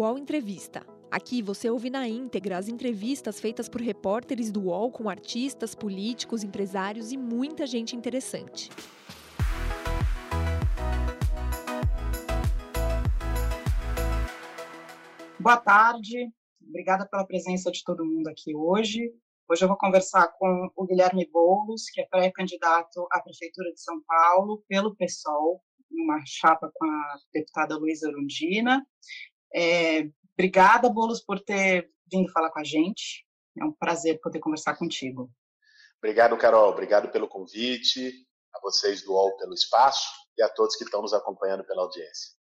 UOL 0.00 0.16
Entrevista. 0.16 0.82
Aqui 1.10 1.42
você 1.42 1.68
ouve 1.68 1.90
na 1.90 2.08
íntegra 2.08 2.56
as 2.56 2.68
entrevistas 2.68 3.38
feitas 3.38 3.68
por 3.68 3.82
repórteres 3.82 4.50
do 4.50 4.62
UOL 4.62 4.90
com 4.90 5.10
artistas, 5.10 5.74
políticos, 5.74 6.42
empresários 6.42 7.12
e 7.12 7.18
muita 7.18 7.66
gente 7.66 7.94
interessante. 7.94 8.70
Boa 15.38 15.58
tarde, 15.58 16.32
obrigada 16.66 17.06
pela 17.06 17.26
presença 17.26 17.70
de 17.70 17.84
todo 17.84 18.02
mundo 18.02 18.28
aqui 18.28 18.56
hoje. 18.56 19.12
Hoje 19.50 19.64
eu 19.64 19.68
vou 19.68 19.76
conversar 19.76 20.28
com 20.38 20.70
o 20.76 20.86
Guilherme 20.86 21.28
Boulos, 21.30 21.90
que 21.92 22.00
é 22.00 22.06
pré-candidato 22.06 23.06
à 23.12 23.20
Prefeitura 23.20 23.70
de 23.70 23.82
São 23.82 24.00
Paulo 24.06 24.64
pelo 24.66 24.96
PSOL, 24.96 25.62
numa 25.90 26.22
chapa 26.24 26.70
com 26.72 26.86
a 26.86 27.18
deputada 27.34 27.76
Luísa 27.76 28.08
Arundina. 28.08 28.86
É, 29.54 30.08
obrigada, 30.32 30.88
Boulos, 30.88 31.20
por 31.20 31.40
ter 31.40 31.90
vindo 32.10 32.30
falar 32.32 32.50
com 32.50 32.60
a 32.60 32.64
gente. 32.64 33.26
É 33.58 33.64
um 33.64 33.72
prazer 33.72 34.20
poder 34.20 34.38
conversar 34.38 34.76
contigo. 34.76 35.30
Obrigado, 35.98 36.36
Carol. 36.38 36.70
Obrigado 36.70 37.10
pelo 37.10 37.28
convite, 37.28 38.12
a 38.54 38.60
vocês 38.60 39.02
do 39.02 39.12
UOL 39.12 39.36
pelo 39.36 39.54
espaço 39.54 40.08
e 40.38 40.42
a 40.42 40.48
todos 40.48 40.76
que 40.76 40.84
estão 40.84 41.02
nos 41.02 41.12
acompanhando 41.12 41.64
pela 41.64 41.82
audiência. 41.82 42.34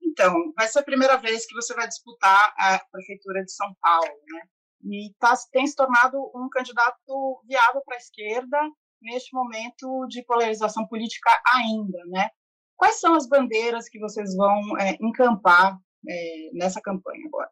Então, 0.00 0.52
vai 0.56 0.68
ser 0.68 0.80
a 0.80 0.84
primeira 0.84 1.16
vez 1.16 1.46
que 1.46 1.54
você 1.54 1.74
vai 1.74 1.88
disputar 1.88 2.54
a 2.58 2.78
Prefeitura 2.90 3.44
de 3.44 3.52
São 3.52 3.74
Paulo, 3.80 4.12
né? 4.30 4.42
e 4.84 5.14
tá, 5.18 5.34
tem 5.52 5.66
se 5.66 5.76
tornado 5.76 6.18
um 6.34 6.48
candidato 6.48 7.42
viável 7.46 7.82
para 7.84 7.96
a 7.96 7.98
esquerda 7.98 8.58
neste 9.00 9.34
momento 9.34 10.06
de 10.08 10.24
polarização 10.24 10.86
política 10.86 11.30
ainda, 11.54 11.98
né? 12.06 12.30
Quais 12.76 13.00
são 13.00 13.14
as 13.14 13.28
bandeiras 13.28 13.88
que 13.88 13.98
vocês 13.98 14.34
vão 14.34 14.78
é, 14.78 14.96
encampar 15.00 15.78
é, 16.08 16.50
nessa 16.52 16.80
campanha 16.80 17.26
agora? 17.26 17.50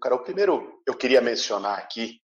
Carol, 0.00 0.22
primeiro 0.22 0.82
eu 0.86 0.96
queria 0.96 1.20
mencionar 1.20 1.78
aqui 1.78 2.18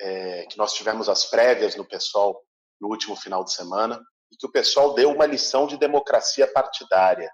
é, 0.00 0.46
que 0.46 0.58
nós 0.58 0.72
tivemos 0.72 1.08
as 1.08 1.26
prévias 1.26 1.76
no 1.76 1.86
PSOL 1.86 2.42
no 2.80 2.88
último 2.88 3.14
final 3.14 3.44
de 3.44 3.52
semana 3.52 4.02
e 4.32 4.36
que 4.36 4.46
o 4.46 4.52
PSOL 4.52 4.94
deu 4.94 5.10
uma 5.10 5.26
lição 5.26 5.66
de 5.66 5.76
democracia 5.76 6.46
partidária. 6.46 7.30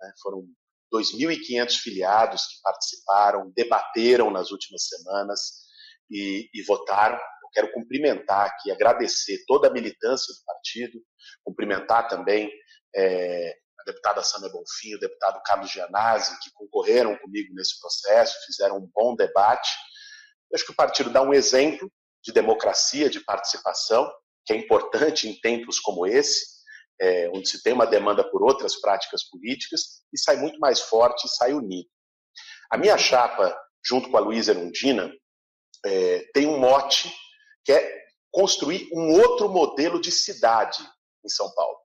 Né? 0.00 0.12
Foram 0.22 0.44
2.500 0.92 1.76
filiados 1.76 2.46
que 2.46 2.60
participaram, 2.62 3.52
debateram 3.54 4.30
nas 4.30 4.50
últimas 4.50 4.86
semanas, 4.86 5.62
e, 6.12 6.48
e 6.52 6.62
votaram. 6.62 7.16
Eu 7.16 7.48
quero 7.52 7.72
cumprimentar 7.72 8.46
aqui, 8.46 8.70
agradecer 8.70 9.42
toda 9.46 9.68
a 9.68 9.72
militância 9.72 10.32
do 10.32 10.44
partido, 10.44 11.00
cumprimentar 11.42 12.06
também 12.08 12.50
é, 12.94 13.56
a 13.82 13.90
deputada 13.90 14.22
Sâmia 14.22 14.48
Bonfim, 14.48 14.94
o 14.94 15.00
deputado 15.00 15.42
Carlos 15.44 15.70
Gianazzi, 15.70 16.38
que 16.40 16.50
concorreram 16.52 17.16
comigo 17.18 17.52
nesse 17.54 17.78
processo, 17.80 18.46
fizeram 18.46 18.78
um 18.78 18.90
bom 18.94 19.14
debate. 19.14 19.70
Eu 20.50 20.56
acho 20.56 20.64
que 20.64 20.72
o 20.72 20.76
partido 20.76 21.10
dá 21.10 21.22
um 21.22 21.34
exemplo 21.34 21.90
de 22.22 22.32
democracia, 22.32 23.10
de 23.10 23.20
participação, 23.20 24.10
que 24.46 24.52
é 24.52 24.56
importante 24.56 25.28
em 25.28 25.38
tempos 25.40 25.80
como 25.80 26.06
esse, 26.06 26.44
é, 27.00 27.28
onde 27.30 27.48
se 27.48 27.62
tem 27.62 27.72
uma 27.72 27.86
demanda 27.86 28.22
por 28.30 28.42
outras 28.42 28.80
práticas 28.80 29.28
políticas, 29.28 30.02
e 30.12 30.18
sai 30.18 30.36
muito 30.36 30.58
mais 30.60 30.80
forte 30.80 31.26
e 31.26 31.30
sai 31.30 31.52
unido. 31.52 31.88
A 32.70 32.78
minha 32.78 32.96
chapa, 32.96 33.56
junto 33.84 34.10
com 34.10 34.16
a 34.16 34.20
Luísa 34.20 34.52
Erundina, 34.52 35.12
é, 35.84 36.20
tem 36.32 36.46
um 36.46 36.58
mote 36.58 37.12
que 37.64 37.72
é 37.72 38.02
construir 38.30 38.88
um 38.92 39.20
outro 39.20 39.48
modelo 39.48 40.00
de 40.00 40.10
cidade 40.10 40.78
em 41.24 41.28
São 41.28 41.52
Paulo, 41.54 41.76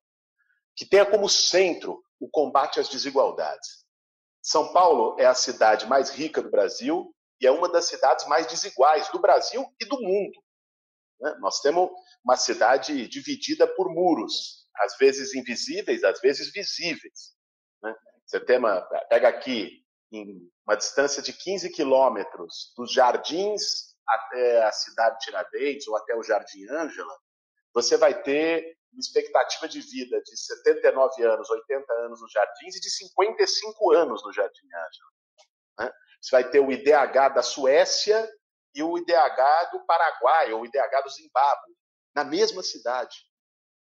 que 0.78 0.86
tenha 0.86 1.06
como 1.06 1.28
centro 1.28 2.02
o 2.20 2.30
combate 2.30 2.80
às 2.80 2.88
desigualdades. 2.88 3.86
São 4.42 4.72
Paulo 4.72 5.20
é 5.20 5.26
a 5.26 5.34
cidade 5.34 5.86
mais 5.88 6.10
rica 6.10 6.42
do 6.42 6.50
Brasil 6.50 7.14
e 7.42 7.48
é 7.48 7.52
uma 7.52 7.68
das 7.68 7.86
cidades 7.86 8.26
mais 8.28 8.48
desiguais 8.48 9.10
do 9.10 9.20
Brasil 9.20 9.66
e 9.82 9.86
do 9.86 10.00
mundo. 10.00 10.40
Né? 11.20 11.36
Nós 11.40 11.60
temos 11.60 11.90
uma 12.24 12.38
cidade 12.38 13.08
dividida 13.08 13.68
por 13.68 13.94
muros, 13.94 14.68
às 14.78 14.96
vezes 14.98 15.34
invisíveis, 15.36 16.04
às 16.04 16.22
vezes 16.22 16.52
visíveis. 16.54 17.36
Né? 17.84 17.94
Você 18.26 18.40
tem 18.40 18.58
uma, 18.58 18.80
pega 19.10 19.28
aqui 19.28 19.84
em 20.12 20.50
uma 20.66 20.78
distância 20.78 21.22
de 21.22 21.34
15 21.34 21.70
quilômetros 21.72 22.72
dos 22.78 22.94
jardins 22.94 23.88
até 24.08 24.64
a 24.64 24.72
cidade 24.72 25.18
de 25.18 25.26
Tiradentes 25.26 25.88
ou 25.88 25.98
até 25.98 26.16
o 26.16 26.24
Jardim 26.24 26.66
Ângela, 26.70 27.14
você 27.74 27.98
vai 27.98 28.22
ter 28.22 28.77
uma 28.98 29.02
expectativa 29.02 29.68
de 29.68 29.80
vida 29.80 30.20
de 30.24 30.36
79 30.36 31.24
anos, 31.24 31.50
80 31.50 31.94
anos 32.06 32.20
nos 32.20 32.32
jardins 32.32 32.76
e 32.76 32.80
de 32.80 32.90
55 32.90 33.94
anos 33.94 34.24
no 34.24 34.34
Jardim 34.34 34.66
Ângela. 34.66 35.12
Né? 35.80 35.94
Você 36.20 36.32
vai 36.32 36.50
ter 36.50 36.60
o 36.60 36.72
IDH 36.72 37.36
da 37.36 37.44
Suécia 37.44 38.28
e 38.74 38.82
o 38.82 38.98
IDH 38.98 39.72
do 39.72 39.86
Paraguai, 39.86 40.52
ou 40.52 40.62
o 40.62 40.66
IDH 40.66 41.04
do 41.04 41.10
Zimbábue, 41.12 41.78
na 42.16 42.24
mesma 42.24 42.64
cidade. 42.64 43.16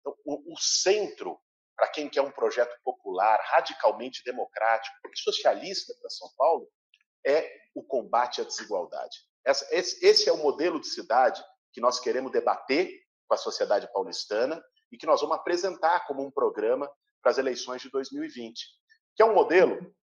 Então, 0.02 0.14
o, 0.26 0.54
o 0.54 0.58
centro 0.60 1.40
para 1.78 1.90
quem 1.90 2.10
quer 2.10 2.22
um 2.22 2.32
projeto 2.32 2.74
popular, 2.84 3.38
radicalmente 3.52 4.24
democrático 4.24 4.96
socialista 5.14 5.94
para 6.00 6.10
São 6.10 6.30
Paulo, 6.38 6.70
é 7.26 7.52
o 7.74 7.84
combate 7.84 8.40
à 8.40 8.44
desigualdade. 8.46 9.18
Esse 9.72 10.30
é 10.30 10.32
o 10.32 10.38
modelo 10.38 10.80
de 10.80 10.88
cidade 10.88 11.44
que 11.74 11.82
nós 11.82 12.00
queremos 12.00 12.32
debater 12.32 12.90
com 13.28 13.34
a 13.34 13.38
sociedade 13.38 13.92
paulistana 13.92 14.64
e 14.96 14.98
que 14.98 15.06
nós 15.06 15.20
vamos 15.20 15.36
apresentar 15.36 16.08
como 16.08 16.26
um 16.26 16.32
programa 16.32 16.90
para 17.22 17.30
as 17.30 17.38
eleições 17.38 17.82
de 17.82 17.90
2020, 17.90 18.66
que 19.14 19.22
é 19.22 19.26
um 19.26 19.34
modelo 19.34 19.94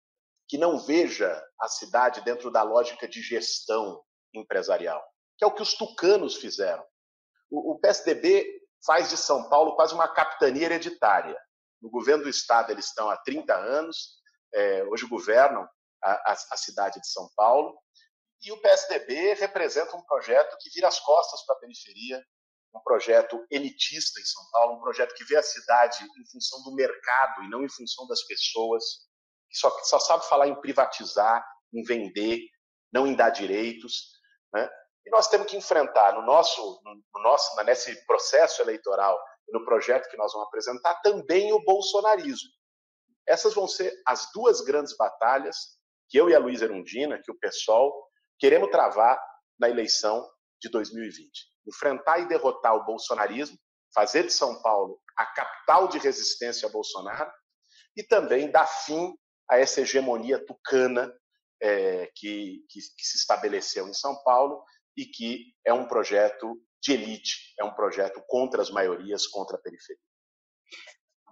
que 0.46 0.58
não 0.58 0.78
veja 0.78 1.42
a 1.58 1.66
cidade 1.66 2.20
dentro 2.20 2.50
da 2.50 2.62
lógica 2.62 3.08
de 3.08 3.22
gestão 3.22 4.04
empresarial, 4.34 5.02
que 5.38 5.44
é 5.44 5.46
o 5.46 5.54
que 5.54 5.62
os 5.62 5.72
tucanos 5.72 6.36
fizeram. 6.36 6.84
O 7.50 7.78
PSDB 7.78 8.46
faz 8.84 9.08
de 9.08 9.16
São 9.16 9.48
Paulo 9.48 9.76
quase 9.76 9.94
uma 9.94 10.08
capitania 10.08 10.66
hereditária. 10.66 11.38
No 11.80 11.88
governo 11.88 12.24
do 12.24 12.28
Estado 12.28 12.70
eles 12.70 12.86
estão 12.86 13.08
há 13.08 13.16
30 13.16 13.54
anos, 13.54 14.20
é, 14.52 14.84
hoje 14.84 15.06
governam 15.06 15.66
a, 16.02 16.32
a, 16.32 16.36
a, 16.50 16.56
cidade 16.58 17.00
de 17.00 17.08
São 17.08 17.30
Paulo, 17.34 17.78
e 18.42 18.52
o 18.52 18.60
PSDB 18.60 19.34
representa 19.34 19.96
um 19.96 20.02
projeto 20.02 20.54
que 20.60 20.68
vira 20.68 20.88
as 20.88 21.00
costas 21.00 21.46
para 21.46 21.56
a 21.56 21.60
periferia, 21.60 22.22
um 22.74 22.80
projeto 22.80 23.44
elitista 23.50 24.20
em 24.20 24.24
São 24.24 24.42
Paulo, 24.50 24.76
um 24.76 24.80
projeto 24.80 25.14
que 25.14 25.24
vê 25.24 25.36
a 25.36 25.42
cidade 25.42 26.04
em 26.04 26.30
função 26.30 26.62
do 26.62 26.74
mercado 26.74 27.42
e 27.42 27.50
não 27.50 27.64
em 27.64 27.68
função 27.68 28.06
das 28.06 28.22
pessoas, 28.24 28.82
que 29.50 29.56
só, 29.58 29.70
só 29.84 29.98
sabe 29.98 30.26
falar 30.26 30.48
em 30.48 30.60
privatizar, 30.60 31.44
em 31.72 31.82
vender, 31.82 32.40
não 32.92 33.06
em 33.06 33.14
dar 33.14 33.30
direitos. 33.30 34.12
Né? 34.52 34.70
E 35.04 35.10
nós 35.10 35.28
temos 35.28 35.48
que 35.48 35.56
enfrentar 35.56 36.14
no 36.14 36.22
nosso, 36.22 36.80
no 36.84 37.22
nosso, 37.22 37.62
nesse 37.64 38.06
processo 38.06 38.62
eleitoral 38.62 39.18
no 39.52 39.64
projeto 39.64 40.08
que 40.08 40.16
nós 40.16 40.32
vamos 40.32 40.48
apresentar, 40.48 41.00
também 41.02 41.52
o 41.52 41.62
bolsonarismo. 41.64 42.50
Essas 43.26 43.54
vão 43.54 43.68
ser 43.68 43.92
as 44.06 44.30
duas 44.32 44.60
grandes 44.62 44.96
batalhas 44.96 45.56
que 46.08 46.18
eu 46.18 46.28
e 46.28 46.34
a 46.34 46.38
Luísa 46.38 46.64
Erundina, 46.64 47.20
que 47.22 47.30
o 47.30 47.38
PSOL, 47.38 47.92
queremos 48.38 48.70
travar 48.70 49.20
na 49.58 49.68
eleição 49.68 50.28
de 50.60 50.68
2020. 50.68 51.51
Enfrentar 51.66 52.18
e 52.18 52.28
derrotar 52.28 52.74
o 52.74 52.84
bolsonarismo, 52.84 53.58
fazer 53.94 54.24
de 54.24 54.32
São 54.32 54.60
Paulo 54.62 55.00
a 55.16 55.26
capital 55.26 55.88
de 55.88 55.98
resistência 55.98 56.68
a 56.68 56.72
Bolsonaro 56.72 57.30
e 57.96 58.02
também 58.02 58.50
dar 58.50 58.66
fim 58.66 59.14
a 59.50 59.58
essa 59.58 59.82
hegemonia 59.82 60.44
tucana 60.44 61.12
é, 61.60 62.10
que, 62.16 62.64
que, 62.68 62.80
que 62.80 63.06
se 63.06 63.18
estabeleceu 63.18 63.86
em 63.86 63.94
São 63.94 64.20
Paulo 64.24 64.64
e 64.96 65.04
que 65.06 65.54
é 65.64 65.72
um 65.72 65.86
projeto 65.86 66.60
de 66.82 66.92
elite, 66.92 67.54
é 67.58 67.64
um 67.64 67.74
projeto 67.74 68.22
contra 68.26 68.60
as 68.60 68.70
maiorias, 68.70 69.26
contra 69.26 69.56
a 69.56 69.60
periferia. 69.60 70.02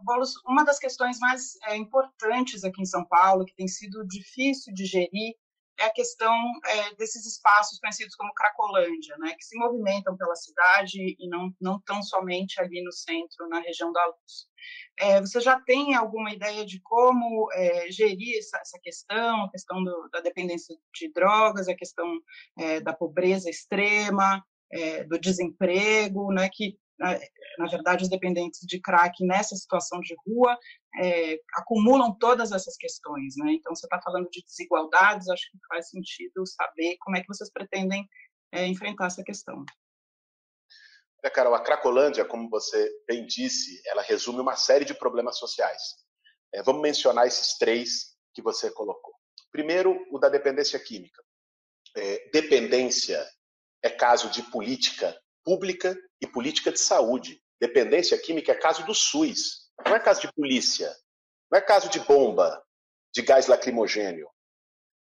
Bolos, 0.03 0.35
uma 0.47 0.65
das 0.65 0.79
questões 0.79 1.19
mais 1.19 1.57
é, 1.65 1.77
importantes 1.77 2.65
aqui 2.65 2.81
em 2.81 2.87
São 2.87 3.05
Paulo, 3.05 3.45
que 3.45 3.55
tem 3.55 3.69
sido 3.69 4.07
difícil 4.07 4.73
de 4.73 4.87
gerir, 4.87 5.35
é 5.81 5.87
a 5.87 5.93
questão 5.93 6.35
é, 6.67 6.95
desses 6.97 7.27
espaços 7.27 7.79
conhecidos 7.81 8.15
como 8.15 8.35
Cracolândia, 8.35 9.17
né, 9.19 9.35
que 9.35 9.45
se 9.45 9.57
movimentam 9.59 10.15
pela 10.17 10.37
cidade 10.37 11.17
e 11.19 11.29
não, 11.29 11.51
não 11.59 11.81
tão 11.81 12.03
somente 12.03 12.61
ali 12.61 12.85
no 12.85 12.93
centro, 12.93 13.49
na 13.49 13.61
região 13.61 13.91
da 13.91 14.05
Luz. 14.07 14.47
É, 14.99 15.21
você 15.21 15.41
já 15.41 15.59
tem 15.59 15.95
alguma 15.95 16.33
ideia 16.33 16.67
de 16.67 16.81
como 16.83 17.51
é, 17.55 17.91
gerir 17.91 18.39
essa, 18.39 18.59
essa, 18.59 18.79
questão, 18.83 19.45
a 19.45 19.51
questão 19.51 19.83
do, 19.83 20.09
da 20.13 20.21
dependência 20.21 20.77
de 20.95 21.11
drogas, 21.11 21.67
a 21.67 21.75
questão 21.75 22.07
é, 22.59 22.81
da 22.81 22.93
pobreza 22.93 23.49
extrema, 23.49 24.45
é, 24.71 25.05
do 25.05 25.19
desemprego, 25.19 26.31
né, 26.31 26.51
que 26.53 26.79
na 27.59 27.67
verdade 27.67 28.03
os 28.05 28.11
dependentes 28.11 28.61
de 28.67 28.81
crack 28.81 29.25
nessa 29.25 29.57
situação 29.57 30.01
de 30.01 30.15
rua 30.27 30.59
é, 31.03 31.39
acumulam 31.55 32.15
todas 32.19 32.53
essas 32.53 32.77
questões, 32.77 33.35
né? 33.39 33.53
Então 33.53 33.75
você 33.75 33.87
está 33.87 34.01
falando 34.03 34.29
de 34.31 34.43
desigualdades, 34.43 35.29
acho 35.29 35.51
que 35.51 35.59
faz 35.69 35.89
sentido 35.89 36.47
saber 36.47 36.97
como 37.01 37.17
é 37.17 37.21
que 37.21 37.29
vocês 37.29 37.51
pretendem 37.51 38.07
é, 38.53 38.67
enfrentar 38.67 39.07
essa 39.07 39.23
questão. 39.23 39.65
É, 41.23 41.31
Carol, 41.31 41.55
a 41.55 41.63
Cracolândia, 41.63 42.25
como 42.25 42.49
você 42.49 42.91
bem 43.07 43.27
disse, 43.27 43.81
ela 43.87 44.03
resume 44.03 44.41
uma 44.41 44.57
série 44.57 44.85
de 44.85 44.95
problemas 44.95 45.39
sociais. 45.39 45.83
É, 46.53 46.63
vamos 46.63 46.83
mencionar 46.83 47.27
esses 47.27 47.57
três 47.59 48.17
que 48.35 48.43
você 48.43 48.71
colocou. 48.71 49.15
Primeiro, 49.53 50.07
o 50.11 50.19
da 50.19 50.29
dependência 50.29 50.79
química. 50.79 51.23
É, 51.97 52.31
dependência 52.31 53.27
é 53.83 53.91
caso 53.91 54.31
de 54.31 54.43
política 54.51 55.19
pública 55.45 55.97
e 56.21 56.27
política 56.27 56.71
de 56.71 56.79
saúde. 56.79 57.41
Dependência 57.61 58.19
química 58.19 58.53
é 58.53 58.55
caso 58.55 58.85
do 58.85 58.95
SUS, 58.95 59.71
não 59.85 59.95
é 59.95 60.01
caso 60.01 60.21
de 60.21 60.33
polícia, 60.33 60.95
não 61.51 61.59
é 61.59 61.63
caso 61.63 61.89
de 61.89 62.01
bomba, 62.01 62.63
de 63.13 63.23
gás 63.23 63.47
lacrimogênio. 63.47 64.29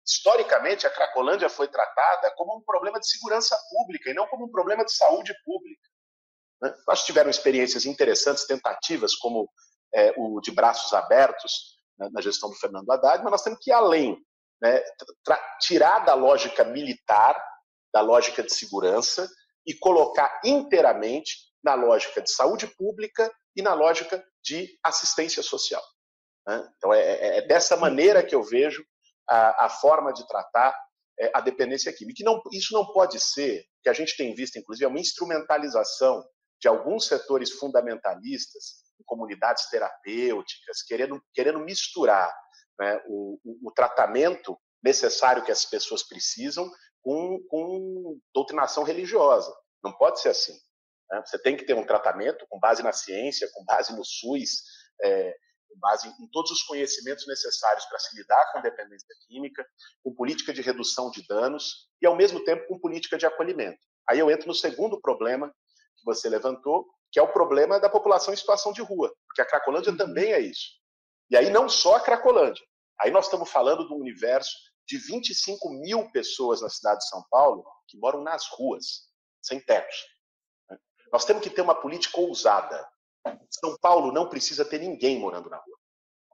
Historicamente, 0.05 0.87
a 0.87 0.89
Cracolândia 0.89 1.49
foi 1.49 1.67
tratada 1.67 2.33
como 2.35 2.57
um 2.57 2.63
problema 2.63 2.99
de 2.99 3.09
segurança 3.09 3.57
pública 3.69 4.09
e 4.09 4.13
não 4.13 4.25
como 4.27 4.45
um 4.45 4.51
problema 4.51 4.85
de 4.85 4.93
saúde 4.93 5.33
pública. 5.43 5.89
Né? 6.61 6.73
Nós 6.87 7.03
tiveram 7.03 7.29
experiências 7.29 7.85
interessantes, 7.85 8.47
tentativas, 8.47 9.15
como 9.15 9.49
é, 9.93 10.13
o 10.17 10.39
de 10.39 10.51
braços 10.51 10.93
abertos 10.93 11.77
né, 11.99 12.09
na 12.11 12.21
gestão 12.21 12.49
do 12.49 12.55
Fernando 12.55 12.89
Haddad, 12.89 13.21
mas 13.21 13.31
nós 13.31 13.43
temos 13.43 13.59
que 13.61 13.69
ir 13.69 13.73
além, 13.73 14.17
né? 14.61 14.81
tirar 15.61 15.99
da 15.99 16.13
lógica 16.13 16.63
militar, 16.63 17.37
da 17.93 18.01
lógica 18.01 18.41
de 18.41 18.53
segurança 18.53 19.29
e 19.67 19.73
colocar 19.77 20.41
inteiramente 20.45 21.35
na 21.63 21.75
lógica 21.75 22.21
de 22.21 22.31
saúde 22.31 22.65
pública 22.65 23.29
e 23.55 23.61
na 23.61 23.73
lógica 23.73 24.23
de 24.43 24.69
assistência 24.81 25.43
social. 25.43 25.83
Né? 26.47 26.71
Então, 26.77 26.93
é, 26.93 27.01
é, 27.01 27.37
é 27.39 27.47
dessa 27.47 27.75
maneira 27.75 28.23
que 28.23 28.33
eu 28.33 28.41
vejo 28.41 28.83
a, 29.29 29.65
a 29.65 29.69
forma 29.69 30.13
de 30.13 30.25
tratar 30.27 30.73
é, 31.19 31.29
a 31.33 31.41
dependência 31.41 31.91
química. 31.91 32.23
Não, 32.23 32.41
isso 32.53 32.73
não 32.73 32.85
pode 32.93 33.19
ser, 33.19 33.65
que 33.83 33.89
a 33.89 33.93
gente 33.93 34.15
tem 34.15 34.33
visto, 34.33 34.57
inclusive, 34.57 34.85
é 34.85 34.87
uma 34.87 34.99
instrumentalização 34.99 36.23
de 36.61 36.67
alguns 36.67 37.05
setores 37.05 37.51
fundamentalistas, 37.51 38.87
comunidades 39.05 39.69
terapêuticas, 39.69 40.81
querendo, 40.87 41.21
querendo 41.33 41.59
misturar 41.59 42.33
né, 42.79 42.99
o, 43.07 43.39
o, 43.43 43.69
o, 43.69 43.71
tratamento 43.71 44.57
necessário 44.83 45.43
que 45.43 45.51
as 45.51 45.65
pessoas 45.65 46.03
precisam 46.03 46.69
com, 47.01 47.39
com 47.49 48.19
doutrinação 48.33 48.83
religiosa. 48.83 49.53
Não 49.83 49.93
pode 49.93 50.21
ser 50.21 50.29
assim. 50.29 50.53
Né? 51.09 51.21
Você 51.25 51.39
tem 51.39 51.55
que 51.55 51.65
ter 51.65 51.73
um 51.73 51.85
tratamento 51.85 52.45
com 52.49 52.59
base 52.59 52.83
na 52.83 52.91
ciência, 52.91 53.49
com 53.53 53.63
base 53.65 53.95
no 53.95 54.03
SUS, 54.03 54.63
é, 55.01 55.35
com 55.69 55.79
base 55.79 56.07
em 56.07 56.27
todos 56.31 56.51
os 56.51 56.63
conhecimentos 56.63 57.27
necessários 57.27 57.85
para 57.85 57.99
se 57.99 58.15
lidar 58.15 58.51
com 58.51 58.61
dependência 58.61 59.15
química, 59.27 59.65
com 60.03 60.13
política 60.13 60.53
de 60.53 60.61
redução 60.61 61.09
de 61.11 61.25
danos 61.27 61.89
e, 62.01 62.05
ao 62.05 62.15
mesmo 62.15 62.43
tempo, 62.43 62.67
com 62.67 62.79
política 62.79 63.17
de 63.17 63.25
acolhimento. 63.25 63.79
Aí 64.09 64.19
eu 64.19 64.31
entro 64.31 64.47
no 64.47 64.53
segundo 64.53 64.99
problema 65.01 65.49
que 65.97 66.05
você 66.05 66.29
levantou, 66.29 66.85
que 67.11 67.19
é 67.19 67.21
o 67.21 67.31
problema 67.31 67.79
da 67.79 67.89
população 67.89 68.33
em 68.33 68.37
situação 68.37 68.71
de 68.71 68.81
rua, 68.81 69.13
porque 69.27 69.41
a 69.41 69.45
Cracolândia 69.45 69.91
uhum. 69.91 69.97
também 69.97 70.33
é 70.33 70.39
isso. 70.39 70.77
E 71.29 71.35
aí 71.35 71.49
não 71.49 71.67
só 71.67 71.95
a 71.95 71.99
Cracolândia. 71.99 72.63
Aí 72.99 73.11
nós 73.11 73.25
estamos 73.25 73.49
falando 73.49 73.87
do 73.87 73.95
universo 73.95 74.51
de 74.87 74.97
25 74.97 75.69
mil 75.69 76.09
pessoas 76.11 76.61
na 76.61 76.69
cidade 76.69 76.99
de 76.99 77.09
São 77.09 77.23
Paulo 77.29 77.65
que 77.87 77.97
moram 77.97 78.21
nas 78.21 78.47
ruas, 78.47 79.09
sem 79.41 79.59
tetos. 79.59 79.95
Né? 80.69 80.77
Nós 81.11 81.25
temos 81.25 81.43
que 81.43 81.49
ter 81.49 81.61
uma 81.61 81.75
política 81.75 82.19
ousada, 82.19 82.87
são 83.49 83.77
Paulo 83.81 84.11
não 84.11 84.29
precisa 84.29 84.63
ter 84.63 84.79
ninguém 84.79 85.19
morando 85.19 85.49
na 85.49 85.57
rua. 85.57 85.77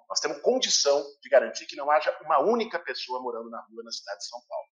Nós 0.08 0.20
temos 0.20 0.42
condição 0.42 1.04
de 1.22 1.30
garantir 1.30 1.66
que 1.66 1.76
não 1.76 1.90
haja 1.90 2.16
uma 2.24 2.40
única 2.40 2.78
pessoa 2.78 3.20
morando 3.20 3.50
na 3.50 3.60
rua 3.62 3.84
na 3.84 3.92
cidade 3.92 4.20
de 4.20 4.28
São 4.28 4.40
Paulo. 4.48 4.68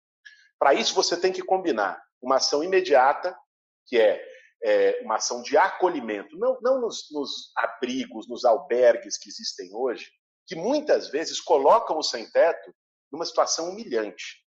Para 0.58 0.74
isso, 0.74 0.94
você 0.94 1.16
tem 1.16 1.32
que 1.32 1.42
combinar 1.42 2.02
uma 2.22 2.36
ação 2.36 2.62
imediata, 2.62 3.38
que 3.86 3.98
é, 3.98 4.22
é 4.62 5.02
uma 5.04 5.16
ação 5.16 5.42
de 5.42 5.58
acolhimento, 5.58 6.38
não, 6.38 6.60
não 6.62 6.82
nos, 6.82 7.10
nos 7.12 7.54
abrigos, 7.56 8.28
nos 8.28 8.44
albergues 8.44 9.18
que 9.18 9.30
existem 9.30 9.74
hoje, 9.74 10.12
que 10.46 10.56
muitas 10.56 11.10
vezes 11.10 11.40
colocam 11.40 11.98
o 11.98 12.04
sem-teto 12.04 12.76
numa 13.12 13.26
situação 13.26 13.70
humilhante. 13.70 14.44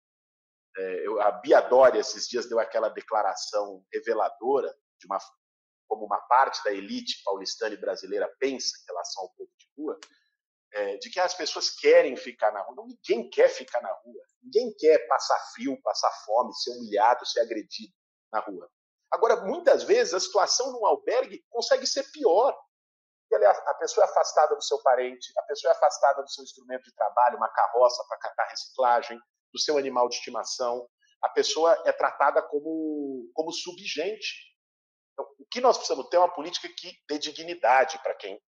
É, 0.77 1.07
eu, 1.07 1.21
a 1.21 1.31
Bia 1.33 1.61
Dória, 1.61 1.99
esses 2.01 2.27
dias, 2.27 2.49
deu 2.49 2.59
aquela 2.59 2.89
declaração 2.89 3.85
reveladora 3.93 4.73
de 5.01 5.07
uma 5.07 5.19
como 5.89 6.05
uma 6.05 6.21
parte 6.21 6.63
da 6.63 6.71
elite 6.71 7.23
paulistana 7.25 7.75
e 7.75 7.79
brasileira 7.79 8.31
pensa 8.39 8.77
em 8.79 8.87
relação 8.87 9.23
ao 9.23 9.31
povo 9.31 9.51
de 9.59 9.67
rua, 9.77 9.99
é, 10.71 10.99
de 10.99 11.09
que 11.09 11.19
as 11.19 11.35
pessoas 11.35 11.71
querem 11.71 12.15
ficar 12.15 12.53
na 12.53 12.61
rua. 12.61 12.75
Não, 12.77 12.87
ninguém 12.87 13.29
quer 13.31 13.49
ficar 13.49 13.81
na 13.81 13.91
rua. 14.05 14.23
Ninguém 14.43 14.73
quer 14.79 14.99
passar 15.09 15.39
frio, 15.55 15.81
passar 15.83 16.11
fome, 16.27 16.53
ser 16.55 16.73
humilhado, 16.73 17.27
ser 17.27 17.41
agredido 17.41 17.93
na 18.31 18.41
rua. 18.41 18.71
Agora, 19.11 19.47
muitas 19.47 19.83
vezes, 19.83 20.13
a 20.13 20.21
situação 20.21 20.71
num 20.73 20.85
albergue 20.85 21.43
consegue 21.49 21.87
ser 21.87 22.05
pior. 22.13 22.55
A 23.35 23.75
pessoa 23.75 24.07
é 24.07 24.09
afastada 24.09 24.55
do 24.55 24.63
seu 24.63 24.83
parente, 24.83 25.33
a 25.37 25.43
pessoa 25.43 25.73
é 25.73 25.77
afastada 25.77 26.23
do 26.23 26.31
seu 26.31 26.43
instrumento 26.43 26.85
de 26.85 26.95
trabalho, 26.95 27.37
uma 27.37 27.49
carroça 27.49 28.03
para 28.09 28.19
catar 28.19 28.47
reciclagem, 28.47 29.19
do 29.53 29.61
seu 29.61 29.77
animal 29.77 30.09
de 30.09 30.17
estimação. 30.17 30.89
A 31.23 31.29
pessoa 31.29 31.81
é 31.85 31.93
tratada 31.93 32.43
como, 32.43 33.31
como 33.35 33.53
subgente 33.53 34.49
então, 35.19 35.35
o 35.37 35.45
que 35.51 35.61
nós 35.61 35.77
precisamos 35.77 36.09
ter 36.09 36.17
é 36.17 36.21
uma 36.21 36.33
política 36.33 36.69
que 36.69 36.97
dê 37.09 37.19
dignidade 37.19 38.01
para 38.05 38.15
quem 38.15 38.41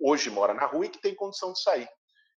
hoje 0.00 0.30
mora 0.30 0.54
na 0.54 0.64
rua 0.64 0.86
e 0.86 0.88
que 0.88 1.00
tem 1.00 1.14
condição 1.14 1.52
de 1.52 1.60
sair. 1.60 1.88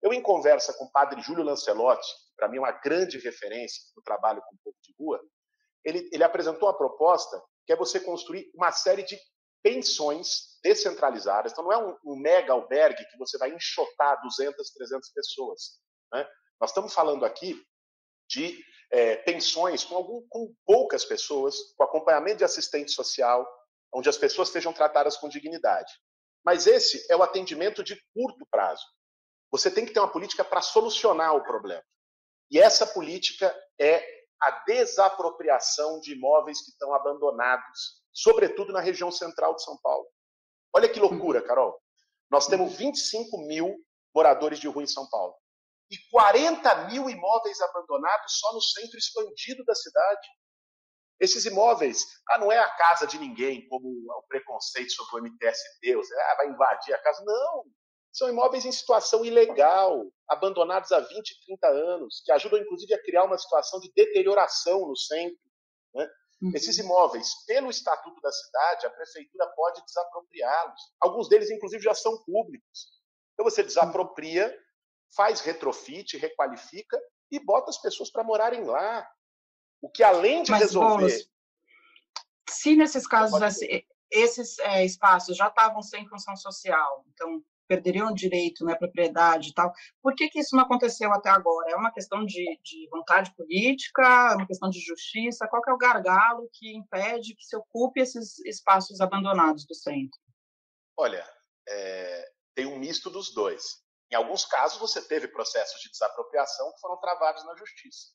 Eu, 0.01 0.12
em 0.12 0.21
conversa 0.21 0.74
com 0.74 0.86
o 0.86 0.92
padre 0.92 1.21
Júlio 1.21 1.44
Lancelotti, 1.44 2.07
para 2.36 2.47
mim 2.47 2.57
é 2.57 2.62
uma 2.62 2.71
grande 2.71 3.19
referência 3.19 3.83
no 3.95 4.01
trabalho 4.01 4.42
com 4.42 4.56
o 4.56 4.59
povo 4.63 4.77
de 4.81 4.94
rua, 5.00 5.21
ele, 5.83 6.09
ele 6.12 6.24
apresentou 6.24 6.68
uma 6.68 6.75
proposta 6.75 7.39
que 7.65 7.74
é 7.74 7.75
você 7.75 8.00
construir 8.00 8.51
uma 8.56 8.71
série 8.71 9.03
de 9.03 9.18
pensões 9.62 10.55
descentralizadas. 10.66 11.52
Então, 11.52 11.64
não 11.64 11.72
é 11.72 11.78
um, 11.78 11.96
um 12.04 12.16
mega 12.16 12.52
albergue 12.52 13.06
que 13.06 13.18
você 13.20 13.38
vai 13.38 13.52
enxotar 13.52 14.20
200, 14.24 14.72
300 14.72 15.12
pessoas. 15.12 15.80
Né? 16.12 16.28
Nós 16.60 16.72
estamos 16.72 16.92
falando 16.92 17.24
aqui 17.24 17.64
de 18.28 18.60
é, 18.92 19.18
pensões 19.18 19.84
com, 19.84 19.96
algum, 19.96 20.28
com 20.28 20.52
poucas 20.66 21.06
pessoas, 21.06 21.56
com 21.78 21.84
acompanhamento 21.84 22.40
de 22.40 22.44
assistente 22.44 22.92
social, 22.92 23.48
onde 23.94 24.10
as 24.10 24.18
pessoas 24.18 24.50
sejam 24.50 24.74
tratadas 24.74 25.18
com 25.18 25.30
dignidade. 25.30 25.94
Mas 26.44 26.66
esse 26.66 27.06
é 27.12 27.16
o 27.16 27.22
atendimento 27.22 27.84
de 27.84 27.96
curto 28.16 28.44
prazo. 28.50 28.84
Você 29.52 29.70
tem 29.70 29.86
que 29.86 29.94
ter 29.94 30.00
uma 30.00 30.12
política 30.12 30.44
para 30.44 30.64
solucionar 30.64 31.36
o 31.36 31.44
problema. 31.44 31.84
E 32.50 32.60
essa 32.60 32.88
política 32.88 33.56
é 33.80 34.04
a 34.42 34.64
desapropriação 34.66 36.00
de 36.00 36.14
imóveis 36.14 36.60
que 36.64 36.72
estão 36.72 36.92
abandonados, 36.94 38.02
sobretudo 38.12 38.74
na 38.74 38.80
região 38.80 39.12
central 39.12 39.56
de 39.56 39.64
São 39.64 39.78
Paulo. 39.82 40.08
Olha 40.75 40.89
que 40.89 41.00
loucura, 41.00 41.42
Carol. 41.42 41.80
Nós 42.30 42.48
temos 42.48 42.75
25 42.75 43.38
mil 43.48 43.75
moradores 44.13 44.60
de 44.60 44.68
rua 44.68 44.83
em 44.83 44.88
São 44.88 45.07
Paulo 45.10 45.33
e 45.89 45.95
40 46.12 46.89
mil 46.89 47.10
imóveis 47.10 47.61
abandonados 47.61 48.40
só 48.40 48.54
no 48.54 48.61
centro 48.61 48.97
expandido 48.97 49.64
da 49.64 49.73
cidade. 49.73 50.28
Esses 51.19 51.45
imóveis, 51.45 52.04
ah, 52.30 52.40
não 52.40 52.52
é 52.52 52.59
a 52.59 52.69
casa 52.76 53.07
de 53.07 53.18
ninguém, 53.18 53.66
como 53.69 53.88
o 53.88 54.23
preconceito 54.28 54.92
sobre 54.92 55.16
o 55.16 55.23
MTST, 55.23 55.95
você, 55.95 56.14
ah, 56.14 56.35
vai 56.38 56.50
invadir 56.50 56.94
a 56.94 57.02
casa. 57.02 57.23
Não, 57.23 57.64
são 58.11 58.28
imóveis 58.28 58.66
em 58.66 58.71
situação 58.71 59.23
ilegal, 59.23 60.06
abandonados 60.28 60.92
há 60.92 61.00
20, 61.00 61.45
30 61.45 61.68
anos, 61.68 62.21
que 62.26 62.31
ajudam 62.33 62.59
inclusive 62.59 62.94
a 62.94 63.02
criar 63.02 63.23
uma 63.23 63.38
situação 63.38 63.80
de 63.80 63.92
deterioração 63.95 64.88
no 64.88 64.97
centro. 64.97 65.40
Né? 65.94 66.09
Uhum. 66.45 66.52
Esses 66.54 66.78
imóveis, 66.78 67.44
pelo 67.47 67.71
estatuto 67.71 68.21
da 68.21 68.31
cidade, 68.31 68.85
a 68.85 68.92
prefeitura 68.92 69.47
pode 69.56 69.83
desapropriá-los. 69.83 70.80
Alguns 71.02 71.28
deles, 71.28 71.49
inclusive, 71.49 71.83
já 71.83 71.95
são 71.95 72.23
públicos. 72.23 72.87
Então 73.33 73.44
você 73.44 73.64
desapropria, 73.64 74.56
faz 75.16 75.42
retrofit, 75.42 76.18
requalifica 76.18 77.02
e 77.31 77.40
bota 77.40 77.71
as 77.71 77.81
pessoas 77.81 78.11
para 78.11 78.23
morarem 78.23 78.64
lá. 78.64 79.09
O 79.81 79.90
que 79.90 80.04
além 80.04 80.44
de 80.44 80.52
Mas, 80.52 80.61
resolver. 80.61 81.28
Se 82.47 82.75
nesses 82.75 83.07
casos 83.07 83.40
esses 84.11 84.59
é, 84.59 84.85
espaços 84.85 85.35
já 85.35 85.47
estavam 85.47 85.81
sem 85.81 86.07
função 86.07 86.35
social, 86.37 87.04
então 87.07 87.44
perderiam 87.68 88.14
direito, 88.14 88.64
né, 88.66 88.76
propriedade 88.76 89.50
e 89.50 89.54
tal. 89.54 89.72
Por 90.02 90.16
que, 90.16 90.30
que 90.30 90.40
isso 90.40 90.56
não 90.56 90.64
aconteceu 90.64 91.12
até 91.12 91.30
agora? 91.30 91.72
É 91.72 91.76
uma 91.76 91.92
questão 91.92 92.26
de, 92.26 92.60
de 92.64 92.88
vontade 92.90 93.34
política? 93.36 94.02
É 94.31 94.36
uma 94.36 94.48
questão 94.48 94.69
de 94.69 94.80
justiça? 94.80 95.48
Qual 95.48 95.62
é 95.68 95.74
o 95.74 95.78
gargalo 95.78 96.50
que 96.54 96.76
impede 96.76 97.36
que 97.36 97.44
se 97.44 97.56
ocupe 97.56 98.00
esses 98.00 98.40
espaços 98.45 99.02
abandonados 99.02 99.66
do 99.66 99.76
centro? 99.76 100.19
Olha, 100.98 101.28
é, 101.68 102.31
tem 102.56 102.66
um 102.66 102.80
misto 102.80 103.10
dos 103.10 103.34
dois. 103.34 103.84
Em 104.12 104.16
alguns 104.16 104.45
casos, 104.45 104.80
você 104.80 105.02
teve 105.02 105.28
processos 105.28 105.81
de 105.81 105.90
desapropriação 105.90 106.72
que 106.74 106.80
foram 106.80 107.00
travados 107.00 107.44
na 107.45 107.56
justiça. 107.56 108.07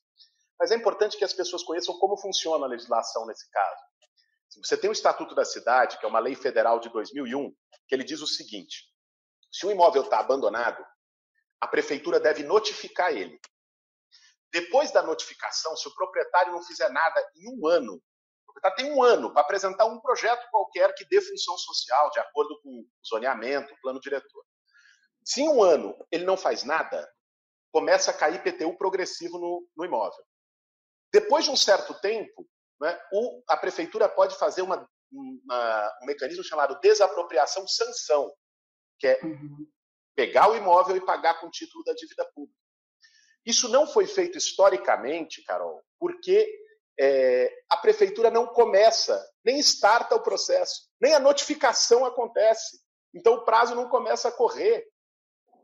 Mas 0.59 0.71
é 0.71 0.75
importante 0.75 1.17
que 1.17 1.23
as 1.23 1.33
pessoas 1.33 1.63
conheçam 1.63 1.97
como 1.99 2.17
funciona 2.17 2.65
a 2.65 2.69
legislação 2.69 3.25
nesse 3.25 3.49
caso. 3.49 3.81
Você 4.63 4.77
tem 4.77 4.89
o 4.89 4.93
Estatuto 4.93 5.33
da 5.33 5.45
Cidade, 5.45 5.97
que 5.97 6.05
é 6.05 6.09
uma 6.09 6.19
lei 6.19 6.35
federal 6.35 6.79
de 6.79 6.89
2001, 6.89 7.53
que 7.87 7.95
ele 7.95 8.03
diz 8.03 8.21
o 8.21 8.27
seguinte: 8.27 8.83
se 9.51 9.65
um 9.65 9.71
imóvel 9.71 10.03
está 10.03 10.19
abandonado, 10.19 10.85
a 11.59 11.67
prefeitura 11.67 12.19
deve 12.19 12.43
notificar 12.43 13.11
ele. 13.11 13.39
Depois 14.51 14.91
da 14.91 15.01
notificação, 15.01 15.75
se 15.75 15.87
o 15.87 15.93
proprietário 15.93 16.51
não 16.51 16.63
fizer 16.63 16.89
nada 16.89 17.23
em 17.35 17.49
um 17.49 17.67
ano, 17.67 17.93
o 17.95 18.53
proprietário 18.53 18.77
tem 18.77 18.93
um 18.93 19.03
ano 19.03 19.31
para 19.31 19.41
apresentar 19.41 19.85
um 19.85 19.99
projeto 20.01 20.45
qualquer 20.49 20.93
que 20.93 21.05
dê 21.05 21.21
função 21.21 21.57
social, 21.57 22.09
de 22.11 22.19
acordo 22.19 22.59
com 22.61 22.69
o 22.69 22.87
zoneamento, 23.07 23.73
o 23.73 23.81
plano 23.81 23.99
diretor. 23.99 24.43
Se 25.23 25.41
em 25.41 25.49
um 25.49 25.63
ano 25.63 25.95
ele 26.11 26.25
não 26.25 26.35
faz 26.35 26.63
nada, 26.63 27.09
começa 27.71 28.11
a 28.11 28.13
cair 28.13 28.43
PTU 28.43 28.77
progressivo 28.77 29.37
no, 29.37 29.67
no 29.77 29.85
imóvel. 29.85 30.23
Depois 31.13 31.45
de 31.45 31.51
um 31.51 31.57
certo 31.57 31.93
tempo, 32.01 32.47
né, 32.79 32.99
o, 33.13 33.43
a 33.47 33.55
prefeitura 33.55 34.09
pode 34.09 34.37
fazer 34.37 34.61
uma, 34.61 34.89
uma, 35.11 35.99
um 36.01 36.05
mecanismo 36.05 36.43
chamado 36.43 36.79
desapropriação 36.79 37.67
sanção, 37.67 38.33
que 39.01 39.07
é 39.07 39.19
uhum. 39.23 39.67
pegar 40.15 40.49
o 40.49 40.55
imóvel 40.55 40.95
e 40.95 41.01
pagar 41.01 41.39
com 41.39 41.47
o 41.47 41.51
título 41.51 41.83
da 41.83 41.93
dívida 41.93 42.23
pública. 42.35 42.55
Isso 43.43 43.67
não 43.67 43.87
foi 43.87 44.05
feito 44.05 44.37
historicamente, 44.37 45.43
Carol, 45.43 45.81
porque 45.99 46.47
é, 46.99 47.51
a 47.67 47.77
prefeitura 47.77 48.29
não 48.29 48.45
começa, 48.45 49.27
nem 49.43 49.57
starta 49.59 50.15
o 50.15 50.21
processo, 50.21 50.87
nem 51.01 51.15
a 51.15 51.19
notificação 51.19 52.05
acontece. 52.05 52.79
Então 53.13 53.33
o 53.33 53.43
prazo 53.43 53.73
não 53.73 53.89
começa 53.89 54.29
a 54.29 54.31
correr. 54.31 54.87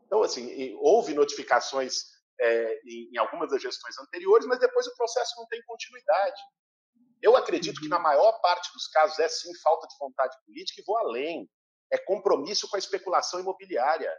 Então, 0.07 0.23
assim, 0.23 0.75
houve 0.79 1.13
notificações 1.13 1.93
é, 2.39 2.79
em, 2.87 3.11
em 3.13 3.17
algumas 3.17 3.51
das 3.51 3.61
gestões 3.61 3.97
anteriores, 3.99 4.47
mas 4.47 4.59
depois 4.59 4.87
o 4.87 4.95
processo 4.95 5.35
não 5.37 5.45
tem 5.47 5.61
continuidade. 5.63 6.41
Eu 7.21 7.35
acredito 7.35 7.79
que 7.79 7.87
na 7.87 7.99
maior 7.99 8.39
parte 8.41 8.71
dos 8.73 8.87
casos 8.87 9.19
é 9.19 9.29
sim 9.29 9.53
falta 9.61 9.87
de 9.87 9.95
vontade 9.99 10.35
política 10.45 10.81
e 10.81 10.83
vou 10.83 10.97
além. 10.97 11.47
É 11.91 11.97
compromisso 11.97 12.67
com 12.69 12.75
a 12.75 12.79
especulação 12.79 13.39
imobiliária. 13.39 14.13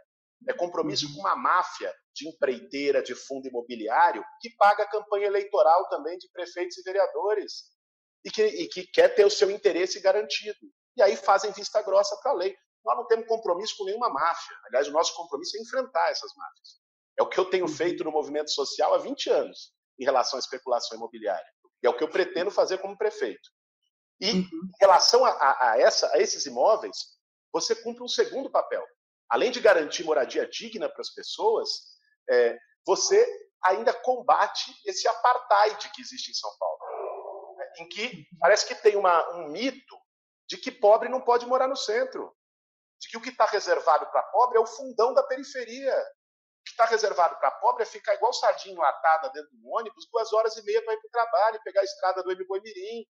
É 0.47 0.53
compromisso 0.53 1.07
uhum. 1.07 1.15
com 1.15 1.19
uma 1.21 1.35
máfia 1.35 1.93
de 2.15 2.27
empreiteira, 2.27 3.01
de 3.03 3.13
fundo 3.13 3.47
imobiliário, 3.47 4.23
que 4.41 4.49
paga 4.55 4.83
a 4.83 4.89
campanha 4.89 5.27
eleitoral 5.27 5.87
também 5.89 6.17
de 6.17 6.29
prefeitos 6.31 6.77
e 6.77 6.83
vereadores 6.83 7.65
e 8.23 8.31
que, 8.31 8.43
e 8.43 8.67
que 8.67 8.87
quer 8.87 9.13
ter 9.15 9.25
o 9.25 9.29
seu 9.29 9.51
interesse 9.51 9.99
garantido. 9.99 10.57
E 10.97 11.01
aí 11.01 11.15
fazem 11.15 11.51
vista 11.51 11.81
grossa 11.81 12.17
para 12.21 12.31
a 12.31 12.35
lei. 12.35 12.55
Nós 12.85 12.97
não 12.97 13.07
temos 13.07 13.27
compromisso 13.27 13.75
com 13.77 13.85
nenhuma 13.85 14.09
máfia. 14.09 14.55
Aliás, 14.67 14.87
o 14.87 14.91
nosso 14.91 15.15
compromisso 15.15 15.57
é 15.57 15.61
enfrentar 15.61 16.09
essas 16.09 16.31
máfias. 16.35 16.79
É 17.19 17.23
o 17.23 17.27
que 17.27 17.37
eu 17.37 17.45
tenho 17.45 17.65
uhum. 17.65 17.71
feito 17.71 18.03
no 18.03 18.11
movimento 18.11 18.51
social 18.51 18.93
há 18.93 18.97
20 18.97 19.29
anos 19.29 19.73
em 19.99 20.05
relação 20.05 20.37
à 20.37 20.39
especulação 20.39 20.97
imobiliária. 20.97 21.45
E 21.83 21.87
é 21.87 21.89
o 21.89 21.95
que 21.95 22.03
eu 22.03 22.09
pretendo 22.09 22.49
fazer 22.49 22.77
como 22.77 22.97
prefeito. 22.97 23.49
E 24.21 24.31
uhum. 24.31 24.39
em 24.39 24.79
relação 24.79 25.25
a, 25.25 25.29
a, 25.29 25.71
a, 25.71 25.79
essa, 25.79 26.09
a 26.13 26.19
esses 26.19 26.45
imóveis, 26.45 26.97
você 27.51 27.75
cumpre 27.75 28.03
um 28.03 28.07
segundo 28.07 28.49
papel. 28.49 28.85
Além 29.29 29.51
de 29.51 29.59
garantir 29.59 30.03
moradia 30.03 30.47
digna 30.47 30.89
para 30.89 31.01
as 31.01 31.13
pessoas, 31.13 31.69
é, 32.29 32.57
você 32.85 33.27
ainda 33.63 33.93
combate 33.93 34.73
esse 34.85 35.07
apartheid 35.07 35.89
que 35.91 36.01
existe 36.01 36.31
em 36.31 36.33
São 36.33 36.49
Paulo, 36.57 37.55
né? 37.57 37.65
em 37.79 37.89
que 37.89 38.25
parece 38.39 38.67
que 38.67 38.75
tem 38.75 38.95
uma, 38.95 39.35
um 39.35 39.49
mito 39.49 39.97
de 40.47 40.57
que 40.57 40.71
pobre 40.71 41.09
não 41.09 41.21
pode 41.21 41.45
morar 41.45 41.67
no 41.67 41.75
centro, 41.75 42.35
de 42.99 43.09
que 43.09 43.17
o 43.17 43.21
que 43.21 43.29
está 43.29 43.45
reservado 43.45 44.05
para 44.07 44.23
pobre 44.23 44.57
é 44.57 44.61
o 44.61 44.65
fundão 44.65 45.13
da 45.13 45.23
periferia, 45.23 45.93
o 45.93 46.63
que 46.65 46.71
está 46.71 46.85
reservado 46.85 47.37
para 47.37 47.51
pobre 47.51 47.83
é 47.83 47.85
ficar 47.85 48.15
igual 48.15 48.33
sardinha 48.33 48.77
latada 48.77 49.29
dentro 49.29 49.51
do 49.51 49.69
ônibus 49.69 50.07
duas 50.11 50.33
horas 50.33 50.57
e 50.57 50.63
meia 50.63 50.83
para 50.83 50.93
ir 50.93 50.99
para 50.99 51.07
o 51.07 51.11
trabalho, 51.11 51.61
pegar 51.63 51.81
a 51.81 51.85
estrada 51.85 52.23
do 52.23 52.29
Mirim. 52.29 53.05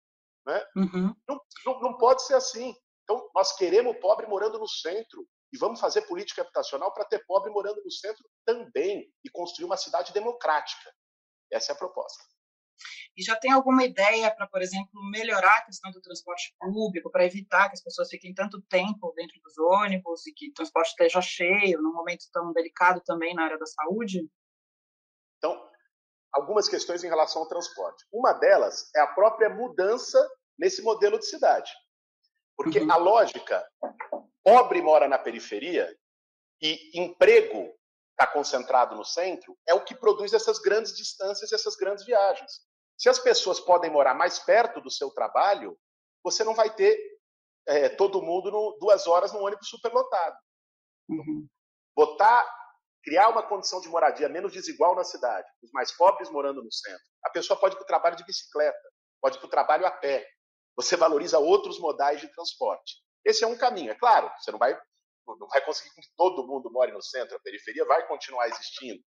Né? 0.46 0.66
Uhum. 0.76 1.16
Não, 1.28 1.42
não, 1.66 1.80
não 1.82 1.98
pode 1.98 2.24
ser 2.24 2.36
assim. 2.36 2.76
Então, 3.08 3.30
nós 3.34 3.56
queremos 3.56 3.98
pobre 4.00 4.28
morando 4.28 4.60
no 4.60 4.68
centro. 4.68 5.26
E 5.54 5.58
vamos 5.58 5.80
fazer 5.80 6.02
política 6.02 6.42
habitacional 6.42 6.94
para 6.94 7.06
ter 7.06 7.26
pobre 7.26 7.50
morando 7.50 7.82
no 7.82 7.90
centro 7.90 8.22
também 8.46 9.10
e 9.24 9.30
construir 9.30 9.64
uma 9.66 9.78
cidade 9.78 10.12
democrática. 10.12 10.94
Essa 11.50 11.72
é 11.72 11.74
a 11.74 11.78
proposta. 11.78 12.22
E 13.16 13.24
já 13.24 13.34
tem 13.34 13.52
alguma 13.52 13.86
ideia 13.86 14.30
para, 14.36 14.46
por 14.46 14.62
exemplo, 14.62 14.92
melhorar 15.10 15.58
a 15.58 15.66
questão 15.66 15.90
do 15.90 16.02
transporte 16.02 16.54
público, 16.60 17.10
para 17.10 17.26
evitar 17.26 17.70
que 17.70 17.76
as 17.76 17.82
pessoas 17.82 18.10
fiquem 18.10 18.34
tanto 18.34 18.62
tempo 18.64 19.14
dentro 19.16 19.40
dos 19.42 19.58
ônibus 19.58 20.28
e 20.28 20.34
que 20.34 20.50
o 20.50 20.54
transporte 20.54 20.90
esteja 20.90 21.22
cheio, 21.22 21.82
num 21.82 21.94
momento 21.94 22.26
tão 22.32 22.52
delicado 22.52 23.02
também 23.06 23.34
na 23.34 23.46
área 23.46 23.58
da 23.58 23.66
saúde? 23.66 24.30
Então, 25.38 25.72
algumas 26.34 26.68
questões 26.68 27.06
em 27.06 27.08
relação 27.08 27.42
ao 27.42 27.48
transporte. 27.48 28.06
Uma 28.12 28.34
delas 28.34 28.92
é 28.94 29.00
a 29.00 29.08
própria 29.08 29.50
mudança 29.50 30.20
nesse 30.60 30.82
modelo 30.82 31.18
de 31.18 31.26
cidade. 31.26 31.72
Porque 32.58 32.80
uhum. 32.80 32.92
a 32.92 32.98
lógica, 32.98 33.66
pobre 34.44 34.82
mora 34.82 35.08
na 35.08 35.18
periferia 35.18 35.96
e 36.62 37.00
emprego 37.00 37.78
está 38.12 38.26
concentrado 38.26 38.96
no 38.96 39.06
centro, 39.06 39.56
é 39.68 39.76
o 39.76 39.84
que 39.84 39.94
produz 39.94 40.34
essas 40.34 40.58
grandes 40.58 40.98
distâncias 40.98 41.52
e 41.52 41.56
essas 41.56 41.76
grandes 41.76 42.04
viagens. 42.04 42.62
Se 42.98 43.08
as 43.08 43.20
pessoas 43.20 43.60
podem 43.60 43.92
morar 43.92 44.16
mais 44.16 44.40
perto 44.40 44.82
do 44.82 44.90
seu 44.90 45.12
trabalho, 45.12 45.78
você 46.24 46.44
não 46.44 46.56
vai 46.56 46.74
ter 46.74 47.00
é, 47.68 47.90
todo 47.90 48.24
mundo 48.24 48.50
no, 48.50 48.76
duas 48.80 49.06
horas 49.06 49.32
no 49.32 49.40
ônibus 49.40 49.70
superlotado. 49.70 50.36
Uhum. 51.08 51.48
Botar, 51.96 52.44
criar 53.04 53.30
uma 53.30 53.44
condição 53.44 53.80
de 53.80 53.88
moradia 53.88 54.28
menos 54.28 54.52
desigual 54.52 54.96
na 54.96 55.04
cidade, 55.04 55.48
os 55.62 55.72
mais 55.72 55.92
pobres 55.96 56.32
morando 56.32 56.64
no 56.64 56.72
centro. 56.72 57.04
A 57.24 57.30
pessoa 57.30 57.60
pode 57.60 57.76
ir 57.76 57.78
para 57.78 57.84
o 57.84 57.88
trabalho 57.88 58.16
de 58.16 58.26
bicicleta, 58.26 58.90
pode 59.22 59.38
ir 59.38 59.40
para 59.40 59.48
o 59.48 59.52
trabalho 59.52 59.86
a 59.86 59.92
pé. 59.92 60.28
Você 60.78 60.96
valoriza 60.96 61.40
outros 61.40 61.80
modais 61.80 62.22
de 62.22 62.32
transporte. 62.32 63.02
Esse 63.26 63.44
é 63.44 63.48
um 63.48 63.58
caminho. 63.58 63.92
É 63.92 63.96
claro, 63.96 64.32
você 64.40 64.52
não 64.52 64.60
vai 64.60 64.80
não 65.28 65.48
vai 65.50 65.64
conseguir 65.66 65.90
que 65.94 66.08
todo 66.16 66.48
mundo 66.48 66.72
more 66.72 66.92
no 66.92 67.02
centro, 67.02 67.36
a 67.36 67.40
periferia 67.42 67.84
vai 67.86 68.08
continuar 68.08 68.48
existindo. 68.48 69.04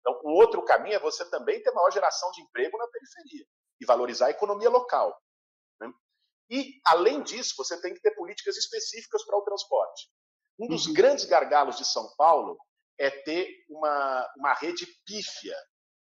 Então, 0.00 0.18
o 0.24 0.30
outro 0.30 0.64
caminho 0.64 0.94
é 0.94 0.98
você 0.98 1.28
também 1.28 1.62
ter 1.62 1.72
maior 1.72 1.90
geração 1.90 2.30
de 2.30 2.40
emprego 2.40 2.78
na 2.78 2.86
periferia 2.88 3.44
e 3.80 3.84
valorizar 3.84 4.26
a 4.26 4.30
economia 4.30 4.70
local. 4.70 5.14
Né? 5.80 5.92
E, 6.50 6.80
além 6.86 7.22
disso, 7.22 7.54
você 7.56 7.78
tem 7.82 7.92
que 7.92 8.00
ter 8.00 8.14
políticas 8.14 8.56
específicas 8.56 9.24
para 9.26 9.36
o 9.36 9.42
transporte. 9.42 10.08
Um 10.58 10.66
dos 10.66 10.86
uhum. 10.86 10.94
grandes 10.94 11.24
gargalos 11.24 11.76
de 11.76 11.84
São 11.84 12.14
Paulo 12.16 12.58
é 12.98 13.10
ter 13.10 13.64
uma, 13.68 14.32
uma 14.38 14.54
rede 14.54 14.86
pífia 15.04 15.56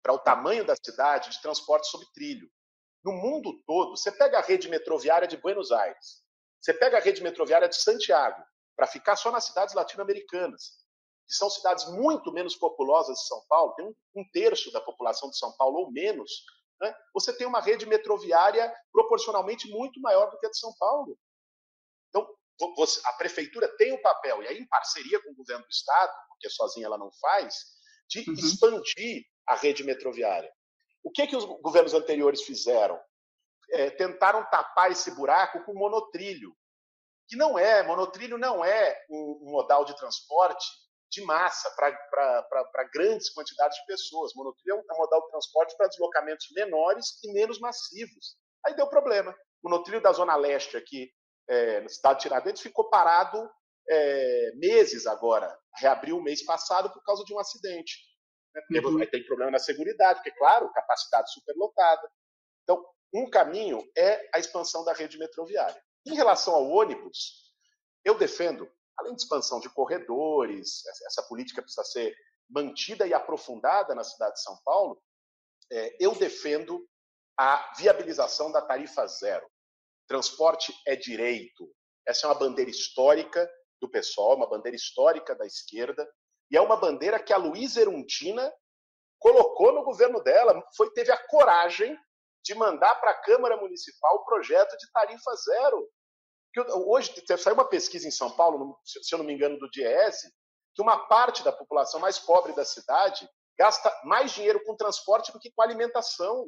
para 0.04 0.14
o 0.14 0.20
tamanho 0.20 0.66
da 0.66 0.76
cidade 0.76 1.32
de 1.32 1.42
transporte 1.42 1.90
sobre 1.90 2.08
trilho. 2.14 2.50
No 3.08 3.14
mundo 3.14 3.64
todo, 3.66 3.96
você 3.96 4.12
pega 4.12 4.38
a 4.38 4.42
rede 4.42 4.68
metroviária 4.68 5.26
de 5.26 5.38
Buenos 5.38 5.72
Aires, 5.72 6.22
você 6.60 6.74
pega 6.74 6.98
a 6.98 7.00
rede 7.00 7.24
metroviária 7.24 7.70
de 7.70 7.78
Santiago, 7.78 8.44
para 8.76 8.86
ficar 8.86 9.16
só 9.16 9.32
nas 9.32 9.46
cidades 9.46 9.74
latino-americanas, 9.74 10.74
que 11.26 11.34
são 11.34 11.50
cidades 11.50 11.90
muito 11.90 12.34
menos 12.34 12.58
populosas 12.58 13.18
de 13.18 13.26
São 13.26 13.42
Paulo, 13.48 13.74
tem 13.76 13.86
um, 13.86 13.96
um 14.14 14.30
terço 14.34 14.74
da 14.74 14.82
população 14.82 15.30
de 15.30 15.38
São 15.38 15.56
Paulo 15.56 15.80
ou 15.80 15.92
menos, 15.94 16.30
né? 16.82 16.94
você 17.14 17.32
tem 17.32 17.48
uma 17.48 17.62
rede 17.62 17.86
metroviária 17.86 18.76
proporcionalmente 18.92 19.70
muito 19.70 20.02
maior 20.02 20.30
do 20.30 20.38
que 20.38 20.46
a 20.46 20.50
de 20.50 20.60
São 20.60 20.74
Paulo. 20.78 21.18
Então, 22.10 22.28
você, 22.76 23.00
a 23.06 23.14
prefeitura 23.14 23.74
tem 23.78 23.94
o 23.94 24.02
papel, 24.02 24.44
e 24.44 24.50
aí 24.50 24.58
em 24.58 24.68
parceria 24.68 25.24
com 25.24 25.32
o 25.32 25.36
governo 25.36 25.64
do 25.64 25.72
Estado, 25.72 26.12
porque 26.28 26.50
sozinha 26.50 26.88
ela 26.88 26.98
não 26.98 27.10
faz, 27.22 27.56
de 28.10 28.30
uhum. 28.30 28.34
expandir 28.34 29.24
a 29.48 29.56
rede 29.56 29.86
metroviária. 29.86 30.52
O 31.08 31.10
que, 31.10 31.26
que 31.26 31.38
os 31.38 31.46
governos 31.46 31.94
anteriores 31.94 32.42
fizeram? 32.42 33.00
É, 33.72 33.90
tentaram 33.92 34.44
tapar 34.50 34.92
esse 34.92 35.10
buraco 35.16 35.64
com 35.64 35.74
monotrilho 35.74 36.54
que 37.30 37.38
não 37.38 37.58
é, 37.58 37.82
monotrilho 37.82 38.38
não 38.38 38.64
é 38.64 39.06
um, 39.10 39.40
um 39.44 39.52
modal 39.52 39.86
de 39.86 39.96
transporte 39.96 40.66
de 41.10 41.22
massa 41.22 41.74
para 41.78 42.90
grandes 42.94 43.34
quantidades 43.34 43.78
de 43.78 43.86
pessoas. 43.86 44.34
Monotrilho 44.36 44.74
é 44.74 44.76
um, 44.76 44.84
é 44.96 44.98
modal 44.98 45.22
de 45.22 45.30
transporte 45.30 45.78
para 45.78 45.88
deslocamentos 45.88 46.48
menores 46.52 47.06
e 47.24 47.32
menos 47.32 47.58
massivos. 47.58 48.36
Aí 48.66 48.76
deu 48.76 48.90
problema. 48.90 49.34
O 49.64 49.70
monotrilho 49.70 50.02
da 50.02 50.12
Zona 50.12 50.36
Leste 50.36 50.76
aqui, 50.76 51.10
é, 51.48 51.80
no 51.80 51.88
estado 51.88 52.18
de 52.18 52.24
Tiradentes, 52.24 52.62
ficou 52.62 52.90
parado 52.90 53.50
é, 53.90 54.52
meses 54.56 55.08
agora. 55.08 55.58
Reabriu 55.78 56.18
o 56.18 56.24
mês 56.24 56.44
passado 56.44 56.92
por 56.92 57.02
causa 57.02 57.24
de 57.24 57.34
um 57.34 57.40
acidente. 57.40 57.96
Uhum. 58.70 59.00
aí 59.00 59.08
tem 59.08 59.26
problema 59.26 59.52
na 59.52 59.60
segurança, 59.60 60.16
porque, 60.16 60.32
claro, 60.32 60.72
capacidade 60.72 61.32
superlotada. 61.32 62.10
Então, 62.64 62.86
um 63.14 63.30
caminho 63.30 63.82
é 63.98 64.30
a 64.34 64.40
expansão 64.40 64.84
da 64.84 64.94
rede 64.94 65.18
metroviária. 65.18 65.82
Em 66.06 66.16
relação 66.16 66.54
ao 66.54 66.70
ônibus, 66.70 67.54
eu 68.04 68.18
defendo, 68.18 68.70
além 68.98 69.16
de 69.16 69.22
expansão 69.22 69.60
de 69.60 69.70
corredores, 69.70 70.86
essa 71.06 71.24
política 71.24 71.62
precisa 71.62 71.84
ser 71.84 72.16
mantida 72.50 73.06
e 73.06 73.14
aprofundada 73.14 73.94
na 73.94 74.04
cidade 74.04 74.36
de 74.36 74.42
São 74.42 74.58
Paulo, 74.64 75.02
é, 75.72 75.98
eu 76.00 76.16
defendo 76.16 76.88
a 77.38 77.74
viabilização 77.78 78.52
da 78.52 78.62
tarifa 78.62 79.06
zero. 79.08 79.48
Transporte 80.08 80.74
é 80.86 80.96
direito. 80.96 81.70
Essa 82.08 82.26
é 82.26 82.30
uma 82.30 82.40
bandeira 82.40 82.72
histórica 82.72 83.50
do 83.80 83.90
pessoal, 83.90 84.36
uma 84.36 84.50
bandeira 84.50 84.76
histórica 84.76 85.36
da 85.36 85.46
esquerda, 85.46 86.10
e 86.52 86.58
é 86.58 86.62
uma 86.62 86.78
bandeira 86.78 87.20
que 87.20 87.34
a 87.34 87.38
Luísa 87.38 87.82
Erundina 87.82 88.54
colocou 89.20 89.74
no 89.74 89.84
governo 89.84 90.22
dela, 90.22 90.64
foi 90.76 90.92
teve 90.92 91.12
a 91.12 91.28
coragem 91.28 91.98
de 92.44 92.56
mandar 92.56 92.96
para 92.96 93.12
a 93.12 93.22
Câmara 93.22 93.58
Municipal 93.58 94.16
o 94.16 94.26
projeto 94.26 94.78
de 94.78 94.92
tarifa 94.92 95.36
zero. 95.36 95.90
Hoje 96.88 97.14
saiu 97.38 97.56
uma 97.56 97.68
pesquisa 97.68 98.08
em 98.08 98.12
São 98.12 98.32
Paulo, 98.32 98.80
se 98.84 99.14
eu 99.14 99.20
não 99.20 99.26
me 99.26 99.34
engano, 99.34 99.60
do 99.60 99.70
DIES, 99.70 100.22
que 100.74 100.82
uma 100.82 101.08
parte 101.08 101.44
da 101.44 101.52
população 101.52 102.00
mais 102.00 102.18
pobre 102.20 102.54
da 102.54 102.64
cidade 102.64 103.28
gasta 103.58 103.92
mais 104.04 104.32
dinheiro 104.32 104.64
com 104.64 104.76
transporte 104.76 105.32
do 105.32 105.40
que 105.40 105.52
com 105.52 105.62
alimentação. 105.62 106.46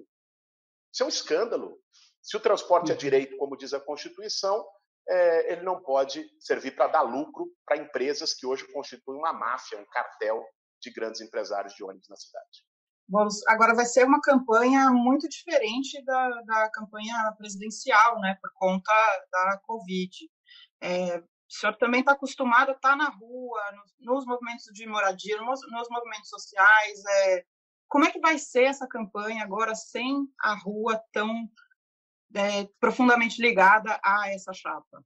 Isso 0.93 1.03
é 1.03 1.05
um 1.05 1.09
escândalo. 1.09 1.77
Se 2.21 2.37
o 2.37 2.39
transporte 2.39 2.91
é 2.91 2.93
uhum. 2.93 2.99
direito, 2.99 3.37
como 3.37 3.57
diz 3.57 3.73
a 3.73 3.79
Constituição, 3.79 4.65
é, 5.09 5.53
ele 5.53 5.63
não 5.63 5.81
pode 5.81 6.23
servir 6.39 6.75
para 6.75 6.87
dar 6.87 7.01
lucro 7.01 7.51
para 7.65 7.77
empresas 7.77 8.33
que 8.33 8.45
hoje 8.45 8.71
constituem 8.71 9.17
uma 9.17 9.33
máfia, 9.33 9.79
um 9.79 9.85
cartel 9.85 10.43
de 10.81 10.91
grandes 10.91 11.19
empresários 11.19 11.73
de 11.73 11.83
ônibus 11.83 12.07
na 12.07 12.15
cidade. 12.15 12.63
Agora 13.47 13.73
vai 13.73 13.85
ser 13.85 14.05
uma 14.05 14.21
campanha 14.21 14.91
muito 14.91 15.27
diferente 15.27 16.03
da, 16.05 16.29
da 16.41 16.69
campanha 16.71 17.33
presidencial, 17.37 18.19
né, 18.19 18.37
por 18.39 18.51
conta 18.53 18.93
da 19.31 19.59
Covid. 19.63 20.15
É, 20.81 21.17
o 21.17 21.23
senhor 21.49 21.75
também 21.77 22.01
está 22.01 22.11
acostumado 22.11 22.69
a 22.69 22.73
estar 22.73 22.91
tá 22.91 22.95
na 22.95 23.09
rua, 23.09 23.59
nos, 23.71 23.95
nos 23.99 24.25
movimentos 24.27 24.65
de 24.71 24.85
moradia, 24.85 25.41
nos, 25.41 25.59
nos 25.71 25.89
movimentos 25.89 26.29
sociais. 26.29 27.03
É, 27.25 27.43
como 27.87 28.05
é 28.05 28.11
que 28.11 28.19
vai 28.19 28.37
ser 28.37 28.65
essa 28.65 28.87
campanha 28.87 29.43
agora 29.43 29.73
sem 29.73 30.27
a 30.39 30.53
rua 30.53 31.01
tão 31.11 31.49
é, 32.35 32.67
profundamente 32.79 33.41
ligada 33.41 33.99
a 34.03 34.31
essa 34.31 34.53
chapa? 34.53 35.03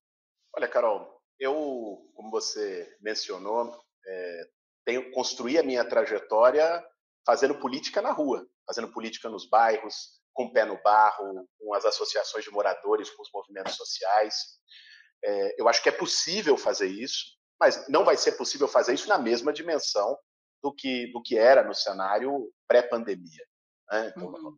Olha, 0.55 0.67
Carol, 0.67 1.21
eu, 1.39 2.11
como 2.15 2.29
você 2.29 2.95
mencionou, 3.01 3.79
é, 4.05 4.49
tenho 4.85 5.11
construí 5.11 5.57
a 5.57 5.63
minha 5.63 5.83
trajetória 5.83 6.83
fazendo 7.25 7.55
política 7.55 8.01
na 8.01 8.11
rua, 8.11 8.45
fazendo 8.65 8.91
política 8.91 9.29
nos 9.29 9.49
bairros, 9.49 10.21
com 10.33 10.45
o 10.45 10.53
pé 10.53 10.65
no 10.65 10.81
barro, 10.81 11.47
com 11.59 11.73
as 11.73 11.85
associações 11.85 12.43
de 12.43 12.51
moradores, 12.51 13.09
com 13.09 13.21
os 13.21 13.29
movimentos 13.33 13.75
sociais. 13.75 14.35
É, 15.23 15.61
eu 15.61 15.67
acho 15.67 15.81
que 15.81 15.89
é 15.89 15.91
possível 15.91 16.57
fazer 16.57 16.87
isso, 16.87 17.37
mas 17.59 17.87
não 17.87 18.03
vai 18.03 18.17
ser 18.17 18.33
possível 18.33 18.67
fazer 18.67 18.93
isso 18.93 19.07
na 19.07 19.17
mesma 19.17 19.53
dimensão 19.53 20.17
do 20.61 20.73
que, 20.73 21.11
do 21.11 21.21
que 21.21 21.37
era 21.37 21.63
no 21.63 21.73
cenário 21.73 22.51
pré-pandemia. 22.67 23.45
Né? 23.91 24.13
Então, 24.15 24.27
uhum. 24.27 24.57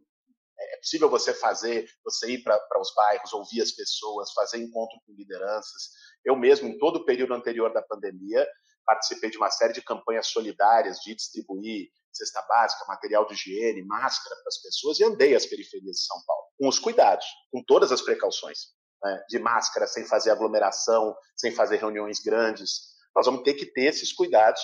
É 0.57 0.77
possível 0.77 1.09
você 1.09 1.33
fazer, 1.33 1.87
você 2.03 2.31
ir 2.31 2.43
para 2.43 2.79
os 2.79 2.93
bairros, 2.95 3.33
ouvir 3.33 3.61
as 3.61 3.71
pessoas, 3.71 4.31
fazer 4.31 4.57
encontro 4.57 4.97
com 5.05 5.13
lideranças. 5.13 5.89
Eu 6.23 6.35
mesmo, 6.35 6.67
em 6.67 6.77
todo 6.77 6.97
o 6.97 7.05
período 7.05 7.33
anterior 7.33 7.73
da 7.73 7.81
pandemia, 7.81 8.47
participei 8.85 9.29
de 9.29 9.37
uma 9.37 9.49
série 9.49 9.73
de 9.73 9.81
campanhas 9.81 10.27
solidárias 10.27 10.99
de 10.99 11.15
distribuir 11.15 11.89
cesta 12.15 12.41
básica, 12.43 12.85
material 12.87 13.25
de 13.25 13.33
higiene, 13.33 13.83
máscara 13.83 14.35
para 14.37 14.47
as 14.47 14.61
pessoas 14.61 14.99
e 14.99 15.03
andei 15.03 15.35
as 15.35 15.45
periferias 15.45 15.97
de 15.97 16.05
São 16.05 16.17
Paulo, 16.25 16.43
com 16.57 16.67
os 16.67 16.79
cuidados, 16.79 17.25
com 17.51 17.61
todas 17.63 17.91
as 17.91 18.01
precauções, 18.01 18.59
né? 19.03 19.23
de 19.29 19.39
máscara, 19.39 19.85
sem 19.85 20.05
fazer 20.05 20.31
aglomeração, 20.31 21.15
sem 21.35 21.51
fazer 21.51 21.77
reuniões 21.77 22.19
grandes. 22.19 22.95
Nós 23.13 23.25
vamos 23.25 23.43
ter 23.43 23.55
que 23.55 23.65
ter 23.65 23.85
esses 23.85 24.13
cuidados, 24.13 24.61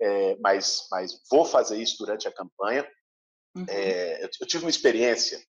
é, 0.00 0.36
mas, 0.40 0.86
mas 0.90 1.12
vou 1.30 1.44
fazer 1.44 1.76
isso 1.76 1.96
durante 1.98 2.26
a 2.26 2.32
campanha. 2.32 2.88
Uhum. 3.58 3.66
É, 3.68 4.24
eu, 4.24 4.46
tive 4.46 4.64
uma 4.64 4.70
experiência, 4.70 5.40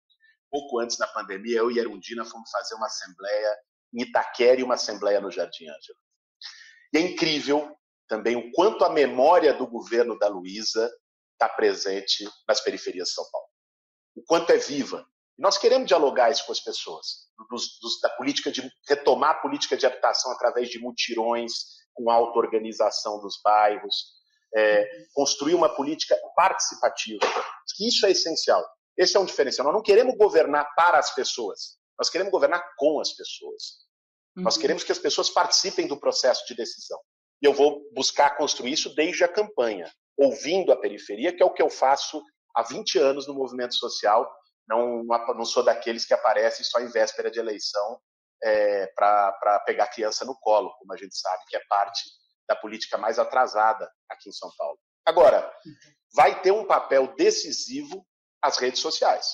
pouco 0.50 0.80
antes 0.80 0.98
da 0.98 1.08
pandemia, 1.08 1.60
eu 1.60 1.70
e 1.70 1.78
Erundina 1.78 2.26
fomos 2.26 2.50
fazer 2.50 2.76
uma 2.76 2.88
assembleia 2.88 3.58
em 3.94 4.02
Itaquera 4.02 4.60
e 4.60 4.64
uma 4.64 4.74
assembleia 4.74 5.22
no 5.22 5.32
Jardim 5.32 5.66
Ângela. 5.66 6.00
E 6.94 6.98
é 6.98 7.02
incrível 7.02 7.76
também 8.08 8.36
o 8.36 8.52
quanto 8.52 8.84
a 8.84 8.90
memória 8.90 9.54
do 9.54 9.68
governo 9.68 10.18
da 10.18 10.28
Luísa 10.28 10.92
está 11.34 11.48
presente 11.48 12.28
nas 12.48 12.62
periferias 12.62 13.10
de 13.10 13.14
São 13.14 13.26
Paulo. 13.32 13.48
O 14.16 14.24
quanto 14.24 14.52
é 14.52 14.58
viva. 14.58 15.06
Nós 15.38 15.58
queremos 15.58 15.88
dialogar 15.88 16.32
isso 16.32 16.46
com 16.46 16.52
as 16.52 16.60
pessoas, 16.60 17.30
dos, 17.50 17.80
dos, 17.80 18.02
da 18.02 18.10
política 18.10 18.52
de 18.52 18.70
retomar 18.88 19.32
a 19.32 19.40
política 19.40 19.78
de 19.78 19.86
habitação 19.86 20.32
através 20.34 20.68
de 20.70 20.80
mutirões, 20.80 21.54
com 21.94 22.10
auto-organização 22.10 23.22
dos 23.22 23.40
bairros, 23.42 24.19
é, 24.56 24.86
construir 25.14 25.54
uma 25.54 25.70
política 25.70 26.18
participativa. 26.36 27.26
Isso 27.80 28.06
é 28.06 28.12
essencial. 28.12 28.66
Esse 28.98 29.16
é 29.16 29.20
um 29.20 29.26
diferencial. 29.26 29.66
Nós 29.66 29.74
não 29.74 29.82
queremos 29.82 30.16
governar 30.18 30.74
para 30.76 30.98
as 30.98 31.14
pessoas, 31.14 31.78
nós 31.98 32.10
queremos 32.10 32.32
governar 32.32 32.64
com 32.78 33.00
as 33.00 33.14
pessoas. 33.14 33.88
Uhum. 34.36 34.44
Nós 34.44 34.58
queremos 34.58 34.84
que 34.84 34.92
as 34.92 35.00
pessoas 35.00 35.30
participem 35.30 35.88
do 35.88 36.00
processo 36.00 36.46
de 36.48 36.56
decisão. 36.56 37.00
E 37.42 37.46
eu 37.46 37.54
vou 37.54 37.82
buscar 37.94 38.38
construir 38.38 38.74
isso 38.74 38.94
desde 38.96 39.24
a 39.24 39.28
campanha, 39.28 39.90
ouvindo 40.18 40.72
a 40.72 40.78
periferia, 40.78 41.36
que 41.36 41.42
é 41.42 41.46
o 41.46 41.54
que 41.54 41.62
eu 41.62 41.70
faço 41.70 42.22
há 42.56 42.64
20 42.64 43.00
anos 43.00 43.28
no 43.28 43.34
movimento 43.34 43.76
social. 43.76 44.30
Não, 44.68 45.04
não 45.04 45.46
sou 45.46 45.64
daqueles 45.64 46.06
que 46.06 46.14
aparecem 46.14 46.64
só 46.66 46.80
em 46.80 46.92
véspera 46.92 47.32
de 47.32 47.40
eleição 47.40 48.00
é, 48.44 48.88
para 48.88 49.64
pegar 49.66 49.88
criança 49.88 50.26
no 50.26 50.36
colo, 50.40 50.74
como 50.78 50.94
a 50.94 50.98
gente 50.98 51.18
sabe 51.18 51.44
que 51.48 51.56
é 51.56 51.62
parte 51.68 52.02
da 52.50 52.56
política 52.56 52.98
mais 52.98 53.20
atrasada 53.20 53.90
aqui 54.10 54.28
em 54.28 54.34
São 54.34 54.50
Paulo. 54.58 54.80
Agora, 55.06 55.54
vai 56.16 56.42
ter 56.42 56.52
um 56.52 56.66
papel 56.66 57.16
decisivo 57.16 58.04
as 58.42 58.58
redes 58.58 58.82
sociais. 58.82 59.28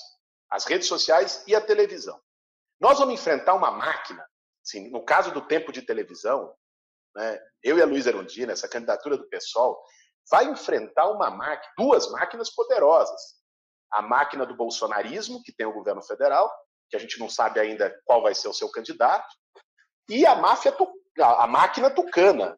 As 0.50 0.66
redes 0.66 0.86
sociais 0.86 1.42
e 1.46 1.54
a 1.54 1.60
televisão. 1.60 2.20
Nós 2.78 2.98
vamos 2.98 3.14
enfrentar 3.14 3.54
uma 3.54 3.70
máquina, 3.70 4.24
assim, 4.62 4.90
no 4.90 5.02
caso 5.02 5.32
do 5.32 5.40
tempo 5.40 5.72
de 5.72 5.80
televisão, 5.80 6.54
né, 7.16 7.40
eu 7.62 7.78
e 7.78 7.82
a 7.82 7.86
Luísa 7.86 8.10
Erundina, 8.10 8.52
essa 8.52 8.68
candidatura 8.68 9.16
do 9.16 9.28
PSOL, 9.28 9.82
vai 10.30 10.44
enfrentar 10.44 11.08
uma 11.08 11.30
máquina, 11.30 11.72
duas 11.78 12.10
máquinas 12.10 12.54
poderosas. 12.54 13.20
A 13.90 14.02
máquina 14.02 14.44
do 14.44 14.54
bolsonarismo, 14.54 15.42
que 15.42 15.54
tem 15.54 15.66
o 15.66 15.72
governo 15.72 16.02
federal, 16.02 16.52
que 16.90 16.96
a 16.96 17.00
gente 17.00 17.18
não 17.18 17.30
sabe 17.30 17.58
ainda 17.58 17.98
qual 18.04 18.22
vai 18.22 18.34
ser 18.34 18.48
o 18.48 18.52
seu 18.52 18.70
candidato, 18.70 19.26
e 20.08 20.26
a 20.26 20.34
máfia, 20.36 20.76
a 21.18 21.46
máquina 21.46 21.90
tucana, 21.90 22.56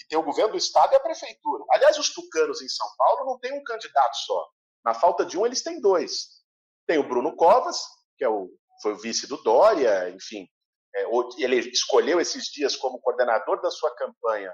que 0.00 0.08
tem 0.08 0.18
o 0.18 0.22
governo 0.22 0.52
do 0.52 0.58
estado 0.58 0.92
e 0.92 0.96
a 0.96 1.00
prefeitura. 1.00 1.62
Aliás, 1.70 1.98
os 1.98 2.12
tucanos 2.12 2.62
em 2.62 2.68
São 2.68 2.86
Paulo 2.96 3.26
não 3.26 3.38
têm 3.38 3.52
um 3.52 3.62
candidato 3.62 4.16
só. 4.16 4.48
Na 4.82 4.94
falta 4.94 5.26
de 5.26 5.36
um, 5.36 5.44
eles 5.44 5.62
têm 5.62 5.78
dois. 5.78 6.40
Tem 6.86 6.98
o 6.98 7.06
Bruno 7.06 7.36
Covas, 7.36 7.78
que 8.16 8.24
é 8.24 8.28
o, 8.28 8.48
foi 8.82 8.94
o 8.94 8.98
vice 8.98 9.26
do 9.26 9.36
Dória, 9.42 10.08
enfim, 10.08 10.48
é, 10.96 11.04
ele 11.38 11.56
escolheu 11.70 12.18
esses 12.18 12.46
dias 12.46 12.74
como 12.74 13.00
coordenador 13.00 13.60
da 13.60 13.70
sua 13.70 13.94
campanha 13.94 14.50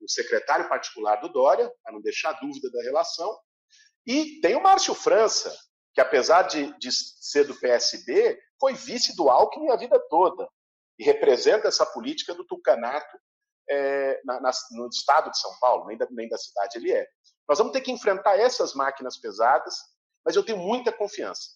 o 0.00 0.10
secretário 0.10 0.68
particular 0.68 1.16
do 1.16 1.28
Dória, 1.28 1.72
para 1.82 1.92
não 1.92 2.00
deixar 2.00 2.32
dúvida 2.34 2.70
da 2.70 2.82
relação, 2.82 3.36
e 4.06 4.38
tem 4.40 4.54
o 4.54 4.62
Márcio 4.62 4.94
França, 4.94 5.56
que 5.94 6.00
apesar 6.00 6.42
de, 6.42 6.76
de 6.78 6.90
ser 6.92 7.44
do 7.44 7.58
PSB, 7.58 8.38
foi 8.60 8.74
vice 8.74 9.16
do 9.16 9.30
Alckmin 9.30 9.70
a 9.70 9.76
vida 9.76 9.98
toda, 10.10 10.46
e 10.98 11.04
representa 11.04 11.68
essa 11.68 11.86
política 11.86 12.34
do 12.34 12.46
tucanato 12.46 13.18
é, 13.68 14.20
na, 14.24 14.40
na, 14.40 14.50
no 14.72 14.88
estado 14.88 15.30
de 15.30 15.38
São 15.38 15.50
Paulo, 15.60 15.86
nem 15.86 15.96
da, 15.96 16.06
nem 16.10 16.28
da 16.28 16.38
cidade 16.38 16.78
ele 16.78 16.92
é. 16.92 17.06
Nós 17.48 17.58
vamos 17.58 17.72
ter 17.72 17.80
que 17.80 17.92
enfrentar 17.92 18.38
essas 18.38 18.74
máquinas 18.74 19.18
pesadas, 19.18 19.74
mas 20.24 20.34
eu 20.34 20.44
tenho 20.44 20.58
muita 20.58 20.92
confiança. 20.92 21.50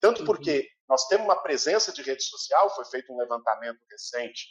Tanto 0.00 0.20
uhum. 0.20 0.26
porque 0.26 0.68
nós 0.88 1.06
temos 1.06 1.26
uma 1.26 1.40
presença 1.42 1.92
de 1.92 2.02
rede 2.02 2.22
social, 2.22 2.74
foi 2.74 2.84
feito 2.86 3.12
um 3.12 3.18
levantamento 3.18 3.78
recente, 3.90 4.48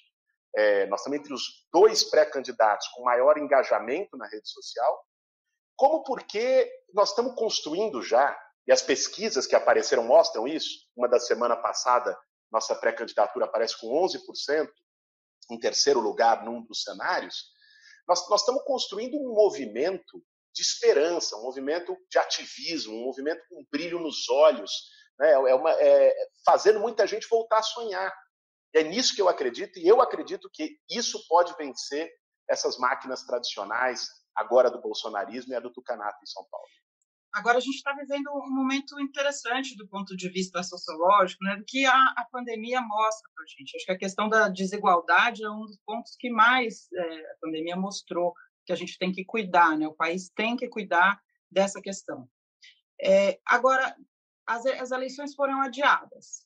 é, 0.56 0.88
nós 0.88 1.02
estamos 1.02 1.20
entre 1.20 1.34
os 1.34 1.44
dois 1.72 2.04
pré-candidatos 2.04 2.88
com 2.90 3.04
maior 3.04 3.38
engajamento 3.38 4.18
na 4.18 4.28
rede 4.28 4.50
social, 4.50 5.04
como 5.76 6.04
porque 6.04 6.70
nós 6.94 7.10
estamos 7.10 7.36
construindo 7.36 8.02
já, 8.02 8.38
e 8.68 8.72
as 8.72 8.82
pesquisas 8.82 9.48
que 9.48 9.56
apareceram 9.56 10.04
mostram 10.04 10.48
isso, 10.48 10.88
uma 10.96 11.08
da 11.08 11.20
semana 11.20 11.56
passada, 11.56 12.18
nossa 12.52 12.76
pré-candidatura 12.76 13.46
aparece 13.46 13.80
com 13.80 13.88
11%, 13.88 14.70
em 15.50 15.60
terceiro 15.60 16.00
lugar 16.00 16.44
num 16.44 16.64
dos 16.64 16.84
cenários, 16.84 17.52
nós, 18.08 18.28
nós 18.30 18.42
estamos 18.42 18.64
construindo 18.64 19.16
um 19.16 19.34
movimento 19.34 20.24
de 20.54 20.62
esperança, 20.62 21.38
um 21.38 21.44
movimento 21.44 21.96
de 22.10 22.18
ativismo, 22.18 22.96
um 22.96 23.06
movimento 23.06 23.42
com 23.48 23.66
brilho 23.72 24.00
nos 24.00 24.28
olhos, 24.30 24.72
né? 25.20 25.32
é 25.32 25.56
uma, 25.56 25.72
é, 25.74 26.14
fazendo 26.46 26.80
muita 26.80 27.06
gente 27.06 27.28
voltar 27.30 27.60
a 27.60 27.64
sonhar. 27.64 28.14
É 28.74 28.84
nisso 28.84 29.16
que 29.16 29.22
eu 29.22 29.30
acredito, 29.30 29.78
e 29.80 29.88
eu 29.88 30.02
acredito 30.02 30.50
que 30.52 30.78
isso 30.90 31.26
pode 31.28 31.56
vencer 31.56 32.12
essas 32.50 32.78
máquinas 32.78 33.24
tradicionais, 33.24 34.08
agora 34.36 34.72
do 34.72 34.82
bolsonarismo 34.82 35.54
e 35.54 35.56
a 35.56 35.60
do 35.60 35.72
tucanato 35.72 36.18
em 36.24 36.28
São 36.28 36.46
Paulo. 36.50 36.68
Agora 37.32 37.58
a 37.58 37.62
gente 37.62 37.76
está 37.76 37.94
vivendo 37.94 38.28
um 38.32 38.50
momento 38.50 39.00
interessante 39.00 39.78
do 39.78 39.88
ponto 39.88 40.16
de 40.18 40.30
vista 40.30 40.64
sociológico, 40.64 41.44
né, 41.44 41.56
do 41.58 41.64
que 41.64 41.86
a, 41.86 41.96
a 42.18 42.28
pandemia 42.32 42.82
mostra 42.82 43.30
para 43.36 43.44
a 43.44 43.48
gente. 43.48 43.76
Acho 43.76 43.86
que 43.86 43.92
a 43.92 43.98
questão 43.98 44.28
da 44.28 44.50
desigualdade 44.50 45.44
é 45.44 45.50
um 45.50 45.66
dos 45.66 45.78
pontos 45.86 46.16
que 46.18 46.30
mais 46.30 46.92
é, 46.92 47.32
a 47.32 47.36
pandemia 47.40 47.76
mostrou 47.76 48.34
que 48.66 48.74
a 48.74 48.76
gente 48.76 48.98
tem 48.98 49.12
que 49.12 49.26
cuidar, 49.26 49.78
né? 49.78 49.88
O 49.88 49.94
país 49.94 50.30
tem 50.30 50.56
que 50.56 50.68
cuidar 50.68 51.20
dessa 51.50 51.82
questão. 51.82 52.30
É, 53.02 53.40
agora, 53.46 53.96
as, 54.46 54.66
as 54.66 54.92
eleições 54.92 55.34
foram 55.34 55.62
adiadas. 55.62 56.46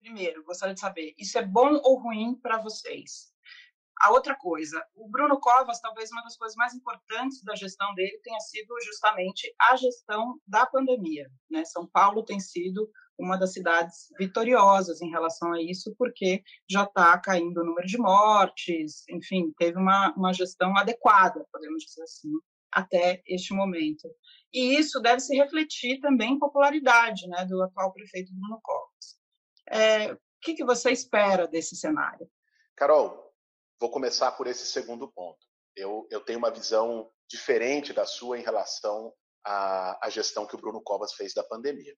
Primeiro, 0.00 0.44
gostaria 0.44 0.74
de 0.74 0.80
saber, 0.80 1.14
isso 1.18 1.38
é 1.38 1.42
bom 1.44 1.80
ou 1.84 2.00
ruim 2.00 2.34
para 2.34 2.58
vocês? 2.58 3.32
A 4.00 4.10
outra 4.12 4.34
coisa, 4.34 4.82
o 4.94 5.08
Bruno 5.08 5.38
Covas, 5.38 5.80
talvez 5.80 6.10
uma 6.10 6.22
das 6.22 6.36
coisas 6.36 6.56
mais 6.56 6.72
importantes 6.74 7.42
da 7.42 7.54
gestão 7.54 7.94
dele 7.94 8.18
tenha 8.22 8.40
sido 8.40 8.74
justamente 8.82 9.54
a 9.60 9.76
gestão 9.76 10.40
da 10.46 10.64
pandemia. 10.64 11.28
Né? 11.50 11.64
São 11.66 11.86
Paulo 11.86 12.24
tem 12.24 12.40
sido 12.40 12.90
uma 13.18 13.36
das 13.36 13.52
cidades 13.52 14.08
vitoriosas 14.18 15.02
em 15.02 15.10
relação 15.10 15.52
a 15.52 15.62
isso, 15.62 15.94
porque 15.98 16.42
já 16.68 16.84
está 16.84 17.18
caindo 17.18 17.60
o 17.60 17.64
número 17.64 17.86
de 17.86 17.98
mortes, 17.98 19.04
enfim, 19.10 19.52
teve 19.58 19.78
uma, 19.78 20.14
uma 20.16 20.32
gestão 20.32 20.74
adequada, 20.76 21.46
podemos 21.52 21.84
dizer 21.84 22.02
assim, 22.02 22.30
até 22.72 23.22
este 23.26 23.52
momento. 23.52 24.08
E 24.52 24.78
isso 24.78 25.00
deve 25.00 25.20
se 25.20 25.36
refletir 25.36 26.00
também 26.00 26.32
em 26.32 26.38
popularidade 26.38 27.28
né, 27.28 27.44
do 27.44 27.62
atual 27.62 27.92
prefeito 27.92 28.32
Bruno 28.32 28.58
Covas. 28.62 29.20
É, 29.68 30.12
o 30.12 30.18
que, 30.40 30.54
que 30.54 30.64
você 30.64 30.90
espera 30.90 31.46
desse 31.46 31.76
cenário? 31.76 32.26
Carol, 32.74 33.29
vou 33.80 33.90
começar 33.90 34.32
por 34.32 34.46
esse 34.46 34.66
segundo 34.66 35.10
ponto. 35.10 35.38
Eu, 35.74 36.06
eu 36.10 36.20
tenho 36.20 36.38
uma 36.38 36.50
visão 36.50 37.10
diferente 37.28 37.92
da 37.92 38.04
sua 38.04 38.38
em 38.38 38.42
relação 38.42 39.12
a, 39.44 40.06
a 40.06 40.10
gestão 40.10 40.46
que 40.46 40.54
o 40.54 40.60
Bruno 40.60 40.82
Covas 40.82 41.14
fez 41.14 41.32
da 41.32 41.42
pandemia. 41.42 41.94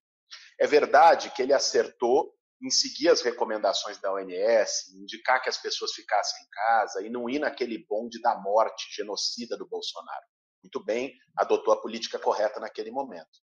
É 0.59 0.65
verdade 0.65 1.31
que 1.31 1.41
ele 1.41 1.53
acertou 1.53 2.33
em 2.61 2.69
seguir 2.69 3.09
as 3.09 3.21
recomendações 3.21 3.99
da 3.99 4.13
OMS, 4.13 4.97
indicar 4.97 5.41
que 5.41 5.49
as 5.49 5.57
pessoas 5.57 5.91
ficassem 5.91 6.45
em 6.45 6.49
casa 6.49 7.05
e 7.05 7.09
não 7.09 7.29
ir 7.29 7.39
naquele 7.39 7.85
bonde 7.89 8.21
da 8.21 8.39
morte 8.39 8.87
genocida 8.95 9.57
do 9.57 9.67
Bolsonaro. 9.67 10.25
Muito 10.63 10.81
bem, 10.81 11.13
adotou 11.35 11.73
a 11.73 11.81
política 11.81 12.17
correta 12.17 12.59
naquele 12.61 12.89
momento. 12.89 13.41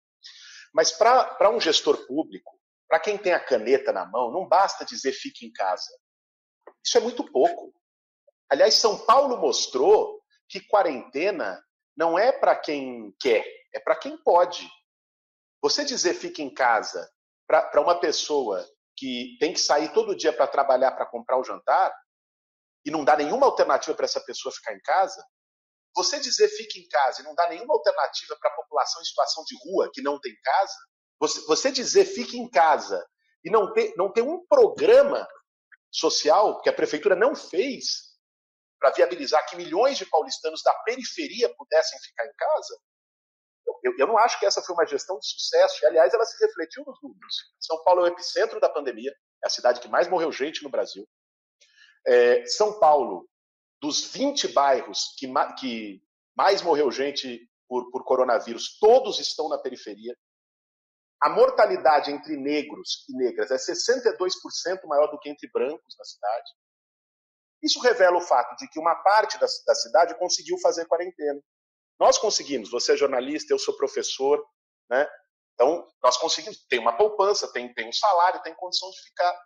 Mas 0.72 0.90
para 0.90 1.50
um 1.50 1.60
gestor 1.60 2.06
público, 2.06 2.58
para 2.88 3.00
quem 3.00 3.18
tem 3.18 3.34
a 3.34 3.44
caneta 3.44 3.92
na 3.92 4.06
mão, 4.06 4.32
não 4.32 4.48
basta 4.48 4.84
dizer 4.86 5.12
fique 5.12 5.44
em 5.44 5.52
casa. 5.52 5.90
Isso 6.84 6.96
é 6.96 7.00
muito 7.00 7.30
pouco. 7.30 7.74
Aliás, 8.50 8.74
São 8.74 8.98
Paulo 8.98 9.38
mostrou 9.38 10.20
que 10.48 10.60
quarentena 10.60 11.62
não 11.96 12.18
é 12.18 12.32
para 12.32 12.56
quem 12.56 13.14
quer, 13.20 13.44
é 13.72 13.78
para 13.78 13.94
quem 13.94 14.16
pode. 14.18 14.68
Você 15.62 15.84
dizer 15.84 16.14
fique 16.14 16.42
em 16.42 16.52
casa 16.52 17.08
para 17.46 17.80
uma 17.80 17.98
pessoa 18.00 18.66
que 18.96 19.36
tem 19.38 19.52
que 19.52 19.60
sair 19.60 19.92
todo 19.92 20.16
dia 20.16 20.32
para 20.32 20.46
trabalhar 20.46 20.92
para 20.92 21.06
comprar 21.06 21.38
o 21.38 21.44
jantar 21.44 21.94
e 22.84 22.90
não 22.90 23.04
dá 23.04 23.16
nenhuma 23.16 23.46
alternativa 23.46 23.96
para 23.96 24.04
essa 24.04 24.20
pessoa 24.20 24.52
ficar 24.52 24.74
em 24.74 24.80
casa, 24.80 25.22
você 25.94 26.18
dizer 26.18 26.48
fique 26.48 26.80
em 26.80 26.88
casa 26.88 27.20
e 27.20 27.24
não 27.24 27.34
dá 27.34 27.48
nenhuma 27.48 27.74
alternativa 27.74 28.36
para 28.40 28.50
a 28.50 28.54
população 28.54 29.02
em 29.02 29.04
situação 29.04 29.44
de 29.44 29.56
rua 29.64 29.90
que 29.92 30.02
não 30.02 30.18
tem 30.20 30.34
casa, 30.42 30.74
você, 31.20 31.40
você 31.46 31.70
dizer 31.70 32.04
fique 32.04 32.38
em 32.38 32.48
casa 32.48 33.04
e 33.44 33.50
não 33.50 33.72
ter, 33.72 33.92
não 33.96 34.10
ter 34.12 34.22
um 34.22 34.44
programa 34.46 35.28
social 35.90 36.60
que 36.62 36.68
a 36.68 36.72
prefeitura 36.72 37.14
não 37.14 37.34
fez 37.34 38.09
para 38.80 38.90
viabilizar 38.92 39.46
que 39.48 39.56
milhões 39.56 39.98
de 39.98 40.06
paulistanos 40.06 40.62
da 40.62 40.72
periferia 40.84 41.54
pudessem 41.54 41.98
ficar 42.00 42.24
em 42.24 42.32
casa, 42.34 42.80
eu, 43.84 43.94
eu, 43.98 44.06
não 44.06 44.18
acho 44.18 44.38
que 44.40 44.46
essa 44.46 44.62
foi 44.62 44.74
uma 44.74 44.86
gestão 44.86 45.18
de 45.18 45.26
sucesso. 45.26 45.78
E, 45.82 45.86
aliás, 45.86 46.12
ela 46.12 46.24
se 46.24 46.44
refletiu 46.44 46.82
nos 46.84 47.00
números. 47.02 47.36
São 47.60 47.82
Paulo 47.84 48.00
é 48.00 48.04
o 48.04 48.12
epicentro 48.12 48.58
da 48.58 48.68
pandemia, 48.68 49.14
é 49.44 49.46
a 49.46 49.50
cidade 49.50 49.80
que 49.80 49.88
mais 49.88 50.08
morreu 50.08 50.32
gente 50.32 50.62
no 50.62 50.70
Brasil. 50.70 51.06
É, 52.06 52.44
São 52.46 52.80
Paulo, 52.80 53.28
dos 53.80 54.12
20 54.12 54.48
bairros 54.48 55.14
que, 55.18 55.26
que 55.58 56.02
mais 56.36 56.62
morreu 56.62 56.90
gente 56.90 57.48
por, 57.68 57.90
por 57.90 58.04
coronavírus, 58.04 58.78
todos 58.78 59.18
estão 59.18 59.48
na 59.48 59.58
periferia. 59.58 60.16
A 61.22 61.28
mortalidade 61.28 62.10
entre 62.10 62.36
negros 62.36 63.04
e 63.08 63.16
negras 63.16 63.50
é 63.50 63.56
62% 63.56 64.86
maior 64.86 65.10
do 65.10 65.18
que 65.18 65.28
entre 65.28 65.48
brancos 65.52 65.94
na 65.98 66.04
cidade. 66.04 66.50
Isso 67.62 67.80
revela 67.80 68.16
o 68.16 68.22
fato 68.22 68.56
de 68.56 68.68
que 68.68 68.78
uma 68.78 68.94
parte 68.94 69.38
da, 69.38 69.46
da 69.66 69.74
cidade 69.74 70.18
conseguiu 70.18 70.58
fazer 70.58 70.86
quarentena. 70.86 71.40
Nós 71.98 72.16
conseguimos, 72.16 72.70
você 72.70 72.94
é 72.94 72.96
jornalista, 72.96 73.52
eu 73.52 73.58
sou 73.58 73.76
professor, 73.76 74.42
né? 74.88 75.06
Então, 75.52 75.86
nós 76.02 76.16
conseguimos, 76.16 76.64
tem 76.66 76.78
uma 76.78 76.96
poupança, 76.96 77.52
tem, 77.52 77.72
tem 77.74 77.86
um 77.86 77.92
salário, 77.92 78.42
tem 78.42 78.54
condição 78.54 78.90
de 78.90 79.02
ficar. 79.02 79.38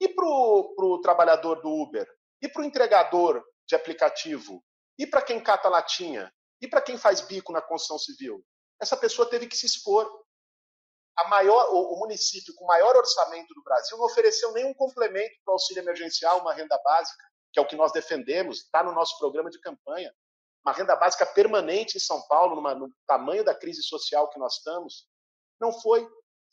E 0.00 0.08
para 0.08 0.24
o 0.26 1.00
trabalhador 1.00 1.62
do 1.62 1.70
Uber? 1.70 2.08
E 2.40 2.48
para 2.48 2.62
o 2.62 2.64
entregador 2.64 3.44
de 3.68 3.76
aplicativo? 3.76 4.60
E 4.98 5.06
para 5.06 5.22
quem 5.22 5.40
cata 5.40 5.68
latinha? 5.68 6.32
E 6.60 6.66
para 6.66 6.82
quem 6.82 6.98
faz 6.98 7.20
bico 7.20 7.52
na 7.52 7.62
construção 7.62 7.98
civil? 7.98 8.44
Essa 8.80 8.96
pessoa 8.96 9.30
teve 9.30 9.46
que 9.46 9.56
se 9.56 9.66
expor. 9.66 10.10
A 11.16 11.28
maior, 11.28 11.72
o, 11.72 11.94
o 11.94 11.98
município 12.00 12.52
com 12.56 12.66
maior 12.66 12.96
orçamento 12.96 13.54
do 13.54 13.62
Brasil 13.62 13.96
não 13.96 14.06
ofereceu 14.06 14.50
nenhum 14.52 14.74
complemento 14.74 15.34
para 15.44 15.52
o 15.52 15.54
auxílio 15.54 15.82
emergencial, 15.82 16.40
uma 16.40 16.52
renda 16.54 16.76
básica 16.82 17.31
que 17.52 17.58
é 17.58 17.62
o 17.62 17.66
que 17.66 17.76
nós 17.76 17.92
defendemos, 17.92 18.58
está 18.58 18.82
no 18.82 18.92
nosso 18.92 19.18
programa 19.18 19.50
de 19.50 19.60
campanha. 19.60 20.12
Uma 20.64 20.72
renda 20.72 20.96
básica 20.96 21.26
permanente 21.26 21.96
em 21.96 22.00
São 22.00 22.22
Paulo, 22.28 22.56
numa, 22.56 22.74
no 22.74 22.92
tamanho 23.06 23.44
da 23.44 23.54
crise 23.54 23.82
social 23.82 24.30
que 24.30 24.38
nós 24.38 24.56
estamos. 24.56 25.08
Não 25.60 25.72
foi. 25.72 26.00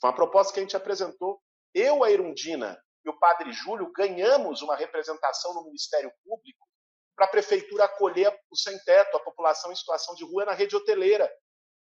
Foi 0.01 0.09
uma 0.09 0.15
proposta 0.15 0.53
que 0.53 0.59
a 0.59 0.63
gente 0.63 0.75
apresentou. 0.75 1.39
Eu, 1.73 2.03
a 2.03 2.11
Erundina 2.11 2.81
e 3.05 3.09
o 3.09 3.19
padre 3.19 3.51
Júlio 3.53 3.91
ganhamos 3.91 4.61
uma 4.61 4.75
representação 4.75 5.53
no 5.53 5.63
Ministério 5.65 6.11
Público 6.23 6.67
para 7.15 7.25
a 7.25 7.29
prefeitura 7.29 7.85
acolher 7.85 8.33
o 8.49 8.55
sem-teto, 8.55 9.17
a 9.17 9.19
população 9.19 9.71
em 9.71 9.75
situação 9.75 10.15
de 10.15 10.23
rua 10.23 10.45
na 10.45 10.53
rede 10.53 10.75
hoteleira, 10.75 11.29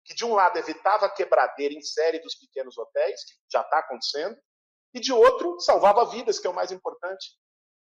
que 0.04 0.14
de 0.14 0.24
um 0.24 0.34
lado 0.34 0.58
evitava 0.58 1.06
a 1.06 1.10
quebradeira 1.10 1.74
em 1.74 1.82
série 1.82 2.18
dos 2.20 2.34
pequenos 2.34 2.76
hotéis, 2.76 3.22
que 3.24 3.34
já 3.52 3.60
está 3.60 3.80
acontecendo, 3.80 4.36
e 4.94 5.00
de 5.00 5.12
outro 5.12 5.60
salvava 5.60 6.06
vidas, 6.06 6.38
que 6.38 6.46
é 6.46 6.50
o 6.50 6.54
mais 6.54 6.72
importante. 6.72 7.36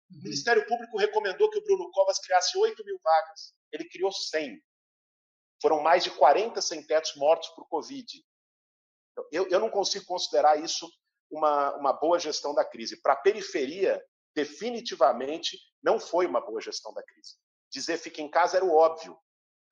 O 0.10 0.24
Ministério 0.24 0.66
Público 0.66 0.98
recomendou 0.98 1.50
que 1.50 1.60
o 1.60 1.64
Bruno 1.64 1.92
Covas 1.92 2.20
criasse 2.20 2.58
8 2.58 2.84
mil 2.86 3.00
vagas. 3.04 3.54
Ele 3.72 3.88
criou 3.90 4.12
100. 4.12 4.62
Foram 5.62 5.82
mais 5.82 6.04
de 6.04 6.12
40 6.12 6.62
sem-tetos 6.62 7.16
mortos 7.16 7.50
por 7.50 7.68
Covid. 7.68 8.24
Eu, 9.32 9.48
eu 9.50 9.60
não 9.60 9.70
consigo 9.70 10.06
considerar 10.06 10.60
isso 10.60 10.90
uma, 11.30 11.76
uma 11.76 11.94
boa 11.94 12.20
gestão 12.20 12.54
da 12.54 12.64
crise. 12.64 13.02
Para 13.02 13.14
a 13.14 13.18
periferia, 13.18 14.02
definitivamente 14.34 15.58
não 15.82 16.00
foi 16.00 16.26
uma 16.26 16.40
boa 16.40 16.62
gestão 16.62 16.94
da 16.94 17.04
crise. 17.04 17.36
Dizer 17.72 17.98
fique 17.98 18.22
em 18.22 18.30
casa 18.30 18.58
era 18.58 18.66
o 18.66 18.74
óbvio, 18.74 19.18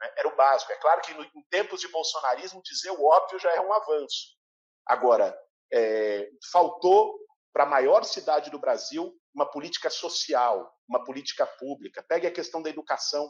né? 0.02 0.14
era 0.18 0.28
o 0.28 0.36
básico. 0.36 0.72
É 0.72 0.78
claro 0.78 1.02
que 1.02 1.12
em 1.14 1.44
tempos 1.50 1.80
de 1.80 1.88
bolsonarismo, 1.88 2.62
dizer 2.64 2.92
o 2.92 3.06
óbvio 3.06 3.40
já 3.40 3.54
é 3.54 3.62
um 3.62 3.72
avanço. 3.72 4.36
Agora, 4.86 5.38
é, 5.72 6.30
faltou 6.52 7.20
para 7.54 7.64
a 7.64 7.68
maior 7.68 8.04
cidade 8.04 8.50
do 8.50 8.60
Brasil 8.60 9.16
uma 9.36 9.46
política 9.46 9.90
social, 9.90 10.74
uma 10.88 11.04
política 11.04 11.46
pública. 11.46 12.02
Pegue 12.02 12.26
a 12.26 12.32
questão 12.32 12.62
da 12.62 12.70
educação. 12.70 13.30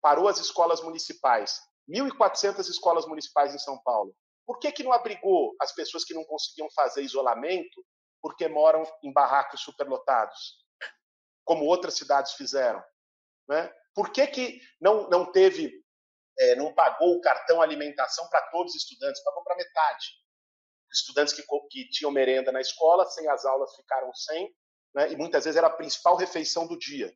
Parou 0.00 0.26
as 0.26 0.40
escolas 0.40 0.82
municipais. 0.82 1.60
1.400 1.88 2.60
escolas 2.70 3.06
municipais 3.06 3.54
em 3.54 3.58
São 3.58 3.80
Paulo. 3.82 4.16
Por 4.46 4.58
que, 4.58 4.72
que 4.72 4.82
não 4.82 4.92
abrigou 4.92 5.54
as 5.60 5.72
pessoas 5.72 6.04
que 6.04 6.14
não 6.14 6.24
conseguiam 6.24 6.68
fazer 6.70 7.02
isolamento 7.02 7.84
porque 8.20 8.48
moram 8.48 8.82
em 9.02 9.12
barracos 9.12 9.60
superlotados, 9.60 10.56
como 11.44 11.66
outras 11.66 11.94
cidades 11.94 12.32
fizeram? 12.32 12.82
Né? 13.48 13.70
Por 13.94 14.10
que, 14.10 14.26
que 14.26 14.60
não, 14.80 15.08
não 15.10 15.30
teve, 15.30 15.72
é, 16.38 16.56
não 16.56 16.72
pagou 16.74 17.16
o 17.16 17.20
cartão 17.20 17.60
alimentação 17.60 18.26
para 18.30 18.40
todos 18.50 18.74
os 18.74 18.82
estudantes? 18.82 19.22
Pagou 19.22 19.44
para 19.44 19.56
metade. 19.56 20.06
Estudantes 20.90 21.34
que, 21.34 21.42
que 21.70 21.88
tinham 21.90 22.10
merenda 22.10 22.50
na 22.50 22.60
escola, 22.60 23.04
sem 23.06 23.28
as 23.28 23.44
aulas 23.44 23.74
ficaram 23.76 24.12
sem, 24.14 24.52
né, 24.94 25.12
e 25.12 25.16
muitas 25.16 25.44
vezes 25.44 25.56
era 25.56 25.66
a 25.66 25.76
principal 25.76 26.16
refeição 26.16 26.66
do 26.66 26.78
dia. 26.78 27.14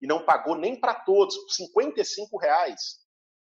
E 0.00 0.06
não 0.06 0.24
pagou 0.24 0.56
nem 0.56 0.78
para 0.78 0.94
todos, 0.94 1.36
55 1.54 2.36
reais. 2.38 2.98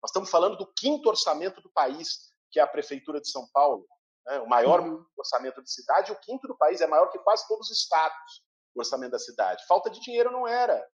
Nós 0.03 0.11
estamos 0.11 0.31
falando 0.31 0.57
do 0.57 0.73
quinto 0.75 1.09
orçamento 1.09 1.61
do 1.61 1.71
país, 1.71 2.33
que 2.51 2.59
é 2.59 2.63
a 2.63 2.67
Prefeitura 2.67 3.21
de 3.21 3.31
São 3.31 3.47
Paulo. 3.53 3.87
Né, 4.27 4.39
o 4.41 4.49
maior 4.49 4.81
uhum. 4.81 5.05
orçamento 5.17 5.63
de 5.63 5.73
cidade, 5.73 6.11
e 6.11 6.15
o 6.15 6.21
quinto 6.21 6.47
do 6.49 6.57
país 6.57 6.81
é 6.81 6.87
maior 6.87 7.09
que 7.11 7.19
quase 7.19 7.47
todos 7.47 7.71
os 7.71 7.79
estados, 7.79 8.43
o 8.75 8.81
orçamento 8.81 9.13
da 9.13 9.19
cidade. 9.19 9.65
Falta 9.67 9.91
de 9.91 10.01
dinheiro 10.01 10.31
não 10.31 10.47
era. 10.47 10.87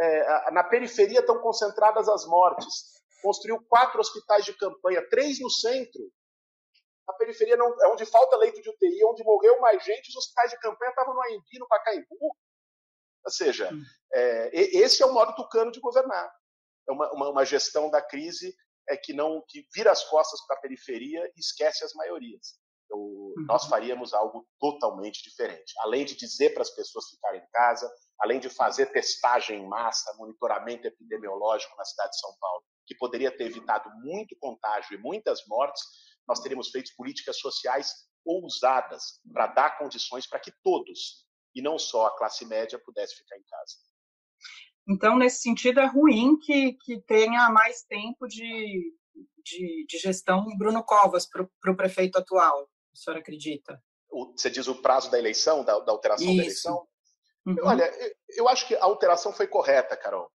É, 0.00 0.50
na 0.52 0.62
periferia 0.62 1.20
estão 1.20 1.40
concentradas 1.40 2.08
as 2.08 2.24
mortes. 2.24 2.98
Construiu 3.22 3.60
quatro 3.68 4.00
hospitais 4.00 4.44
de 4.44 4.56
campanha, 4.56 5.08
três 5.08 5.40
no 5.40 5.50
centro, 5.50 6.00
a 7.08 7.12
periferia 7.14 7.56
não, 7.56 7.66
é 7.82 7.88
onde 7.88 8.04
falta 8.04 8.36
leito 8.36 8.60
de 8.60 8.68
UTI, 8.68 9.04
onde 9.04 9.24
morreu 9.24 9.60
mais 9.60 9.82
gente, 9.82 10.10
os 10.10 10.16
hospitais 10.16 10.50
de 10.50 10.58
campanha 10.58 10.90
estavam 10.90 11.14
no 11.14 11.22
AMB, 11.22 11.58
no 11.58 11.68
Pacaembu. 11.68 12.36
Ou 13.24 13.30
seja, 13.30 13.70
é, 14.12 14.50
esse 14.54 15.02
é 15.02 15.06
o 15.06 15.12
modo 15.12 15.34
tucano 15.34 15.70
de 15.70 15.80
governar. 15.80 16.30
É 16.88 16.92
uma, 16.92 17.12
uma, 17.12 17.28
uma 17.30 17.44
gestão 17.44 17.90
da 17.90 18.00
crise 18.00 18.54
é 18.88 18.96
que 18.96 19.12
não 19.12 19.44
que 19.46 19.66
vira 19.74 19.90
as 19.90 20.04
costas 20.04 20.40
para 20.46 20.56
a 20.56 20.60
periferia 20.60 21.30
e 21.36 21.40
esquece 21.40 21.84
as 21.84 21.92
maiorias. 21.94 22.58
Então, 22.88 22.98
uhum. 22.98 23.34
Nós 23.46 23.66
faríamos 23.66 24.14
algo 24.14 24.48
totalmente 24.58 25.22
diferente. 25.22 25.74
Além 25.80 26.06
de 26.06 26.16
dizer 26.16 26.54
para 26.54 26.62
as 26.62 26.70
pessoas 26.70 27.08
ficarem 27.10 27.42
em 27.42 27.50
casa, 27.52 27.90
além 28.18 28.40
de 28.40 28.48
fazer 28.48 28.86
testagem 28.86 29.60
em 29.60 29.68
massa, 29.68 30.14
monitoramento 30.16 30.86
epidemiológico 30.86 31.76
na 31.76 31.84
cidade 31.84 32.12
de 32.12 32.20
São 32.20 32.34
Paulo, 32.40 32.64
que 32.86 32.96
poderia 32.96 33.30
ter 33.30 33.44
evitado 33.44 33.90
muito 33.96 34.34
contágio 34.40 34.94
e 34.94 35.02
muitas 35.02 35.46
mortes, 35.46 35.82
nós 36.28 36.40
teríamos 36.40 36.68
feito 36.68 36.92
políticas 36.96 37.38
sociais 37.38 37.90
ousadas 38.24 39.20
para 39.32 39.46
dar 39.46 39.78
condições 39.78 40.26
para 40.26 40.38
que 40.38 40.52
todos, 40.62 41.26
e 41.54 41.62
não 41.62 41.78
só 41.78 42.06
a 42.06 42.16
classe 42.16 42.44
média, 42.44 42.78
pudesse 42.84 43.16
ficar 43.16 43.38
em 43.38 43.44
casa. 43.44 43.74
Então, 44.86 45.16
nesse 45.16 45.40
sentido, 45.40 45.80
é 45.80 45.86
ruim 45.86 46.38
que, 46.38 46.74
que 46.84 47.00
tenha 47.02 47.50
mais 47.50 47.82
tempo 47.82 48.26
de, 48.26 48.94
de, 49.42 49.86
de 49.86 49.98
gestão 49.98 50.46
Bruno 50.56 50.84
Covas 50.84 51.26
para 51.26 51.72
o 51.72 51.76
prefeito 51.76 52.18
atual, 52.18 52.68
a 52.92 52.96
senhora 52.96 53.20
acredita? 53.20 53.82
O, 54.10 54.32
você 54.32 54.50
diz 54.50 54.66
o 54.68 54.80
prazo 54.80 55.10
da 55.10 55.18
eleição, 55.18 55.64
da, 55.64 55.78
da 55.80 55.92
alteração 55.92 56.26
Isso. 56.26 56.36
da 56.36 56.42
eleição? 56.42 56.88
Uhum. 57.46 57.56
Olha, 57.62 57.84
eu, 57.84 58.14
eu 58.36 58.48
acho 58.48 58.66
que 58.66 58.74
a 58.74 58.84
alteração 58.84 59.32
foi 59.32 59.46
correta, 59.46 59.96
Carol 59.96 60.30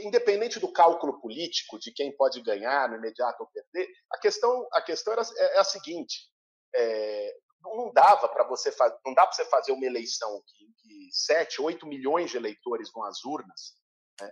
independente 0.00 0.60
do 0.60 0.72
cálculo 0.72 1.20
político 1.20 1.78
de 1.78 1.92
quem 1.92 2.14
pode 2.16 2.40
ganhar 2.42 2.88
no 2.88 2.96
imediato 2.96 3.42
ou 3.42 3.48
perder, 3.48 3.88
a 4.12 4.18
questão, 4.18 4.68
a 4.72 4.82
questão 4.82 5.12
era, 5.12 5.22
é, 5.22 5.56
é 5.56 5.58
a 5.58 5.64
seguinte: 5.64 6.28
é, 6.74 7.34
não 7.62 7.92
dava 7.92 8.28
para 8.28 8.44
você 8.44 8.74
não 9.04 9.14
dá 9.14 9.26
para 9.26 9.32
você 9.32 9.44
fazer 9.46 9.72
uma 9.72 9.86
eleição 9.86 10.42
que, 10.46 10.66
que 10.80 11.08
7, 11.12 11.60
8 11.60 11.86
milhões 11.86 12.30
de 12.30 12.36
eleitores 12.36 12.90
vão 12.92 13.04
às 13.04 13.24
urnas, 13.24 13.74
né, 14.20 14.30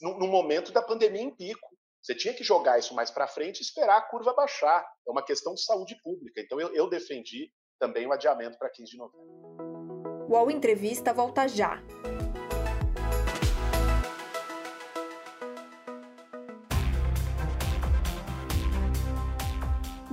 no, 0.00 0.18
no, 0.18 0.26
momento 0.26 0.72
da 0.72 0.82
pandemia 0.82 1.22
em 1.22 1.34
pico. 1.34 1.74
Você 2.02 2.14
tinha 2.14 2.34
que 2.34 2.44
jogar 2.44 2.78
isso 2.78 2.94
mais 2.94 3.10
para 3.10 3.26
frente 3.26 3.60
e 3.60 3.62
esperar 3.62 3.96
a 3.96 4.02
curva 4.02 4.34
baixar. 4.34 4.86
É 5.08 5.10
uma 5.10 5.24
questão 5.24 5.54
de 5.54 5.64
saúde 5.64 5.96
pública. 6.02 6.38
Então 6.38 6.60
eu, 6.60 6.74
eu 6.74 6.88
defendi 6.88 7.50
também 7.78 8.06
o 8.06 8.12
adiamento 8.12 8.58
para 8.58 8.70
15 8.70 8.90
de 8.90 8.98
novembro. 8.98 9.26
O 10.28 10.32
UOL 10.32 10.50
Entrevista 10.50 11.14
volta 11.14 11.48
já. 11.48 11.82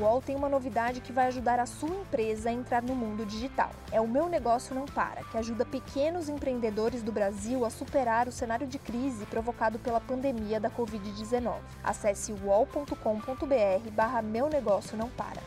UOL 0.00 0.20
tem 0.20 0.36
uma 0.36 0.48
novidade 0.48 1.00
que 1.00 1.12
vai 1.12 1.26
ajudar 1.26 1.58
a 1.58 1.66
sua 1.66 1.88
empresa 1.88 2.50
a 2.50 2.52
entrar 2.52 2.82
no 2.82 2.94
mundo 2.94 3.24
digital. 3.24 3.70
É 3.90 4.00
o 4.00 4.08
Meu 4.08 4.28
Negócio 4.28 4.74
Não 4.74 4.84
Para, 4.84 5.24
que 5.24 5.36
ajuda 5.36 5.64
pequenos 5.64 6.28
empreendedores 6.28 7.02
do 7.02 7.12
Brasil 7.12 7.64
a 7.64 7.70
superar 7.70 8.28
o 8.28 8.32
cenário 8.32 8.66
de 8.66 8.78
crise 8.78 9.26
provocado 9.26 9.78
pela 9.78 10.00
pandemia 10.00 10.60
da 10.60 10.70
Covid-19. 10.70 11.60
Acesse 11.82 12.32
uol.com.br 12.32 13.90
barra 13.92 14.22
Meu 14.22 14.48
Negócio 14.48 14.96
Não 14.96 15.08
Para. 15.10 15.42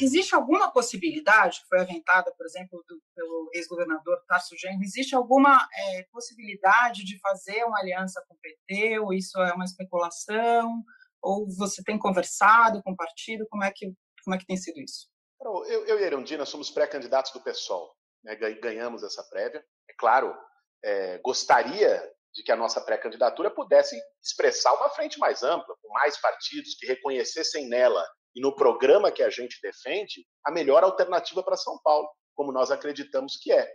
Existe 0.00 0.34
alguma 0.34 0.72
possibilidade, 0.72 1.60
que 1.60 1.68
foi 1.68 1.80
aventada, 1.80 2.32
por 2.36 2.44
exemplo, 2.44 2.82
do, 2.88 3.00
pelo 3.14 3.50
ex-governador 3.52 4.20
Tarso 4.26 4.56
Genro, 4.58 4.82
existe 4.82 5.14
alguma 5.14 5.68
é, 5.72 6.02
possibilidade 6.10 7.04
de 7.04 7.20
fazer 7.20 7.62
uma 7.64 7.78
aliança 7.78 8.24
com 8.26 8.34
o 8.34 8.38
PT, 8.38 8.98
ou 8.98 9.12
isso 9.12 9.38
é 9.40 9.52
uma 9.52 9.64
especulação? 9.64 10.82
Ou 11.22 11.46
você 11.56 11.82
tem 11.82 11.98
conversado 11.98 12.82
com 12.82 12.92
o 12.92 12.96
partido? 12.96 13.46
Como 13.48 13.62
é 13.62 13.70
que, 13.70 13.92
como 14.24 14.34
é 14.34 14.38
que 14.38 14.46
tem 14.46 14.56
sido 14.56 14.80
isso? 14.80 15.08
Eu, 15.40 15.86
eu 15.86 16.00
e 16.00 16.04
a 16.04 16.06
Erundina 16.06 16.44
somos 16.44 16.70
pré-candidatos 16.70 17.32
do 17.32 17.40
PSOL. 17.40 17.94
Né? 18.24 18.36
Ganhamos 18.36 19.02
essa 19.02 19.22
prévia. 19.24 19.64
É 19.88 19.94
claro, 19.98 20.36
é, 20.84 21.18
gostaria 21.18 22.02
de 22.34 22.42
que 22.42 22.52
a 22.52 22.56
nossa 22.56 22.80
pré-candidatura 22.80 23.50
pudesse 23.50 24.00
expressar 24.22 24.72
uma 24.74 24.88
frente 24.90 25.18
mais 25.18 25.42
ampla, 25.42 25.76
com 25.82 25.92
mais 25.92 26.18
partidos 26.20 26.74
que 26.78 26.86
reconhecessem 26.86 27.68
nela 27.68 28.04
e 28.34 28.40
no 28.40 28.54
programa 28.56 29.12
que 29.12 29.22
a 29.22 29.28
gente 29.28 29.60
defende 29.60 30.26
a 30.44 30.50
melhor 30.50 30.82
alternativa 30.82 31.42
para 31.42 31.56
São 31.56 31.78
Paulo, 31.82 32.08
como 32.34 32.50
nós 32.50 32.70
acreditamos 32.70 33.36
que 33.40 33.52
é. 33.52 33.70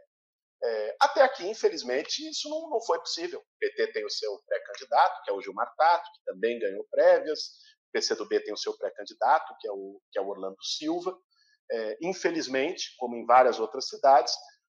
É, 0.63 0.95
até 1.01 1.21
aqui, 1.21 1.47
infelizmente, 1.47 2.27
isso 2.27 2.49
não, 2.49 2.69
não 2.69 2.81
foi 2.81 2.99
possível. 2.99 3.39
O 3.39 3.59
PT 3.59 3.93
tem 3.93 4.05
o 4.05 4.09
seu 4.09 4.41
pré-candidato, 4.47 5.21
que 5.23 5.31
é 5.31 5.33
o 5.33 5.41
Gilmar 5.41 5.71
Tato, 5.75 6.09
que 6.13 6.23
também 6.25 6.59
ganhou 6.59 6.85
prévias. 6.89 7.39
O 7.89 7.91
PCdoB 7.93 8.39
tem 8.43 8.53
o 8.53 8.57
seu 8.57 8.75
pré-candidato, 8.77 9.55
que, 9.59 9.67
é 9.67 9.71
o, 9.71 10.01
que 10.11 10.19
é 10.19 10.21
o 10.21 10.27
Orlando 10.27 10.57
Silva. 10.61 11.15
É, 11.71 11.97
infelizmente, 12.01 12.95
como 12.97 13.15
em 13.15 13.25
várias 13.25 13.59
outras 13.59 13.87
cidades, 13.87 14.33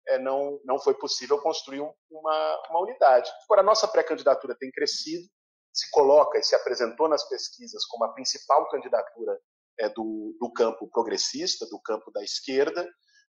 é, 0.08 0.18
não, 0.18 0.60
não 0.66 0.80
foi 0.80 0.96
possível 0.96 1.40
construir 1.42 1.82
uma, 1.82 2.68
uma 2.70 2.82
unidade. 2.82 3.32
Agora, 3.46 3.62
a 3.62 3.66
nossa 3.66 3.88
pré-candidatura 3.88 4.58
tem 4.60 4.72
crescido, 4.72 5.28
se 5.72 5.90
coloca 5.92 6.38
e 6.38 6.44
se 6.44 6.56
apresentou 6.56 7.08
nas 7.08 7.28
pesquisas 7.30 7.86
como 7.86 8.04
a 8.06 8.14
principal 8.14 8.68
candidatura 8.70 9.40
é, 9.80 9.90
do, 9.90 10.36
do 10.40 10.52
campo 10.52 10.90
progressista, 10.90 11.66
do 11.68 11.80
campo 11.80 12.12
da 12.12 12.24
esquerda, 12.24 12.88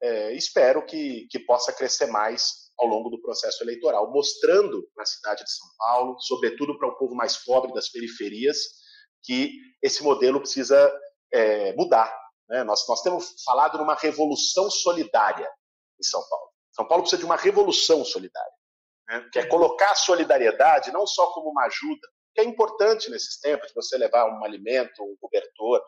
é, 0.02 0.32
espero 0.34 0.84
que, 0.84 1.26
que 1.30 1.38
possa 1.40 1.72
crescer 1.72 2.06
mais 2.06 2.70
ao 2.78 2.86
longo 2.86 3.10
do 3.10 3.20
processo 3.20 3.62
eleitoral, 3.62 4.10
mostrando 4.10 4.88
na 4.96 5.04
cidade 5.04 5.44
de 5.44 5.52
São 5.52 5.68
Paulo, 5.76 6.18
sobretudo 6.20 6.78
para 6.78 6.88
o 6.88 6.96
povo 6.96 7.14
mais 7.14 7.36
pobre 7.44 7.72
das 7.74 7.90
periferias, 7.90 8.56
que 9.22 9.52
esse 9.82 10.02
modelo 10.02 10.40
precisa 10.40 10.90
é, 11.32 11.74
mudar. 11.74 12.10
Né? 12.48 12.64
Nós, 12.64 12.86
nós 12.88 13.02
temos 13.02 13.34
falado 13.44 13.76
numa 13.76 13.94
revolução 13.94 14.70
solidária 14.70 15.48
em 15.98 16.02
São 16.02 16.26
Paulo. 16.28 16.50
São 16.72 16.88
Paulo 16.88 17.02
precisa 17.02 17.20
de 17.20 17.26
uma 17.26 17.36
revolução 17.36 18.02
solidária, 18.04 18.52
né? 19.08 19.28
que 19.30 19.38
é 19.38 19.46
colocar 19.46 19.90
a 19.90 19.96
solidariedade 19.96 20.90
não 20.90 21.06
só 21.06 21.26
como 21.32 21.50
uma 21.50 21.66
ajuda, 21.66 22.08
que 22.34 22.40
é 22.40 22.44
importante 22.44 23.10
nesses 23.10 23.38
tempos, 23.40 23.68
de 23.68 23.74
você 23.74 23.98
levar 23.98 24.26
um 24.26 24.42
alimento, 24.44 25.02
um 25.02 25.16
cobertor, 25.20 25.82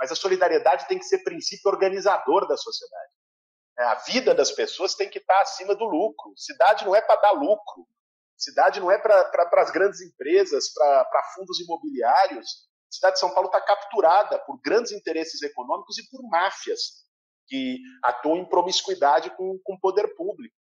mas 0.00 0.10
a 0.10 0.16
solidariedade 0.16 0.88
tem 0.88 0.98
que 0.98 1.04
ser 1.04 1.22
princípio 1.22 1.70
organizador 1.70 2.48
da 2.48 2.56
sociedade. 2.56 3.12
É, 3.78 3.84
a 3.84 3.94
vida 3.96 4.34
das 4.34 4.50
pessoas 4.50 4.94
tem 4.94 5.08
que 5.08 5.18
estar 5.18 5.40
acima 5.40 5.74
do 5.74 5.84
lucro. 5.84 6.32
Cidade 6.36 6.84
não 6.84 6.94
é 6.94 7.00
para 7.00 7.20
dar 7.20 7.32
lucro. 7.32 7.86
Cidade 8.36 8.80
não 8.80 8.90
é 8.90 8.98
para 8.98 9.48
as 9.58 9.70
grandes 9.70 10.00
empresas, 10.00 10.72
para 10.74 11.22
fundos 11.34 11.60
imobiliários. 11.60 12.68
A 12.90 12.94
cidade 12.94 13.14
de 13.14 13.20
São 13.20 13.32
Paulo 13.32 13.46
está 13.46 13.60
capturada 13.60 14.38
por 14.40 14.60
grandes 14.60 14.92
interesses 14.92 15.40
econômicos 15.42 15.96
e 15.98 16.08
por 16.10 16.22
máfias 16.28 17.02
que 17.46 17.78
atuam 18.04 18.38
em 18.38 18.48
promiscuidade 18.48 19.30
com, 19.36 19.58
com 19.62 19.74
o 19.74 19.80
poder 19.80 20.14
público. 20.16 20.54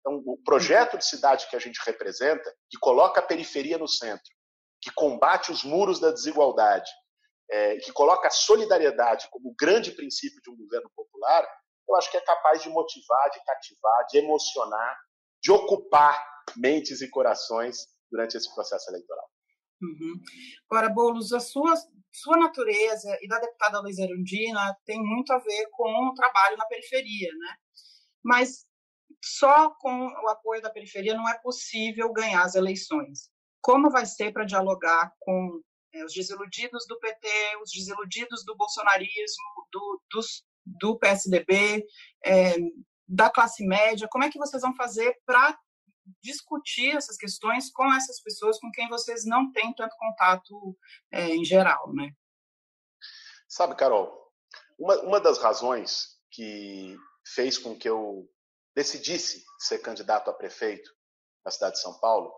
Então, 0.00 0.22
o 0.26 0.36
projeto 0.44 0.98
de 0.98 1.06
cidade 1.06 1.48
que 1.48 1.56
a 1.56 1.60
gente 1.60 1.80
representa, 1.84 2.52
que 2.68 2.78
coloca 2.78 3.20
a 3.20 3.24
periferia 3.24 3.78
no 3.78 3.88
centro, 3.88 4.30
que 4.80 4.90
combate 4.92 5.52
os 5.52 5.62
muros 5.62 6.00
da 6.00 6.10
desigualdade, 6.10 6.90
é, 7.50 7.76
que 7.76 7.92
coloca 7.92 8.26
a 8.26 8.30
solidariedade 8.30 9.28
como 9.30 9.54
grande 9.58 9.92
princípio 9.92 10.40
de 10.42 10.50
um 10.50 10.56
governo 10.56 10.90
popular, 10.96 11.46
eu 11.88 11.96
acho 11.96 12.10
que 12.10 12.16
é 12.16 12.20
capaz 12.20 12.62
de 12.62 12.68
motivar, 12.68 13.30
de 13.30 13.42
cativar, 13.44 14.06
de 14.08 14.18
emocionar, 14.18 14.98
de 15.42 15.50
ocupar 15.50 16.24
mentes 16.56 17.00
e 17.00 17.10
corações 17.10 17.86
durante 18.10 18.36
esse 18.36 18.52
processo 18.54 18.90
eleitoral. 18.90 19.28
Uhum. 19.82 20.20
Agora, 20.70 20.88
Boulos, 20.88 21.32
a 21.32 21.40
sua, 21.40 21.74
sua 22.12 22.36
natureza 22.36 23.18
e 23.20 23.26
da 23.26 23.38
deputada 23.38 23.80
Luiz 23.80 23.98
Erundina 23.98 24.76
tem 24.84 25.02
muito 25.02 25.32
a 25.32 25.38
ver 25.38 25.68
com 25.72 26.08
o 26.08 26.14
trabalho 26.14 26.56
na 26.56 26.66
periferia, 26.66 27.30
né? 27.32 27.56
Mas 28.22 28.64
só 29.24 29.70
com 29.70 30.06
o 30.06 30.28
apoio 30.28 30.62
da 30.62 30.70
periferia 30.70 31.14
não 31.14 31.28
é 31.28 31.36
possível 31.38 32.12
ganhar 32.12 32.44
as 32.44 32.54
eleições. 32.54 33.30
Como 33.60 33.90
vai 33.90 34.06
ser 34.06 34.32
para 34.32 34.44
dialogar 34.44 35.12
com 35.20 35.60
é, 35.92 36.04
os 36.04 36.12
desiludidos 36.12 36.86
do 36.86 36.98
PT, 36.98 37.28
os 37.62 37.70
desiludidos 37.72 38.44
do 38.44 38.56
bolsonarismo, 38.56 39.66
do, 39.70 40.02
dos 40.10 40.44
do 40.64 40.98
PSDB, 40.98 41.84
é, 42.24 42.56
da 43.06 43.30
classe 43.30 43.64
média? 43.66 44.08
Como 44.10 44.24
é 44.24 44.30
que 44.30 44.38
vocês 44.38 44.62
vão 44.62 44.74
fazer 44.74 45.16
para 45.26 45.56
discutir 46.22 46.96
essas 46.96 47.16
questões 47.16 47.70
com 47.70 47.92
essas 47.94 48.20
pessoas 48.20 48.58
com 48.58 48.70
quem 48.72 48.88
vocês 48.88 49.24
não 49.24 49.52
têm 49.52 49.72
tanto 49.74 49.96
contato 49.96 50.76
é, 51.12 51.28
em 51.28 51.44
geral, 51.44 51.92
né? 51.92 52.10
Sabe, 53.48 53.76
Carol, 53.76 54.10
uma, 54.78 55.00
uma 55.02 55.20
das 55.20 55.38
razões 55.38 56.18
que 56.30 56.96
fez 57.34 57.58
com 57.58 57.76
que 57.76 57.88
eu 57.88 58.28
decidisse 58.74 59.44
ser 59.58 59.78
candidato 59.78 60.30
a 60.30 60.34
prefeito 60.34 60.90
na 61.44 61.50
cidade 61.50 61.74
de 61.74 61.82
São 61.82 61.98
Paulo 62.00 62.32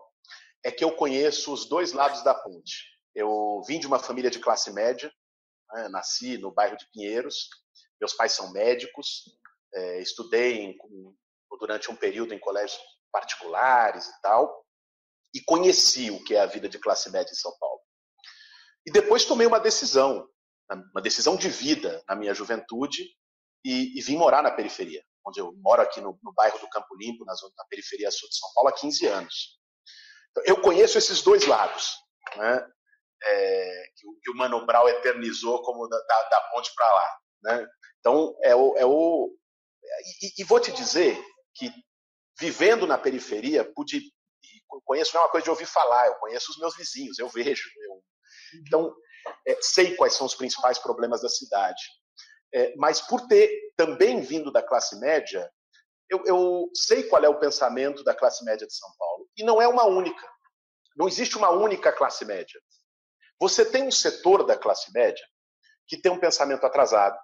é 0.63 0.71
que 0.71 0.83
eu 0.83 0.95
conheço 0.95 1.53
os 1.53 1.67
dois 1.67 1.93
lados 1.93 2.23
da 2.23 2.33
ponte. 2.33 2.83
Eu 3.13 3.61
vim 3.67 3.79
de 3.79 3.87
uma 3.87 3.99
família 3.99 4.29
de 4.29 4.39
classe 4.39 4.71
média, 4.73 5.11
né, 5.71 5.87
nasci 5.89 6.37
no 6.37 6.51
bairro 6.51 6.75
de 6.75 6.89
Pinheiros, 6.91 7.49
meus 7.99 8.13
pais 8.13 8.33
são 8.33 8.51
médicos, 8.51 9.23
é, 9.73 10.01
estudei 10.01 10.59
em, 10.59 10.77
durante 11.59 11.89
um 11.89 11.95
período 11.95 12.33
em 12.33 12.39
colégios 12.39 12.79
particulares 13.11 14.07
e 14.07 14.21
tal, 14.21 14.65
e 15.33 15.41
conheci 15.41 16.11
o 16.11 16.23
que 16.23 16.35
é 16.35 16.39
a 16.39 16.45
vida 16.45 16.69
de 16.69 16.79
classe 16.79 17.09
média 17.09 17.31
em 17.31 17.35
São 17.35 17.55
Paulo. 17.59 17.81
E 18.85 18.91
depois 18.91 19.25
tomei 19.25 19.47
uma 19.47 19.59
decisão, 19.59 20.27
uma 20.91 21.01
decisão 21.01 21.35
de 21.35 21.49
vida 21.49 22.03
na 22.07 22.15
minha 22.15 22.33
juventude, 22.33 23.05
e, 23.65 23.97
e 23.97 24.01
vim 24.01 24.15
morar 24.15 24.43
na 24.43 24.51
periferia, 24.51 25.03
onde 25.25 25.39
eu 25.39 25.51
moro 25.57 25.81
aqui 25.81 25.99
no, 25.99 26.19
no 26.21 26.33
bairro 26.33 26.59
do 26.59 26.69
Campo 26.69 26.95
Limpo, 26.95 27.25
na, 27.25 27.33
zona, 27.33 27.51
na 27.57 27.65
periferia 27.65 28.11
sul 28.11 28.29
de 28.29 28.37
São 28.37 28.49
Paulo, 28.53 28.69
há 28.69 28.73
15 28.73 29.07
anos. 29.07 29.59
Então, 30.29 30.43
eu 30.45 30.61
conheço 30.61 30.97
esses 30.97 31.23
dois 31.23 31.47
lados, 31.47 31.95
né? 32.35 32.67
É, 33.23 33.83
que, 33.95 34.31
o 34.31 34.35
Mano 34.35 34.65
Brown 34.67 34.87
eternizou 34.87 35.63
como 35.63 35.87
da, 35.87 35.97
da, 35.97 36.29
da 36.29 36.41
ponte 36.51 36.71
para 36.75 36.93
lá. 36.93 37.19
Né? 37.45 37.67
Então, 37.99 38.35
é 38.41 38.55
o. 38.55 38.75
É 38.75 38.85
o 38.85 39.31
e, 40.21 40.41
e, 40.41 40.43
vou 40.43 40.59
te 40.59 40.71
dizer 40.71 41.15
que, 41.53 41.71
vivendo 42.39 42.87
na 42.87 42.97
periferia, 42.97 43.63
pude. 43.63 44.01
Conheço 44.83 45.13
não 45.13 45.21
é 45.21 45.25
uma 45.25 45.31
coisa 45.31 45.45
de 45.45 45.49
ouvir 45.49 45.67
falar, 45.67 46.07
eu 46.07 46.15
conheço 46.15 46.51
os 46.51 46.57
meus 46.57 46.75
vizinhos, 46.75 47.17
eu 47.17 47.29
vejo. 47.29 47.69
Eu, 47.83 48.03
então, 48.55 48.93
é, 49.47 49.57
sei 49.61 49.95
quais 49.95 50.13
são 50.13 50.25
os 50.25 50.35
principais 50.35 50.79
problemas 50.79 51.21
da 51.21 51.29
cidade. 51.29 51.81
É, 52.53 52.73
mas 52.75 52.99
por 52.99 53.25
ter 53.27 53.49
também 53.77 54.21
vindo 54.21 54.51
da 54.51 54.61
classe 54.61 54.99
média, 54.99 55.49
eu, 56.09 56.23
eu, 56.25 56.69
sei 56.73 57.03
qual 57.03 57.23
é 57.23 57.29
o 57.29 57.39
pensamento 57.39 58.03
da 58.03 58.13
classe 58.13 58.43
média 58.43 58.67
de 58.67 58.75
São 58.75 58.89
Paulo. 58.97 59.29
E 59.37 59.43
não 59.43 59.61
é 59.61 59.67
uma 59.67 59.85
única. 59.85 60.27
Não 60.95 61.07
existe 61.07 61.37
uma 61.37 61.51
única 61.51 61.91
classe 61.91 62.25
média. 62.25 62.59
Você 63.39 63.65
tem 63.65 63.83
um 63.83 63.91
setor 63.91 64.45
da 64.45 64.57
classe 64.57 64.91
média 64.93 65.25
que 65.87 65.97
tem 65.97 66.11
um 66.11 66.19
pensamento 66.19 66.65
atrasado, 66.65 67.17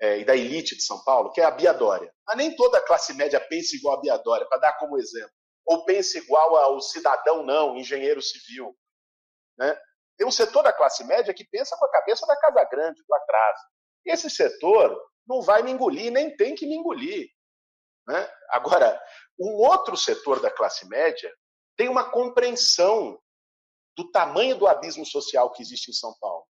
é, 0.00 0.18
e 0.18 0.24
da 0.24 0.36
elite 0.36 0.76
de 0.76 0.82
São 0.82 1.02
Paulo, 1.04 1.32
que 1.32 1.40
é 1.40 1.44
a 1.44 1.50
Biadória. 1.50 2.12
Mas 2.26 2.36
nem 2.36 2.54
toda 2.54 2.78
a 2.78 2.84
classe 2.84 3.14
média 3.14 3.40
pensa 3.40 3.76
igual 3.76 3.96
a 3.96 4.00
Biadória, 4.00 4.46
para 4.46 4.58
dar 4.58 4.78
como 4.78 4.98
exemplo. 4.98 5.32
Ou 5.64 5.84
pensa 5.84 6.18
igual 6.18 6.56
ao 6.56 6.80
cidadão, 6.80 7.42
não, 7.42 7.76
engenheiro 7.76 8.22
civil. 8.22 8.76
Né? 9.58 9.76
Tem 10.16 10.26
um 10.26 10.30
setor 10.30 10.62
da 10.62 10.72
classe 10.72 11.04
média 11.04 11.34
que 11.34 11.44
pensa 11.44 11.76
com 11.76 11.84
a 11.84 11.90
cabeça 11.90 12.26
da 12.26 12.36
Casa 12.36 12.64
Grande, 12.70 13.02
lá 13.08 13.16
atrás. 13.18 13.60
Esse 14.04 14.30
setor 14.30 14.96
não 15.26 15.42
vai 15.42 15.62
me 15.62 15.72
engolir, 15.72 16.12
nem 16.12 16.36
tem 16.36 16.54
que 16.54 16.66
me 16.66 16.76
engolir. 16.76 17.28
Né? 18.06 18.30
Agora, 18.50 19.00
um 19.38 19.54
outro 19.56 19.96
setor 19.96 20.40
da 20.40 20.50
classe 20.50 20.86
média 20.88 21.32
tem 21.76 21.88
uma 21.88 22.10
compreensão 22.10 23.20
do 23.96 24.10
tamanho 24.10 24.56
do 24.56 24.66
abismo 24.66 25.04
social 25.04 25.50
que 25.52 25.62
existe 25.62 25.90
em 25.90 25.94
São 25.94 26.14
Paulo. 26.20 26.46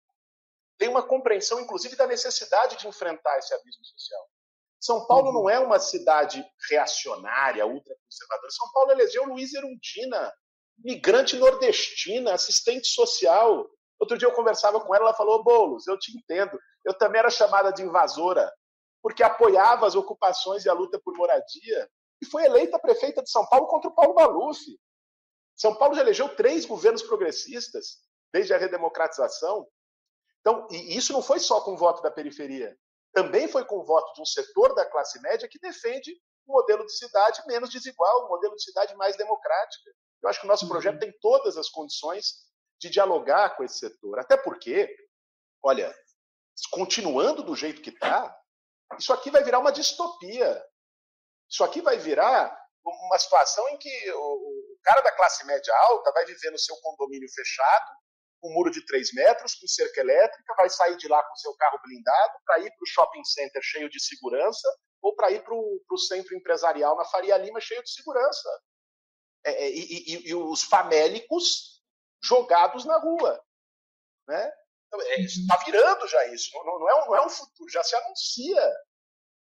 Tem 0.81 0.89
uma 0.89 1.07
compreensão, 1.07 1.61
inclusive, 1.61 1.95
da 1.95 2.07
necessidade 2.07 2.79
de 2.79 2.89
enfrentar 2.89 3.39
esse 3.39 3.53
abismo 3.53 3.85
social. 3.85 4.27
São 4.81 5.07
Paulo 5.07 5.27
uhum. 5.27 5.35
não 5.35 5.51
é 5.51 5.59
uma 5.59 5.79
cidade 5.79 6.43
reacionária, 6.71 7.67
ultraconservadora. 7.67 8.51
São 8.51 8.73
Paulo 8.73 8.93
elegeu 8.93 9.27
Luiz 9.27 9.53
Erundina, 9.53 10.33
migrante 10.79 11.37
nordestina, 11.37 12.33
assistente 12.33 12.89
social. 12.89 13.69
Outro 13.99 14.17
dia 14.17 14.27
eu 14.27 14.33
conversava 14.33 14.81
com 14.81 14.95
ela, 14.95 15.09
ela 15.09 15.15
falou: 15.15 15.45
Boulos, 15.45 15.87
eu 15.87 15.99
te 15.99 16.17
entendo. 16.17 16.59
Eu 16.83 16.95
também 16.95 17.19
era 17.19 17.29
chamada 17.29 17.71
de 17.71 17.83
invasora, 17.83 18.51
porque 19.03 19.23
apoiava 19.23 19.87
as 19.87 19.95
ocupações 19.95 20.65
e 20.65 20.71
a 20.71 20.73
luta 20.73 20.99
por 21.05 21.15
moradia 21.15 21.91
e 22.23 22.27
foi 22.27 22.45
eleita 22.45 22.79
prefeita 22.79 23.23
de 23.23 23.31
São 23.31 23.47
Paulo 23.47 23.67
contra 23.67 23.91
o 23.91 23.95
Paulo 23.95 24.15
Maluf. 24.15 24.59
São 25.55 25.75
Paulo 25.75 25.95
já 25.95 26.01
elegeu 26.01 26.35
três 26.37 26.65
governos 26.65 27.03
progressistas 27.03 27.99
desde 28.33 28.55
a 28.55 28.59
redemocratização. 28.59 29.67
Então, 30.41 30.67
e 30.71 30.97
isso 30.97 31.13
não 31.13 31.23
foi 31.23 31.39
só 31.39 31.61
com 31.61 31.73
o 31.73 31.77
voto 31.77 32.03
da 32.03 32.11
periferia, 32.11 32.77
também 33.13 33.49
foi 33.49 33.65
com 33.65 33.79
o 33.79 33.85
voto 33.85 34.13
de 34.15 34.23
um 34.23 34.27
setor 34.27 34.75
da 34.75 34.87
classe 34.87 35.21
média 35.21 35.49
que 35.49 35.59
defende 35.59 36.13
um 36.49 36.53
modelo 36.53 36.85
de 36.85 36.97
cidade 36.97 37.43
menos 37.47 37.71
desigual, 37.71 38.27
um 38.27 38.29
modelo 38.29 38.55
de 38.55 38.63
cidade 38.63 38.95
mais 38.97 39.17
democrática. 39.17 39.91
Eu 40.23 40.29
acho 40.29 40.41
que 40.41 40.47
o 40.47 40.49
nosso 40.49 40.69
projeto 40.69 40.95
uhum. 40.95 41.01
tem 41.01 41.19
todas 41.21 41.57
as 41.57 41.69
condições 41.69 42.35
de 42.81 42.89
dialogar 42.89 43.57
com 43.57 43.65
esse 43.65 43.79
setor. 43.79 44.19
Até 44.19 44.37
porque, 44.37 44.95
olha, 45.63 45.95
continuando 46.71 47.43
do 47.43 47.57
jeito 47.57 47.83
que 47.83 47.91
está, 47.91 48.37
isso 48.99 49.13
aqui 49.13 49.31
vai 49.31 49.43
virar 49.43 49.59
uma 49.59 49.73
distopia. 49.73 50.63
Isso 51.49 51.65
aqui 51.65 51.81
vai 51.81 51.99
virar 51.99 52.57
uma 52.85 53.19
situação 53.19 53.69
em 53.71 53.79
que 53.79 54.13
o 54.13 54.79
cara 54.83 55.01
da 55.03 55.13
classe 55.13 55.45
média 55.47 55.75
alta 55.89 56.13
vai 56.13 56.25
viver 56.25 56.51
no 56.51 56.59
seu 56.59 56.77
condomínio 56.77 57.29
fechado, 57.33 57.91
um 58.43 58.53
muro 58.55 58.71
de 58.71 58.85
3 58.87 59.13
metros, 59.13 59.55
com 59.55 59.67
cerca 59.67 60.01
elétrica, 60.01 60.55
vai 60.57 60.71
sair 60.71 60.97
de 60.97 61.09
lá 61.09 61.23
com 61.23 61.35
seu 61.37 61.55
carro 61.55 61.81
blindado 61.83 62.33
para 62.45 62.59
ir 62.61 62.71
para 62.71 62.83
o 62.83 62.87
shopping 62.87 63.25
center 63.25 63.63
cheio 63.63 63.89
de 63.89 64.03
segurança 64.03 64.69
ou 65.03 65.15
para 65.15 65.31
ir 65.31 65.43
para 65.43 65.55
o 65.55 65.99
centro 65.99 66.35
empresarial 66.35 66.97
na 66.97 67.05
Faria 67.05 67.37
Lima 67.37 67.61
cheio 67.61 67.83
de 67.83 67.93
segurança. 67.93 68.49
É, 69.45 69.65
é, 69.65 69.71
e, 69.71 69.81
e, 69.81 70.29
e, 70.29 70.35
os 70.35 70.63
famélicos 70.63 71.83
jogados 72.23 72.85
na 72.85 72.99
rua. 72.99 73.43
Né? 74.29 74.47
Está 74.47 74.59
então, 74.91 75.01
é, 75.03 75.17
uhum. 75.17 75.47
tá 75.49 75.57
virando 75.65 76.09
já 76.09 76.27
isso, 76.27 76.51
não, 76.53 76.79
não, 76.79 76.89
é 76.89 76.95
um, 77.03 77.07
não 77.07 77.17
é 77.17 77.27
um 77.27 77.31
futuro, 77.31 77.71
já 77.71 77.83
se 77.83 77.97
anuncia. 77.97 78.77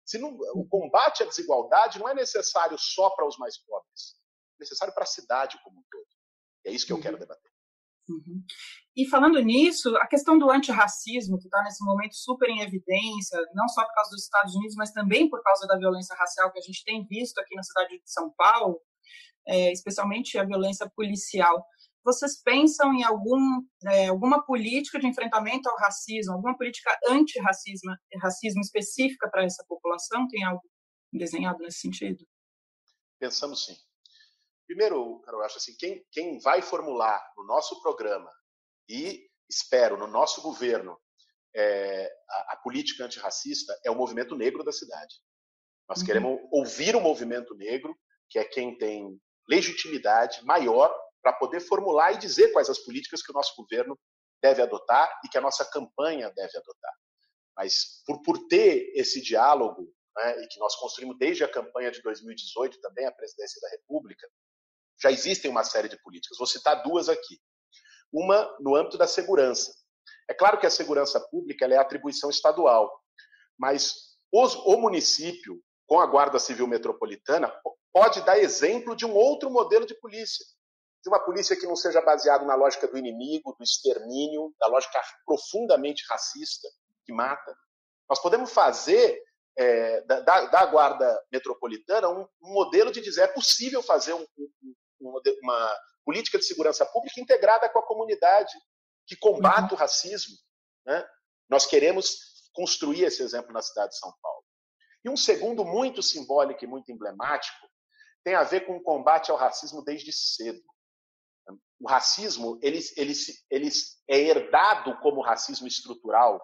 Se 0.04 0.18
não, 0.18 0.30
o 0.54 0.66
combate 0.68 1.22
à 1.22 1.26
desigualdade 1.26 1.98
não 1.98 2.08
é 2.08 2.14
necessário 2.14 2.76
só 2.78 3.10
para 3.10 3.26
os 3.26 3.36
mais 3.38 3.58
pobres, 3.58 4.16
é 4.56 4.60
necessário 4.60 4.94
para 4.94 5.04
a 5.04 5.06
cidade 5.06 5.60
como 5.62 5.78
um 5.78 5.84
todo. 5.90 6.06
E 6.64 6.70
é 6.70 6.72
isso 6.72 6.86
que 6.86 6.92
eu 6.92 7.00
quero 7.00 7.14
uhum. 7.14 7.20
debater. 7.20 7.51
Uhum. 8.12 8.42
E 8.94 9.08
falando 9.08 9.40
nisso, 9.40 9.96
a 9.96 10.06
questão 10.06 10.38
do 10.38 10.50
antirracismo, 10.50 11.38
que 11.38 11.46
está 11.46 11.62
nesse 11.62 11.82
momento 11.84 12.14
super 12.14 12.48
em 12.48 12.60
evidência, 12.60 13.38
não 13.54 13.66
só 13.68 13.84
por 13.84 13.94
causa 13.94 14.10
dos 14.10 14.24
Estados 14.24 14.54
Unidos, 14.54 14.74
mas 14.76 14.92
também 14.92 15.28
por 15.30 15.42
causa 15.42 15.66
da 15.66 15.78
violência 15.78 16.14
racial 16.14 16.52
que 16.52 16.58
a 16.58 16.62
gente 16.62 16.84
tem 16.84 17.06
visto 17.06 17.38
aqui 17.38 17.54
na 17.54 17.62
cidade 17.62 17.98
de 17.98 18.10
São 18.10 18.30
Paulo, 18.36 18.78
é, 19.46 19.72
especialmente 19.72 20.36
a 20.38 20.44
violência 20.44 20.90
policial. 20.94 21.64
Vocês 22.04 22.42
pensam 22.42 22.92
em 22.92 23.04
algum, 23.04 23.62
é, 23.86 24.08
alguma 24.08 24.44
política 24.44 24.98
de 24.98 25.06
enfrentamento 25.06 25.68
ao 25.70 25.76
racismo, 25.78 26.34
alguma 26.34 26.56
política 26.56 26.90
antirracismo 27.08 27.92
racismo 28.20 28.60
específica 28.60 29.30
para 29.30 29.44
essa 29.44 29.64
população? 29.68 30.26
Tem 30.28 30.44
algo 30.44 30.62
desenhado 31.12 31.60
nesse 31.60 31.78
sentido? 31.78 32.26
Pensamos 33.18 33.64
sim. 33.64 33.76
Primeiro, 34.66 35.22
eu 35.26 35.42
acho 35.42 35.58
assim, 35.58 35.74
quem, 35.76 36.04
quem 36.10 36.38
vai 36.40 36.62
formular 36.62 37.22
no 37.36 37.44
nosso 37.44 37.80
programa 37.82 38.30
e, 38.88 39.28
espero, 39.48 39.96
no 39.96 40.06
nosso 40.06 40.40
governo, 40.42 40.98
é, 41.54 42.10
a, 42.30 42.52
a, 42.54 42.56
política 42.56 43.04
antirracista 43.04 43.78
é 43.84 43.90
o 43.90 43.94
movimento 43.94 44.34
negro 44.34 44.64
da 44.64 44.72
cidade. 44.72 45.14
Nós 45.88 46.00
uhum. 46.00 46.06
queremos 46.06 46.40
ouvir 46.50 46.96
o 46.96 47.00
movimento 47.00 47.54
negro, 47.54 47.94
que 48.30 48.38
é 48.38 48.44
quem 48.44 48.76
tem 48.78 49.20
legitimidade 49.48 50.44
maior 50.44 50.94
para 51.22 51.32
poder 51.34 51.60
formular 51.60 52.12
e 52.12 52.18
dizer 52.18 52.52
quais 52.52 52.70
as 52.70 52.78
políticas 52.78 53.22
que 53.22 53.30
o 53.30 53.34
nosso 53.34 53.54
governo 53.56 53.98
deve 54.42 54.62
adotar 54.62 55.20
e 55.24 55.28
que 55.28 55.38
a 55.38 55.40
nossa 55.40 55.64
campanha 55.64 56.30
deve 56.30 56.56
adotar. 56.56 56.94
Mas 57.56 58.02
por, 58.06 58.22
por 58.22 58.48
ter 58.48 58.90
esse 58.94 59.20
diálogo, 59.20 59.92
né, 60.16 60.42
e 60.42 60.48
que 60.48 60.58
nós 60.58 60.74
construímos 60.76 61.16
desde 61.18 61.44
a 61.44 61.48
campanha 61.48 61.90
de 61.90 62.02
2018, 62.02 62.80
também 62.80 63.06
a 63.06 63.12
presidência 63.12 63.60
da 63.60 63.68
República, 63.70 64.28
já 65.02 65.10
existem 65.10 65.50
uma 65.50 65.64
série 65.64 65.88
de 65.88 66.00
políticas. 66.02 66.38
Vou 66.38 66.46
citar 66.46 66.82
duas 66.82 67.08
aqui. 67.08 67.40
Uma 68.12 68.54
no 68.60 68.76
âmbito 68.76 68.96
da 68.96 69.06
segurança. 69.06 69.72
É 70.28 70.34
claro 70.34 70.58
que 70.58 70.66
a 70.66 70.70
segurança 70.70 71.20
pública 71.30 71.66
é 71.66 71.76
atribuição 71.76 72.30
estadual, 72.30 72.90
mas 73.58 73.94
os, 74.32 74.54
o 74.54 74.76
município, 74.76 75.60
com 75.86 76.00
a 76.00 76.06
Guarda 76.06 76.38
Civil 76.38 76.66
Metropolitana, 76.66 77.52
pode 77.92 78.22
dar 78.22 78.38
exemplo 78.38 78.96
de 78.96 79.04
um 79.04 79.14
outro 79.14 79.50
modelo 79.50 79.84
de 79.84 79.94
polícia. 79.94 80.44
De 81.02 81.10
uma 81.10 81.18
polícia 81.18 81.56
que 81.56 81.66
não 81.66 81.74
seja 81.74 82.00
baseada 82.00 82.44
na 82.44 82.54
lógica 82.54 82.86
do 82.86 82.96
inimigo, 82.96 83.54
do 83.58 83.64
extermínio, 83.64 84.54
da 84.58 84.68
lógica 84.68 85.00
profundamente 85.26 86.04
racista, 86.08 86.68
que 87.04 87.12
mata. 87.12 87.56
Nós 88.08 88.20
podemos 88.20 88.52
fazer 88.52 89.20
é, 89.58 90.00
da, 90.02 90.20
da, 90.20 90.66
Guarda 90.66 91.20
Metropolitana 91.30 92.08
um, 92.08 92.22
um, 92.42 92.52
modelo 92.54 92.90
de 92.90 93.00
dizer 93.00 93.22
é 93.22 93.26
possível 93.26 93.82
fazer 93.82 94.14
um, 94.14 94.24
um, 94.38 94.74
uma 95.02 95.78
política 96.04 96.38
de 96.38 96.44
segurança 96.44 96.84
pública 96.86 97.20
integrada 97.20 97.68
com 97.68 97.78
a 97.78 97.86
comunidade, 97.86 98.52
que 99.06 99.16
combate 99.16 99.70
uhum. 99.70 99.76
o 99.76 99.80
racismo. 99.80 100.36
Né? 100.84 101.06
Nós 101.48 101.66
queremos 101.66 102.50
construir 102.52 103.04
esse 103.04 103.22
exemplo 103.22 103.52
na 103.52 103.62
cidade 103.62 103.90
de 103.90 103.98
São 103.98 104.12
Paulo. 104.22 104.44
E 105.04 105.10
um 105.10 105.16
segundo, 105.16 105.64
muito 105.64 106.02
simbólico 106.02 106.64
e 106.64 106.68
muito 106.68 106.92
emblemático, 106.92 107.68
tem 108.24 108.34
a 108.34 108.44
ver 108.44 108.66
com 108.66 108.76
o 108.76 108.82
combate 108.82 109.30
ao 109.30 109.36
racismo 109.36 109.82
desde 109.82 110.12
cedo. 110.12 110.62
O 111.80 111.88
racismo 111.88 112.58
ele, 112.62 112.78
ele, 112.96 113.12
ele 113.50 113.68
é 114.08 114.18
herdado 114.18 114.96
como 115.00 115.20
racismo 115.20 115.66
estrutural 115.66 116.40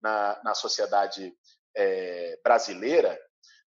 na, 0.00 0.40
na 0.42 0.54
sociedade 0.54 1.36
é, 1.76 2.40
brasileira, 2.42 3.20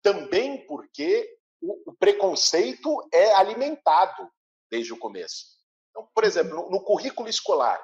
também 0.03 0.67
porque 0.67 1.36
o, 1.61 1.91
o 1.91 1.97
preconceito 1.97 3.07
é 3.13 3.35
alimentado 3.35 4.31
desde 4.71 4.93
o 4.93 4.99
começo. 4.99 5.57
Então, 5.91 6.09
por 6.15 6.25
exemplo, 6.25 6.55
no, 6.57 6.71
no 6.71 6.85
currículo 6.85 7.29
escolar, 7.29 7.81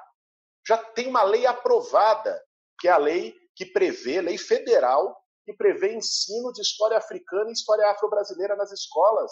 já 0.66 0.76
tem 0.76 1.08
uma 1.08 1.22
lei 1.22 1.46
aprovada, 1.46 2.40
que 2.78 2.88
é 2.88 2.90
a 2.90 2.98
lei 2.98 3.34
que 3.54 3.66
prevê, 3.66 4.20
lei 4.20 4.38
federal, 4.38 5.16
que 5.44 5.52
prevê 5.52 5.94
ensino 5.94 6.52
de 6.52 6.60
história 6.60 6.96
africana 6.96 7.50
e 7.50 7.52
história 7.52 7.90
afro-brasileira 7.90 8.56
nas 8.56 8.70
escolas. 8.70 9.30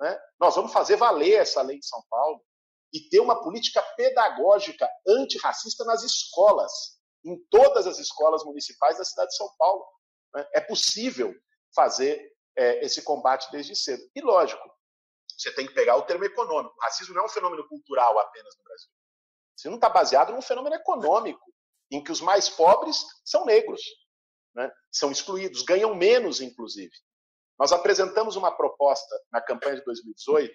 Né? 0.00 0.18
Nós 0.40 0.54
vamos 0.56 0.72
fazer 0.72 0.96
valer 0.96 1.34
essa 1.34 1.62
lei 1.62 1.78
de 1.78 1.86
São 1.86 2.02
Paulo 2.10 2.40
e 2.92 3.08
ter 3.08 3.20
uma 3.20 3.42
política 3.42 3.82
pedagógica 3.96 4.88
antirracista 5.06 5.84
nas 5.84 6.02
escolas, 6.02 6.72
em 7.24 7.36
todas 7.50 7.86
as 7.86 7.98
escolas 7.98 8.44
municipais 8.44 8.98
da 8.98 9.04
cidade 9.04 9.30
de 9.30 9.36
São 9.36 9.48
Paulo. 9.58 9.84
Né? 10.34 10.46
É 10.54 10.60
possível 10.60 11.34
fazer 11.74 12.33
é, 12.56 12.84
esse 12.84 13.02
combate 13.02 13.50
desde 13.50 13.74
cedo. 13.76 14.02
E 14.14 14.20
lógico, 14.20 14.62
você 15.36 15.52
tem 15.52 15.66
que 15.66 15.74
pegar 15.74 15.96
o 15.96 16.02
termo 16.02 16.24
econômico. 16.24 16.74
O 16.76 16.82
racismo 16.82 17.14
não 17.14 17.22
é 17.22 17.26
um 17.26 17.30
fenômeno 17.30 17.66
cultural 17.68 18.18
apenas 18.18 18.56
no 18.56 18.64
Brasil. 18.64 18.90
Você 19.56 19.68
não 19.68 19.76
está 19.76 19.88
baseado 19.88 20.32
num 20.32 20.42
fenômeno 20.42 20.76
econômico, 20.76 21.52
em 21.90 22.02
que 22.02 22.12
os 22.12 22.20
mais 22.20 22.48
pobres 22.48 23.04
são 23.24 23.44
negros, 23.44 23.80
né? 24.54 24.70
são 24.90 25.10
excluídos, 25.10 25.62
ganham 25.62 25.94
menos, 25.94 26.40
inclusive. 26.40 26.92
Nós 27.58 27.72
apresentamos 27.72 28.36
uma 28.36 28.56
proposta 28.56 29.14
na 29.30 29.40
campanha 29.40 29.76
de 29.76 29.84
2018 29.84 30.52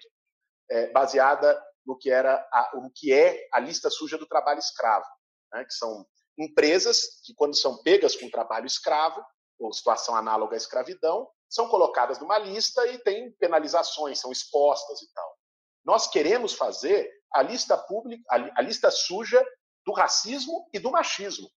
é, 0.70 0.90
baseada 0.90 1.60
no 1.86 1.96
que, 1.96 2.10
era 2.10 2.34
a, 2.52 2.70
que 2.94 3.12
é 3.12 3.48
a 3.52 3.58
lista 3.58 3.88
suja 3.90 4.18
do 4.18 4.26
trabalho 4.26 4.58
escravo, 4.58 5.06
né? 5.52 5.64
que 5.64 5.72
são 5.72 6.06
empresas 6.38 7.20
que, 7.24 7.34
quando 7.34 7.56
são 7.56 7.82
pegas 7.82 8.14
com 8.14 8.30
trabalho 8.30 8.66
escravo, 8.66 9.24
ou 9.60 9.72
situação 9.72 10.16
análoga 10.16 10.54
à 10.54 10.56
escravidão, 10.56 11.28
são 11.48 11.68
colocadas 11.68 12.18
numa 12.18 12.38
lista 12.38 12.86
e 12.86 12.98
tem 12.98 13.32
penalizações, 13.32 14.18
são 14.18 14.32
expostas 14.32 15.02
e 15.02 15.12
tal. 15.12 15.36
Nós 15.84 16.06
queremos 16.06 16.54
fazer 16.54 17.10
a 17.32 17.42
lista 17.42 17.76
pública, 17.76 18.22
a 18.28 18.62
lista 18.62 18.90
suja 18.90 19.44
do 19.84 19.92
racismo 19.92 20.68
e 20.72 20.78
do 20.78 20.90
machismo. 20.90 21.48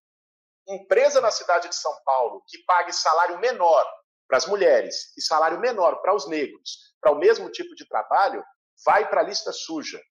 Empresa 0.68 1.20
na 1.20 1.30
cidade 1.30 1.70
de 1.70 1.76
São 1.76 1.94
Paulo 2.04 2.44
que 2.48 2.58
pague 2.66 2.92
salário 2.94 3.40
menor 3.40 3.86
para 4.28 4.38
as 4.38 4.46
mulheres 4.46 5.16
e 5.18 5.22
salário 5.22 5.60
menor 5.60 6.02
para 6.02 6.16
os 6.16 6.28
negros, 6.28 6.96
para 7.02 7.12
o 7.12 7.20
mesmo 7.20 7.50
tipo 7.52 7.76
de 7.76 7.88
trabalho, 7.88 8.44
vai 8.86 9.08
para 9.10 9.22
a 9.22 9.24
lista 9.24 9.52
suja. 9.52 10.02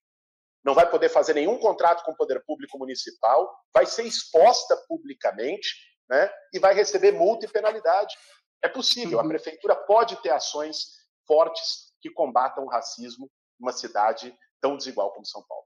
Não 0.63 0.73
vai 0.73 0.89
poder 0.89 1.09
fazer 1.09 1.33
nenhum 1.33 1.59
contrato 1.59 2.03
com 2.05 2.11
o 2.11 2.15
poder 2.15 2.41
público 2.45 2.77
municipal, 2.77 3.53
vai 3.73 3.85
ser 3.85 4.03
exposta 4.03 4.77
publicamente 4.87 5.75
né, 6.09 6.29
e 6.53 6.59
vai 6.59 6.73
receber 6.73 7.11
multa 7.11 7.45
e 7.45 7.49
penalidade. 7.49 8.15
É 8.63 8.67
possível, 8.67 9.19
a 9.19 9.23
uhum. 9.23 9.29
prefeitura 9.29 9.75
pode 9.75 10.21
ter 10.21 10.29
ações 10.29 10.85
fortes 11.27 11.93
que 12.01 12.09
combatam 12.09 12.63
o 12.63 12.69
racismo 12.69 13.29
numa 13.59 13.71
cidade 13.71 14.35
tão 14.61 14.77
desigual 14.77 15.11
como 15.13 15.25
São 15.25 15.43
Paulo. 15.47 15.65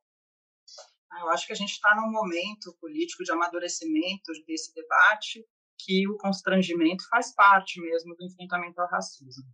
Ah, 1.12 1.22
eu 1.22 1.30
acho 1.30 1.48
que 1.48 1.54
a 1.54 1.56
gente 1.56 1.72
está 1.72 1.96
num 1.96 2.12
momento 2.12 2.76
político 2.82 3.24
de 3.24 3.32
amadurecimento 3.32 4.32
desse 4.46 4.74
debate 4.74 5.46
que 5.80 6.08
o 6.08 6.18
constrangimento 6.18 7.08
faz 7.10 7.34
parte 7.34 7.80
mesmo 7.80 8.16
do 8.16 8.26
enfrentamento 8.26 8.82
ao 8.82 8.90
racismo. 8.90 9.46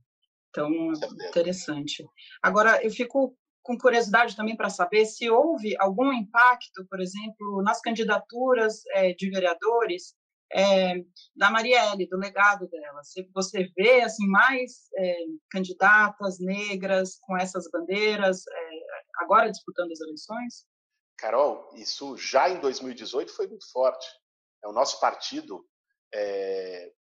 Então, 0.50 0.70
interessante. 1.28 2.06
Agora, 2.42 2.84
eu 2.84 2.92
fico 2.92 3.36
com 3.62 3.78
curiosidade 3.78 4.36
também 4.36 4.56
para 4.56 4.70
saber 4.70 5.06
se 5.06 5.30
houve 5.30 5.76
algum 5.80 6.12
impacto, 6.12 6.86
por 6.90 7.00
exemplo, 7.00 7.62
nas 7.64 7.82
candidaturas 7.82 8.86
é, 8.92 9.14
de 9.14 9.30
vereadores 9.30 10.16
é, 10.54 10.96
da 11.36 11.50
Marielle, 11.50 12.08
do 12.08 12.18
legado 12.18 12.68
dela. 12.68 13.02
Você 13.34 13.72
vê 13.76 14.02
assim 14.02 14.28
mais 14.28 14.88
é, 14.98 15.18
candidatas 15.50 16.40
negras 16.40 17.18
com 17.22 17.36
essas 17.38 17.70
bandeiras 17.72 18.46
é, 18.48 18.70
agora 19.22 19.52
disputando 19.52 19.92
as 19.92 20.00
eleições? 20.02 20.66
Carol, 21.18 21.70
isso 21.76 22.18
já 22.18 22.50
em 22.50 22.60
2018 22.60 23.34
foi 23.34 23.48
muito 23.48 23.70
forte. 23.72 24.06
É, 24.64 24.68
o 24.68 24.74
nosso 24.74 25.00
partido, 25.00 25.66
é, 26.14 26.92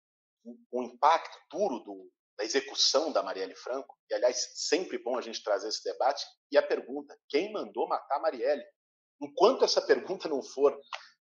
o 0.70 0.82
impacto 0.82 1.38
duro 1.50 1.80
do, 1.80 2.10
da 2.38 2.44
execução 2.44 3.12
da 3.12 3.22
Marielle 3.22 3.54
Franco, 3.54 3.96
e 4.10 4.14
aliás, 4.14 4.52
sempre 4.54 4.98
bom 4.98 5.18
a 5.18 5.22
gente 5.22 5.42
trazer 5.42 5.68
esse 5.68 5.84
debate, 5.84 6.24
e 6.50 6.56
a 6.56 6.62
pergunta: 6.62 7.16
quem 7.28 7.52
mandou 7.52 7.88
matar 7.88 8.20
Marielle? 8.20 8.64
Enquanto 9.20 9.64
essa 9.64 9.80
pergunta 9.80 10.28
não 10.28 10.42
for 10.42 10.76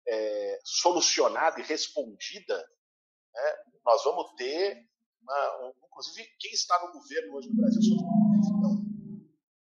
é, 0.09 0.61
solucionada 0.65 1.61
e 1.61 1.65
respondida, 1.65 2.57
né, 3.35 3.57
nós 3.85 4.03
vamos 4.05 4.35
ter, 4.37 4.85
uma, 5.23 5.67
um, 5.67 5.73
inclusive, 5.87 6.29
quem 6.39 6.53
está 6.53 6.79
no 6.85 6.93
governo 6.93 7.35
hoje 7.35 7.49
no 7.49 7.57
Brasil 7.57 7.81
então, 7.93 8.89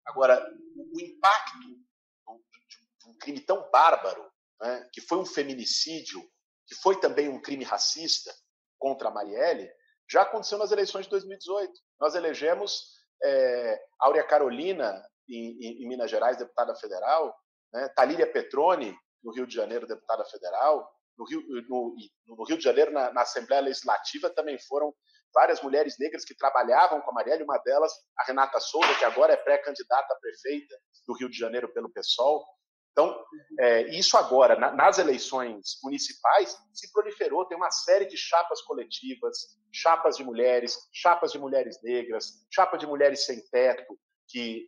Agora, 0.06 0.44
o 0.76 1.00
impacto 1.00 1.60
de 1.60 3.10
um 3.10 3.18
crime 3.20 3.40
tão 3.42 3.70
bárbaro, 3.70 4.26
né, 4.60 4.90
que 4.92 5.02
foi 5.02 5.20
um 5.20 5.26
feminicídio, 5.26 6.20
que 6.68 6.76
foi 6.76 7.00
também 7.00 7.30
um 7.30 7.42
crime 7.42 7.64
racista 7.64 8.34
contra 8.78 9.10
a 9.10 9.12
Marielle, 9.12 9.70
já 10.10 10.24
aconteceu 10.24 10.58
nas 10.58 10.72
eleições 10.72 11.06
de 11.06 11.12
2018. 11.12 11.72
Nós 12.00 12.16
elegemos 12.16 13.00
é, 13.24 13.80
Áurea 14.00 14.26
Carolina, 14.26 15.06
em, 15.28 15.58
em, 15.62 15.84
em, 15.84 15.88
Minas 15.88 16.10
Gerais, 16.10 16.38
deputada 16.38 16.76
federal, 16.76 17.36
né, 17.72 17.88
Talíria 17.90 18.32
Petroni, 18.32 18.96
no 19.24 19.32
Rio 19.34 19.48
de 19.48 19.54
Janeiro, 19.54 19.88
deputada 19.88 20.24
federal. 20.26 20.90
No 21.18 21.26
Rio, 21.26 21.42
no, 21.68 21.96
no 22.28 22.44
Rio 22.46 22.58
de 22.58 22.64
Janeiro, 22.64 22.92
na, 22.92 23.12
na, 23.12 23.22
Assembleia 23.22 23.62
Legislativa, 23.62 24.30
também 24.30 24.58
foram 24.68 24.94
várias 25.34 25.62
mulheres 25.62 25.98
negras 26.00 26.24
que 26.24 26.36
trabalhavam 26.36 27.02
com 27.02 27.12
a 27.12 27.14
Marielle, 27.14 27.44
uma 27.44 27.58
delas, 27.58 27.92
a 28.18 28.24
Renata 28.24 28.60
Souza, 28.60 28.96
que 28.96 29.04
agora 29.04 29.34
é 29.34 29.38
pré-candidata 29.38 30.14
a 30.14 30.20
prefeita 30.20 30.76
do 31.06 31.14
Rio 31.14 31.30
de 31.30 31.38
Janeiro 31.38 31.72
pelo 31.74 31.92
PSOL. 31.92 32.46
Então, 32.92 33.24
é, 33.60 33.82
isso 33.96 34.18
agora, 34.18 34.58
na, 34.58 34.72
nas 34.72 34.98
eleições 34.98 35.80
municipais, 35.84 36.58
se 36.74 36.92
proliferou, 36.92 37.46
tem 37.46 37.58
uma 37.58 37.72
série 37.72 38.06
de 38.06 38.18
chapas 38.18 38.62
coletivas, 38.62 39.38
chapas 39.72 40.18
de 40.18 40.24
mulheres, 40.24 40.78
chapas 40.94 41.32
de 41.32 41.40
mulheres 41.40 41.82
negras, 41.84 42.46
chapa 42.52 42.78
de 42.78 42.88
mulheres 42.88 43.26
sem 43.26 43.40
teto, 43.50 43.98
que, 44.28 44.68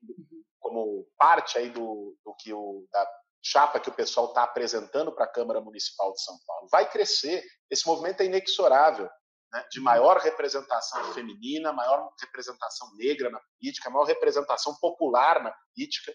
como 0.59 1.07
parte 1.17 1.57
aí 1.57 1.69
do, 1.69 2.15
do 2.23 2.35
que 2.39 2.53
o, 2.53 2.85
da, 2.91 3.05
chapa 3.43 3.79
que 3.79 3.89
o 3.89 3.93
pessoal 3.93 4.27
está 4.27 4.43
apresentando 4.43 5.11
para 5.11 5.25
a 5.25 5.31
Câmara 5.31 5.59
Municipal 5.59 6.13
de 6.13 6.23
São 6.23 6.37
Paulo. 6.45 6.67
Vai 6.71 6.89
crescer. 6.89 7.43
Esse 7.69 7.87
movimento 7.87 8.21
é 8.21 8.25
inexorável. 8.25 9.09
Né? 9.51 9.65
De 9.71 9.79
maior 9.79 10.17
representação 10.17 11.13
feminina, 11.13 11.73
maior 11.73 12.09
representação 12.21 12.87
negra 12.95 13.29
na 13.29 13.39
política, 13.39 13.89
maior 13.89 14.05
representação 14.05 14.75
popular 14.79 15.43
na 15.43 15.51
política. 15.51 16.13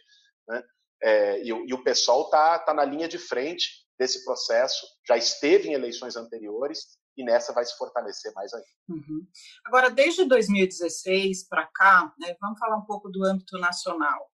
Né? 0.49 0.62
É, 1.03 1.43
e, 1.43 1.49
e, 1.49 1.74
o 1.74 1.83
pessoal 1.83 2.22
está 2.22 2.59
tá 2.61 2.72
na 2.72 2.85
linha 2.85 3.09
de 3.09 3.18
frente 3.18 3.85
desse 3.99 4.24
processo, 4.24 4.87
já 5.07 5.16
esteve 5.16 5.68
em 5.68 5.72
eleições 5.72 6.16
anteriores 6.16 6.99
e 7.16 7.24
nessa 7.24 7.53
vai 7.53 7.64
se 7.64 7.77
fortalecer 7.77 8.33
mais 8.35 8.53
ainda. 8.53 8.66
Uhum. 8.89 9.27
Agora, 9.64 9.91
desde 9.91 10.24
2016 10.24 11.49
para 11.49 11.66
cá, 11.66 12.14
né, 12.18 12.37
vamos 12.41 12.59
falar 12.59 12.77
um 12.77 12.85
pouco 12.85 13.09
do 13.09 13.24
âmbito 13.24 13.59
nacional 13.59 14.31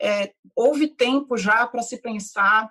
é, 0.00 0.32
houve 0.56 0.88
tempo 0.88 1.36
já 1.36 1.66
para 1.66 1.82
se 1.82 2.00
pensar 2.00 2.70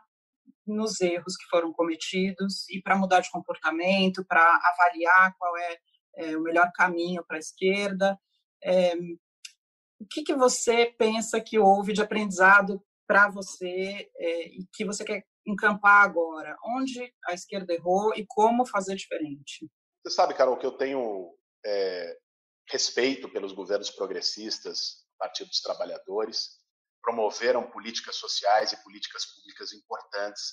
nos 0.65 0.99
erros 1.01 1.35
que 1.35 1.45
foram 1.49 1.71
cometidos 1.71 2.67
e 2.69 2.81
para 2.81 2.95
mudar 2.95 3.21
de 3.21 3.31
comportamento, 3.31 4.25
para 4.25 4.41
avaliar 4.41 5.35
qual 5.37 5.57
é, 5.57 5.77
é, 6.17 6.37
o 6.37 6.41
melhor 6.41 6.71
caminho 6.73 7.23
para 7.25 7.37
a 7.37 7.39
esquerda. 7.39 8.19
É, 8.63 8.95
o 9.99 10.05
que, 10.09 10.23
que 10.23 10.33
você 10.33 10.87
pensa 10.97 11.41
que 11.41 11.59
houve 11.59 11.93
de 11.93 12.01
aprendizado 12.01 12.81
para 13.07 13.29
você 13.29 14.09
é, 14.17 14.47
e 14.47 14.67
que 14.73 14.85
você 14.85 15.03
quer 15.03 15.25
encampar 15.45 16.03
agora? 16.03 16.55
Onde 16.63 17.13
a 17.27 17.33
esquerda 17.33 17.73
errou 17.73 18.13
e 18.15 18.25
como 18.27 18.65
fazer 18.65 18.95
diferente? 18.95 19.69
Você 20.03 20.15
sabe, 20.15 20.33
Carol, 20.33 20.57
que 20.57 20.65
eu 20.65 20.71
tenho 20.71 21.35
é, 21.65 22.17
respeito 22.69 23.29
pelos 23.29 23.51
governos 23.51 23.89
progressistas, 23.89 25.05
Partido 25.17 25.49
dos 25.49 25.61
Trabalhadores, 25.61 26.58
promoveram 27.09 27.63
políticas 27.63 28.17
sociais 28.17 28.71
e 28.71 28.83
políticas 28.83 29.25
públicas 29.25 29.73
importantes 29.73 30.43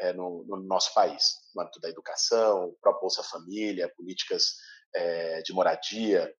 é, 0.00 0.12
no, 0.12 0.44
no, 0.44 0.56
nosso 0.56 0.92
país, 0.92 1.22
no 1.54 1.62
âmbito 1.62 1.80
da 1.80 1.88
educação, 1.88 2.74
própria 2.80 3.00
Bolsa 3.00 3.22
Família, 3.22 3.92
políticas 3.96 4.56
é, 4.92 5.40
de 5.42 5.52
moradia. 5.52 6.34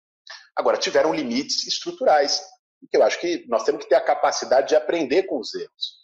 Agora, 0.56 0.76
tiveram 0.76 1.14
limites 1.14 1.68
estruturais, 1.68 2.42
que 2.90 2.96
eu 2.96 3.02
acho 3.04 3.20
que 3.20 3.46
nós 3.48 3.62
temos 3.62 3.84
que 3.84 3.88
ter 3.88 3.94
a 3.94 4.04
capacidade 4.04 4.70
de 4.70 4.76
aprender 4.76 5.24
com 5.24 5.38
os 5.38 5.54
erros. 5.54 6.00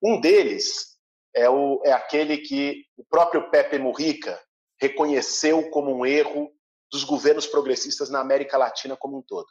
Um 0.00 0.20
deles 0.20 0.96
é, 1.34 1.50
o, 1.50 1.82
é 1.84 1.92
aquele 1.92 2.38
que 2.38 2.84
o 2.96 3.04
próprio 3.04 3.50
Pepe 3.50 3.78
Mujica 3.78 4.40
reconheceu 4.80 5.68
como 5.70 5.92
um 5.92 6.06
erro 6.06 6.52
dos 6.88 7.02
governos 7.02 7.48
progressistas 7.48 8.10
na 8.10 8.20
América 8.20 8.56
Latina 8.56 8.96
como 8.96 9.18
um 9.18 9.22
todo. 9.22 9.48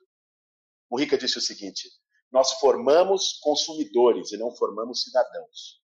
Mujica 0.89 1.18
disse 1.18 1.38
o 1.38 1.41
seguinte: 1.41 1.89
nós 2.32 2.53
formamos 2.53 3.39
consumidores 3.41 4.32
e 4.32 4.38
não 4.38 4.55
formamos 4.55 5.03
cidadãos. 5.03 5.82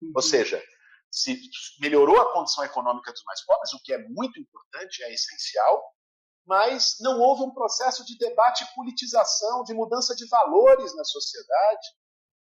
Uhum. 0.00 0.12
Ou 0.14 0.22
seja, 0.22 0.62
se 1.10 1.38
melhorou 1.80 2.20
a 2.20 2.32
condição 2.32 2.64
econômica 2.64 3.12
dos 3.12 3.22
mais 3.24 3.44
pobres, 3.44 3.72
o 3.72 3.82
que 3.82 3.92
é 3.92 3.98
muito 4.08 4.40
importante, 4.40 5.02
é 5.02 5.12
essencial, 5.12 5.82
mas 6.46 6.96
não 7.00 7.20
houve 7.20 7.42
um 7.42 7.54
processo 7.54 8.04
de 8.04 8.16
debate 8.18 8.64
e 8.64 8.74
politização, 8.74 9.62
de 9.62 9.74
mudança 9.74 10.14
de 10.14 10.26
valores 10.28 10.94
na 10.96 11.04
sociedade. 11.04 11.88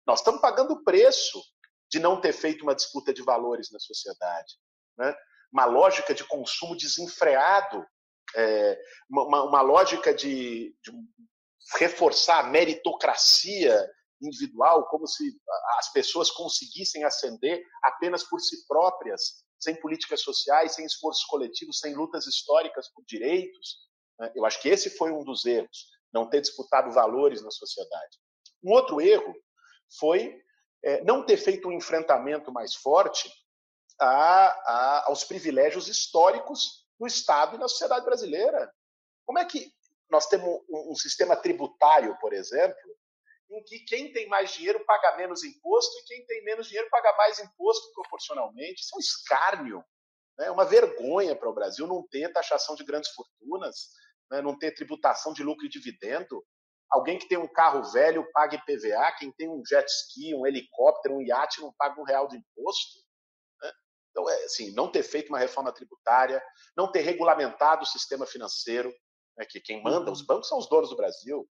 Nós 0.06 0.20
estamos 0.20 0.40
pagando 0.40 0.74
o 0.74 0.84
preço 0.84 1.42
de 1.90 1.98
não 1.98 2.20
ter 2.20 2.32
feito 2.32 2.62
uma 2.62 2.74
disputa 2.74 3.12
de 3.12 3.22
valores 3.22 3.70
na 3.72 3.78
sociedade. 3.78 4.54
Né? 4.96 5.14
Uma 5.52 5.64
lógica 5.64 6.14
de 6.14 6.24
consumo 6.24 6.76
desenfreado, 6.76 7.84
é, 8.36 8.78
uma, 9.10 9.44
uma, 9.44 9.60
lógica 9.62 10.12
de, 10.12 10.76
de 10.82 10.92
reforçar 11.76 12.40
a 12.40 12.48
meritocracia 12.48 13.88
individual, 14.20 14.86
como 14.88 15.06
se 15.06 15.24
as 15.78 15.92
pessoas 15.92 16.30
conseguissem 16.30 17.04
ascender 17.04 17.62
apenas 17.82 18.24
por 18.24 18.40
si 18.40 18.66
próprias, 18.66 19.44
sem 19.60 19.74
políticas 19.80 20.22
sociais, 20.22 20.74
sem 20.74 20.84
esforços 20.84 21.24
coletivos, 21.24 21.78
sem 21.78 21.94
lutas 21.94 22.26
históricas 22.26 22.88
por 22.92 23.04
direitos. 23.04 23.76
Né? 24.18 24.32
Eu 24.34 24.44
acho 24.44 24.60
que 24.60 24.68
esse 24.68 24.90
foi 24.90 25.12
um 25.12 25.24
dos 25.24 25.44
erros, 25.44 25.86
não 26.12 26.28
ter 26.28 26.40
disputado 26.40 26.90
valores 26.92 27.42
na 27.42 27.50
sociedade. 27.50 28.18
Um 28.62 28.72
outro 28.72 29.00
erro 29.00 29.34
foi 29.98 30.40
é, 30.82 31.02
não 31.04 31.24
ter 31.24 31.36
feito 31.36 31.68
um 31.68 31.72
enfrentamento 31.72 32.52
mais 32.52 32.74
forte 32.74 33.30
a, 34.00 35.04
aos 35.06 35.24
privilégios 35.24 35.88
históricos 35.88 36.86
do 36.98 37.06
Estado 37.06 37.56
e 37.56 37.58
da 37.58 37.68
sociedade 37.68 38.04
brasileira. 38.04 38.72
Como 39.26 39.38
é 39.38 39.44
que 39.44 39.72
nós 40.10 40.26
temos 40.26 40.48
um, 40.68 40.92
um 40.92 40.94
sistema 40.94 41.36
tributário, 41.36 42.16
por 42.18 42.32
exemplo, 42.32 42.98
em 43.50 43.62
que 43.64 43.80
quem 43.80 44.12
tem 44.12 44.28
mais 44.28 44.52
dinheiro 44.52 44.84
paga 44.84 45.16
menos 45.16 45.42
imposto 45.42 45.98
e 45.98 46.04
quem 46.04 46.26
tem 46.26 46.44
menos 46.44 46.66
dinheiro 46.66 46.88
paga 46.90 47.14
mais 47.16 47.38
imposto 47.38 47.92
proporcionalmente. 47.92 48.82
Isso 48.82 48.94
é 48.94 48.96
um 48.96 49.00
escárnio, 49.00 49.84
né? 50.38 50.46
é 50.46 50.50
uma 50.50 50.64
vergonha 50.64 51.34
para 51.34 51.48
o 51.48 51.54
Brasil 51.54 51.86
não 51.86 52.06
ter 52.08 52.32
taxação 52.32 52.74
de 52.74 52.84
grandes 52.84 53.10
fortunas, 53.10 53.88
né? 54.30 54.42
não 54.42 54.58
ter 54.58 54.72
tributação 54.72 55.32
de 55.32 55.42
lucro 55.42 55.64
e 55.64 55.70
dividendo. 55.70 56.44
Alguém 56.90 57.18
que 57.18 57.28
tem 57.28 57.38
um 57.38 57.48
carro 57.48 57.82
velho 57.90 58.30
paga 58.32 58.56
IPVA, 58.56 59.12
quem 59.18 59.32
tem 59.32 59.48
um 59.48 59.62
jet 59.66 59.86
ski, 59.86 60.34
um 60.34 60.46
helicóptero, 60.46 61.16
um 61.16 61.22
iate 61.22 61.60
não 61.60 61.72
paga 61.76 62.00
um 62.00 62.04
real 62.04 62.28
de 62.28 62.36
imposto. 62.36 62.98
Né? 63.62 63.72
Então, 64.10 64.28
é 64.28 64.44
assim, 64.44 64.72
não 64.72 64.90
ter 64.90 65.02
feito 65.02 65.28
uma 65.28 65.38
reforma 65.38 65.72
tributária, 65.72 66.42
não 66.76 66.90
ter 66.90 67.00
regulamentado 67.00 67.82
o 67.82 67.86
sistema 67.86 68.26
financeiro, 68.26 68.92
né, 69.38 69.46
que 69.48 69.60
quem 69.60 69.82
manda, 69.82 70.10
os 70.10 70.22
bancos 70.22 70.48
são 70.48 70.58
os 70.58 70.68
donos 70.68 70.90
do 70.90 70.96
Brasil, 70.96 71.48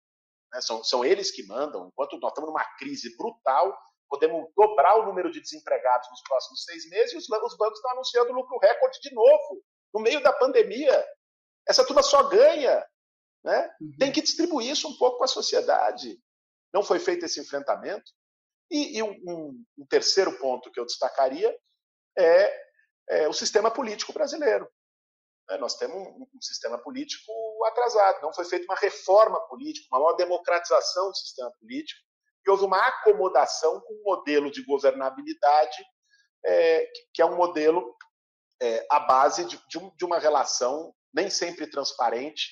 né, 0.53 0.61
são, 0.61 0.85
são 0.85 1.05
eles 1.05 1.31
que 1.31 1.47
mandam. 1.47 1.89
Enquanto 1.89 2.19
nós 2.19 2.31
estamos 2.31 2.51
numa 2.51 2.65
crise 2.77 3.17
brutal, 3.17 3.77
podemos 4.09 4.49
dobrar 4.55 4.99
o 4.99 5.07
número 5.07 5.31
de 5.31 5.41
desempregados 5.41 6.09
nos 6.11 6.23
próximos 6.23 6.65
seis 6.65 6.89
meses 6.89 7.13
e 7.15 7.17
os, 7.17 7.25
os 7.25 7.57
bancos 7.57 7.79
estão 7.79 7.93
anunciando 7.93 8.33
lucro 8.33 8.59
recorde 8.59 9.01
de 9.01 9.15
novo, 9.15 9.65
no 9.95 10.01
meio 10.01 10.23
da 10.23 10.33
pandemia. 10.33 11.07
Essa 11.67 11.85
turma 11.85 12.03
só 12.03 12.29
ganha. 12.29 12.87
Né? 13.43 13.75
Uhum. 13.81 13.93
Tem 13.99 14.13
que 14.13 14.21
distribuir 14.21 14.71
isso 14.71 14.87
um 14.87 14.97
pouco 14.99 15.19
com 15.19 15.25
a 15.25 15.29
sociedade. 15.29 16.21
Não 16.73 16.83
foi 16.83 16.99
feito 16.99 17.25
esse 17.25 17.41
enfrentamento. 17.41 18.13
E, 18.71 18.99
e 18.99 19.03
um, 19.03 19.65
um, 19.79 19.87
terceiro 19.89 20.39
ponto 20.39 20.71
que 20.71 20.79
eu 20.79 20.87
destacaria 20.87 21.57
é, 22.17 22.63
é 23.09 23.29
o 23.29 23.33
sistema 23.33 23.71
político 23.71 24.13
brasileiro. 24.13 24.71
É, 25.51 25.59
nós 25.59 25.75
temos 25.75 25.97
um, 25.97 26.27
um, 26.33 26.41
sistema 26.41 26.79
político 26.79 27.33
atrasado. 27.67 28.23
Não 28.23 28.33
foi 28.33 28.45
feita 28.45 28.65
uma 28.65 28.79
reforma 28.79 29.41
política, 29.49 29.87
uma 29.91 30.01
maior 30.01 30.17
democratização 30.17 31.11
do 31.11 31.17
sistema 31.17 31.53
político, 31.61 32.01
e 32.47 32.51
houve 32.51 32.65
uma 32.65 32.79
acomodação 32.79 33.81
com 33.81 33.95
um 33.95 34.03
modelo 34.05 34.51
de 34.51 34.65
governabilidade 34.65 35.79
é, 36.45 36.87
que 37.13 37.21
é 37.21 37.27
um 37.27 37.37
modelo 37.37 37.95
é, 38.63 38.87
à 38.91 39.01
base 39.01 39.45
de, 39.45 39.61
de, 39.69 39.79
um, 39.79 39.91
uma 40.03 40.19
relação 40.19 40.95
nem 41.13 41.29
sempre 41.29 41.67
transparente 41.67 42.49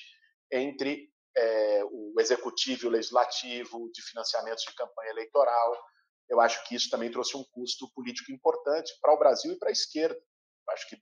entre 0.51 1.09
é, 1.35 1.83
o 1.85 2.19
executivo 2.19 2.85
e 2.85 2.87
o 2.87 2.91
legislativo, 2.91 3.89
de 3.91 4.01
financiamentos 4.01 4.63
de 4.63 4.75
campanha 4.75 5.11
eleitoral. 5.11 5.77
Eu 6.27 6.39
acho 6.39 6.63
que 6.67 6.75
isso 6.75 6.89
também 6.89 7.09
trouxe 7.09 7.37
um 7.37 7.43
custo 7.51 7.91
político 7.93 8.31
importante 8.31 8.93
para 9.01 9.13
o 9.13 9.17
Brasil 9.17 9.53
e 9.53 9.57
para 9.57 9.69
a 9.69 9.71
esquerda. 9.71 10.19
Acho 10.71 10.87
que 10.87 10.97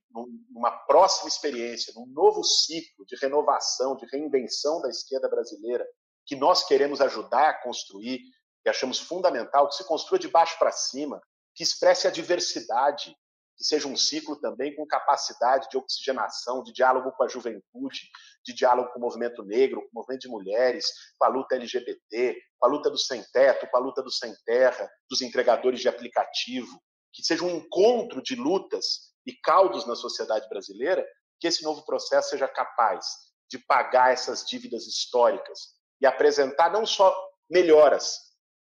numa 0.49 0.71
próxima 0.85 1.27
experiência, 1.27 1.93
num 1.95 2.05
novo 2.07 2.43
ciclo 2.43 3.05
de 3.05 3.15
renovação, 3.17 3.95
de 3.95 4.05
reinvenção 4.05 4.81
da 4.81 4.89
esquerda 4.89 5.29
brasileira, 5.29 5.85
que 6.25 6.35
nós 6.35 6.65
queremos 6.65 7.01
ajudar 7.01 7.49
a 7.49 7.63
construir, 7.63 8.19
e 8.65 8.69
achamos 8.69 8.99
fundamental 8.99 9.67
que 9.69 9.75
se 9.75 9.85
construa 9.85 10.19
de 10.19 10.27
baixo 10.27 10.57
para 10.59 10.71
cima, 10.71 11.21
que 11.55 11.63
expresse 11.63 12.07
a 12.07 12.11
diversidade, 12.11 13.15
que 13.57 13.63
seja 13.63 13.87
um 13.87 13.95
ciclo 13.95 14.39
também 14.39 14.75
com 14.75 14.85
capacidade 14.85 15.67
de 15.69 15.77
oxigenação, 15.77 16.61
de 16.61 16.71
diálogo 16.71 17.11
com 17.13 17.23
a 17.23 17.27
juventude, 17.27 18.01
de 18.45 18.53
diálogo 18.53 18.91
com 18.91 18.99
o 18.99 19.01
movimento 19.01 19.43
negro, 19.43 19.81
com 19.81 19.87
o 19.87 19.95
movimento 19.95 20.21
de 20.21 20.27
mulheres, 20.27 20.85
com 21.17 21.25
a 21.25 21.29
luta 21.29 21.55
LGBT, 21.55 22.35
com 22.59 22.67
a 22.67 22.69
luta 22.69 22.89
do 22.89 22.97
sem 22.97 23.23
teto, 23.33 23.67
com 23.67 23.77
a 23.77 23.79
luta 23.79 24.03
do 24.03 24.11
sem 24.11 24.33
terra, 24.45 24.87
dos 25.09 25.21
entregadores 25.21 25.79
de 25.79 25.89
aplicativo, 25.89 26.79
que 27.11 27.23
seja 27.23 27.43
um 27.43 27.57
encontro 27.57 28.21
de 28.21 28.35
lutas 28.35 29.15
e 29.27 29.33
caldos 29.41 29.85
na 29.85 29.95
sociedade 29.95 30.47
brasileira, 30.47 31.05
que 31.37 31.47
esse 31.47 31.61
novo 31.61 31.85
processo 31.85 32.29
seja 32.29 32.47
capaz 32.47 33.05
de 33.49 33.59
pagar 33.59 34.13
essas 34.13 34.45
dívidas 34.45 34.87
históricas 34.87 35.75
e 36.01 36.05
apresentar 36.05 36.71
não 36.71 36.85
só 36.85 37.13
melhoras 37.49 38.19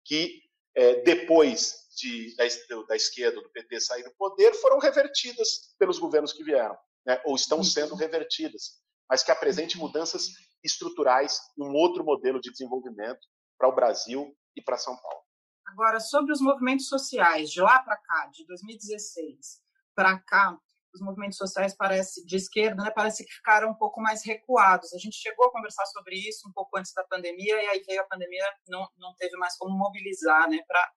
que 0.04 0.42
é, 0.76 1.02
depois 1.02 1.88
de, 1.96 2.36
da, 2.36 2.44
da, 2.88 2.96
esquerda, 2.96 3.42
do 3.42 3.50
PT 3.52 3.80
sair 3.82 4.04
do 4.04 4.16
poder, 4.16 4.54
foram 4.56 4.80
revertidas 4.80 5.76
pelos 5.78 6.00
governos 6.00 6.34
que 6.34 6.44
vieram, 6.44 6.78
né? 7.06 7.22
ou 7.26 7.36
estão 7.36 7.64
sendo 7.64 7.96
revertidas, 7.96 8.80
mas 9.10 9.24
que 9.24 9.32
apresente 9.32 9.78
mudanças 9.78 10.28
estruturais, 10.64 11.40
um 11.58 11.74
outro 11.74 12.04
modelo 12.04 12.40
de 12.40 12.52
desenvolvimento 12.52 13.20
para 13.58 13.68
o 13.70 13.76
Brasil 13.76 14.36
e 14.56 14.62
para 14.62 14.78
São 14.78 14.96
Paulo. 14.98 15.22
Agora, 15.66 16.00
sobre 16.00 16.32
os 16.32 16.42
movimentos 16.42 16.88
sociais, 16.88 17.50
de 17.50 17.62
lá 17.62 17.80
para 17.80 17.98
cá, 17.98 18.30
de 18.32 18.46
2016 18.46 19.67
para 19.98 20.20
cá, 20.20 20.56
os 20.94 21.02
movimentos 21.02 21.38
sociais 21.38 21.76
parece 21.76 22.24
de 22.24 22.36
esquerda, 22.36 22.84
né, 22.84 22.92
parece 22.92 23.26
que 23.26 23.34
ficaram 23.34 23.72
um 23.72 23.74
pouco 23.74 24.00
mais 24.00 24.24
recuados. 24.24 24.94
A 24.94 25.00
gente 25.00 25.16
chegou 25.16 25.48
a 25.48 25.52
conversar 25.52 25.86
sobre 25.88 26.16
isso 26.16 26.48
um 26.48 26.52
pouco 26.52 26.78
antes 26.78 26.94
da 26.94 27.04
pandemia 27.04 27.64
e 27.64 27.68
aí 27.68 27.84
veio 27.84 28.02
a 28.02 28.06
pandemia, 28.06 28.44
não, 28.68 28.88
não 28.96 29.16
teve 29.16 29.36
mais 29.38 29.58
como 29.58 29.76
mobilizar, 29.76 30.48
né, 30.48 30.60
para 30.68 30.92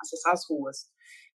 acessar 0.00 0.34
as 0.34 0.46
ruas. 0.46 0.86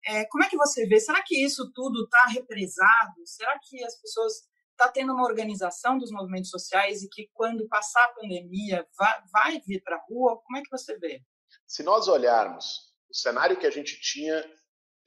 É, 0.04 0.24
como 0.26 0.42
é 0.42 0.48
que 0.48 0.56
você 0.56 0.84
vê? 0.86 0.98
Será 0.98 1.22
que 1.22 1.44
isso 1.44 1.70
tudo 1.72 2.04
está 2.04 2.26
represado? 2.26 3.24
Será 3.24 3.56
que 3.62 3.84
as 3.84 4.00
pessoas 4.00 4.32
está 4.72 4.90
tendo 4.90 5.12
uma 5.12 5.26
organização 5.26 5.96
dos 5.96 6.10
movimentos 6.10 6.50
sociais 6.50 7.02
e 7.02 7.08
que 7.08 7.30
quando 7.34 7.68
passar 7.68 8.02
a 8.02 8.14
pandemia 8.14 8.84
vai, 8.98 9.22
vai 9.32 9.60
vir 9.60 9.80
para 9.82 9.96
a 9.96 10.04
rua? 10.08 10.40
Como 10.42 10.58
é 10.58 10.62
que 10.62 10.70
você 10.70 10.98
vê? 10.98 11.22
Se 11.66 11.84
nós 11.84 12.08
olharmos 12.08 12.90
o 13.08 13.14
cenário 13.14 13.58
que 13.58 13.66
a 13.66 13.70
gente 13.70 14.00
tinha 14.00 14.42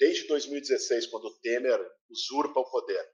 desde 0.04 0.28
2016, 0.28 1.08
quando 1.08 1.28
o 1.28 1.40
Temer 1.40 1.80
usurpa 2.10 2.60
o 2.60 2.70
poder, 2.70 3.10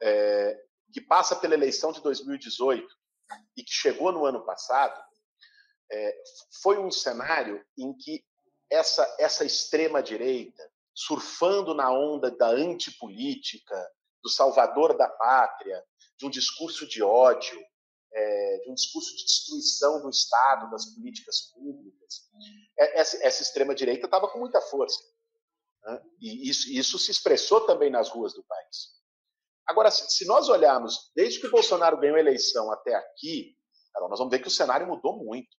é, 0.00 0.56
que 0.92 1.00
passa 1.00 1.34
pela 1.34 1.54
eleição 1.54 1.90
de 1.90 2.00
2018 2.02 2.86
e 3.56 3.64
que 3.64 3.72
chegou 3.72 4.12
no 4.12 4.24
ano 4.24 4.44
passado, 4.46 5.02
é, 5.90 6.16
foi 6.62 6.78
um 6.78 6.88
cenário 6.88 7.60
em 7.76 7.92
que 7.96 8.24
essa, 8.70 9.04
essa 9.18 9.44
extrema-direita, 9.44 10.62
surfando 10.94 11.74
na 11.74 11.90
onda 11.90 12.30
da 12.30 12.48
antipolítica, 12.48 13.76
do 14.22 14.30
salvador 14.30 14.96
da 14.96 15.08
pátria, 15.08 15.84
de 16.16 16.26
um 16.26 16.30
discurso 16.30 16.86
de 16.86 17.02
ódio, 17.02 17.60
é, 18.12 18.58
de 18.58 18.70
um 18.70 18.74
discurso 18.74 19.16
de 19.16 19.24
destruição 19.24 20.00
do 20.00 20.10
Estado, 20.10 20.70
das 20.70 20.86
políticas 20.94 21.50
públicas, 21.52 22.30
é, 22.78 23.00
essa, 23.00 23.16
essa 23.26 23.42
extrema-direita 23.42 24.06
estava 24.06 24.28
com 24.28 24.38
muita 24.38 24.60
força. 24.60 25.02
Né? 25.84 26.02
E 26.20 26.48
isso, 26.48 26.70
isso 26.70 26.98
se 26.98 27.10
expressou 27.10 27.66
também 27.66 27.90
nas 27.90 28.08
ruas 28.08 28.32
do 28.32 28.42
país. 28.44 28.94
Agora, 29.66 29.90
se 29.90 30.26
nós 30.26 30.48
olharmos 30.48 31.10
desde 31.14 31.40
que 31.40 31.46
o 31.46 31.50
Bolsonaro 31.50 31.98
ganhou 31.98 32.16
a 32.16 32.20
eleição 32.20 32.70
até 32.70 32.94
aqui, 32.94 33.56
nós 33.94 34.18
vamos 34.18 34.30
ver 34.30 34.40
que 34.40 34.48
o 34.48 34.50
cenário 34.50 34.86
mudou 34.86 35.24
muito. 35.24 35.56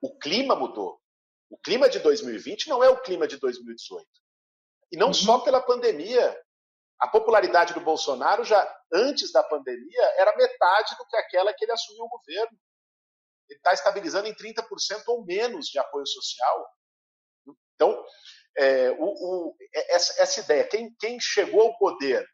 O 0.00 0.18
clima 0.18 0.54
mudou. 0.54 1.00
O 1.48 1.56
clima 1.58 1.88
de 1.88 1.98
2020 2.00 2.68
não 2.68 2.82
é 2.82 2.88
o 2.88 3.00
clima 3.00 3.26
de 3.28 3.38
2018. 3.38 4.06
E 4.90 4.96
não 4.96 5.08
uhum. 5.08 5.14
só 5.14 5.38
pela 5.38 5.60
pandemia. 5.60 6.38
A 6.98 7.08
popularidade 7.08 7.74
do 7.74 7.80
Bolsonaro 7.80 8.44
já 8.44 8.80
antes 8.92 9.32
da 9.32 9.42
pandemia 9.42 10.02
era 10.18 10.36
metade 10.36 10.96
do 10.96 11.06
que 11.06 11.16
aquela 11.16 11.52
que 11.52 11.64
ele 11.64 11.72
assumiu 11.72 12.04
o 12.04 12.08
governo. 12.08 12.56
Ele 13.48 13.58
está 13.58 13.72
estabilizando 13.72 14.28
em 14.28 14.34
30% 14.34 15.02
ou 15.08 15.24
menos 15.24 15.66
de 15.66 15.78
apoio 15.78 16.06
social. 16.06 16.68
Então, 17.74 18.04
é, 18.56 18.90
o, 18.92 19.04
o, 19.04 19.56
é, 19.74 19.94
essa, 19.94 20.22
essa, 20.22 20.40
ideia, 20.40 20.64
quem, 20.64 20.94
quem, 20.98 21.18
chegou 21.20 21.62
ao 21.62 21.78
poder 21.78 22.26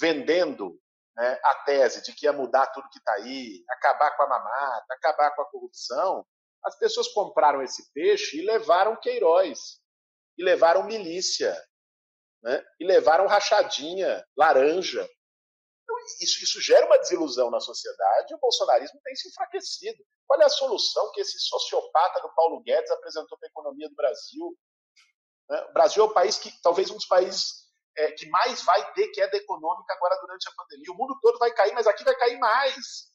vendendo 0.00 0.78
né, 1.16 1.40
a 1.44 1.54
tese 1.64 2.02
de 2.02 2.12
que 2.12 2.26
ia 2.26 2.32
mudar 2.32 2.66
tudo 2.68 2.88
que 2.90 2.98
está 2.98 3.14
aí, 3.14 3.64
acabar 3.70 4.16
com 4.16 4.22
a 4.24 4.28
mamata, 4.28 4.94
acabar 4.94 5.34
com 5.34 5.42
a 5.42 5.50
corrupção, 5.50 6.26
as 6.64 6.78
pessoas 6.78 7.08
compraram 7.08 7.62
esse 7.62 7.92
peixe 7.92 8.38
e 8.38 8.46
levaram 8.46 8.98
Queiroz, 9.00 9.80
e 10.36 10.42
levaram 10.42 10.84
milícia, 10.84 11.54
né, 12.42 12.64
e 12.80 12.86
levaram 12.86 13.26
rachadinha, 13.26 14.24
laranja. 14.36 15.08
Então, 15.82 15.96
isso, 16.20 16.42
isso 16.42 16.60
gera 16.60 16.86
uma 16.86 16.98
desilusão 16.98 17.50
na 17.50 17.60
sociedade 17.60 18.32
e 18.32 18.34
o 18.34 18.40
bolsonarismo 18.40 19.00
tem 19.02 19.14
se 19.14 19.28
enfraquecido. 19.28 20.02
Qual 20.26 20.40
é 20.40 20.44
a 20.44 20.48
solução 20.48 21.12
que 21.12 21.20
esse 21.20 21.38
sociopata 21.38 22.20
do 22.20 22.34
Paulo 22.34 22.62
Guedes 22.62 22.90
apresentou 22.90 23.38
para 23.38 23.48
a 23.48 23.50
economia 23.50 23.88
do 23.88 23.94
Brasil? 23.94 24.56
Né? 25.48 25.60
O 25.70 25.72
Brasil 25.72 26.02
é 26.02 26.06
o 26.06 26.12
país 26.12 26.38
que, 26.38 26.50
talvez 26.62 26.90
um 26.90 26.94
dos 26.94 27.06
países 27.06 27.64
é, 27.96 28.12
que 28.12 28.28
mais 28.28 28.62
vai 28.62 28.92
ter 28.92 29.08
queda 29.08 29.36
econômica 29.36 29.92
agora 29.94 30.18
durante 30.20 30.48
a 30.48 30.52
pandemia. 30.52 30.92
O 30.92 30.96
mundo 30.96 31.18
todo 31.20 31.38
vai 31.38 31.52
cair, 31.52 31.72
mas 31.74 31.86
aqui 31.86 32.04
vai 32.04 32.14
cair 32.16 32.38
mais. 32.38 33.12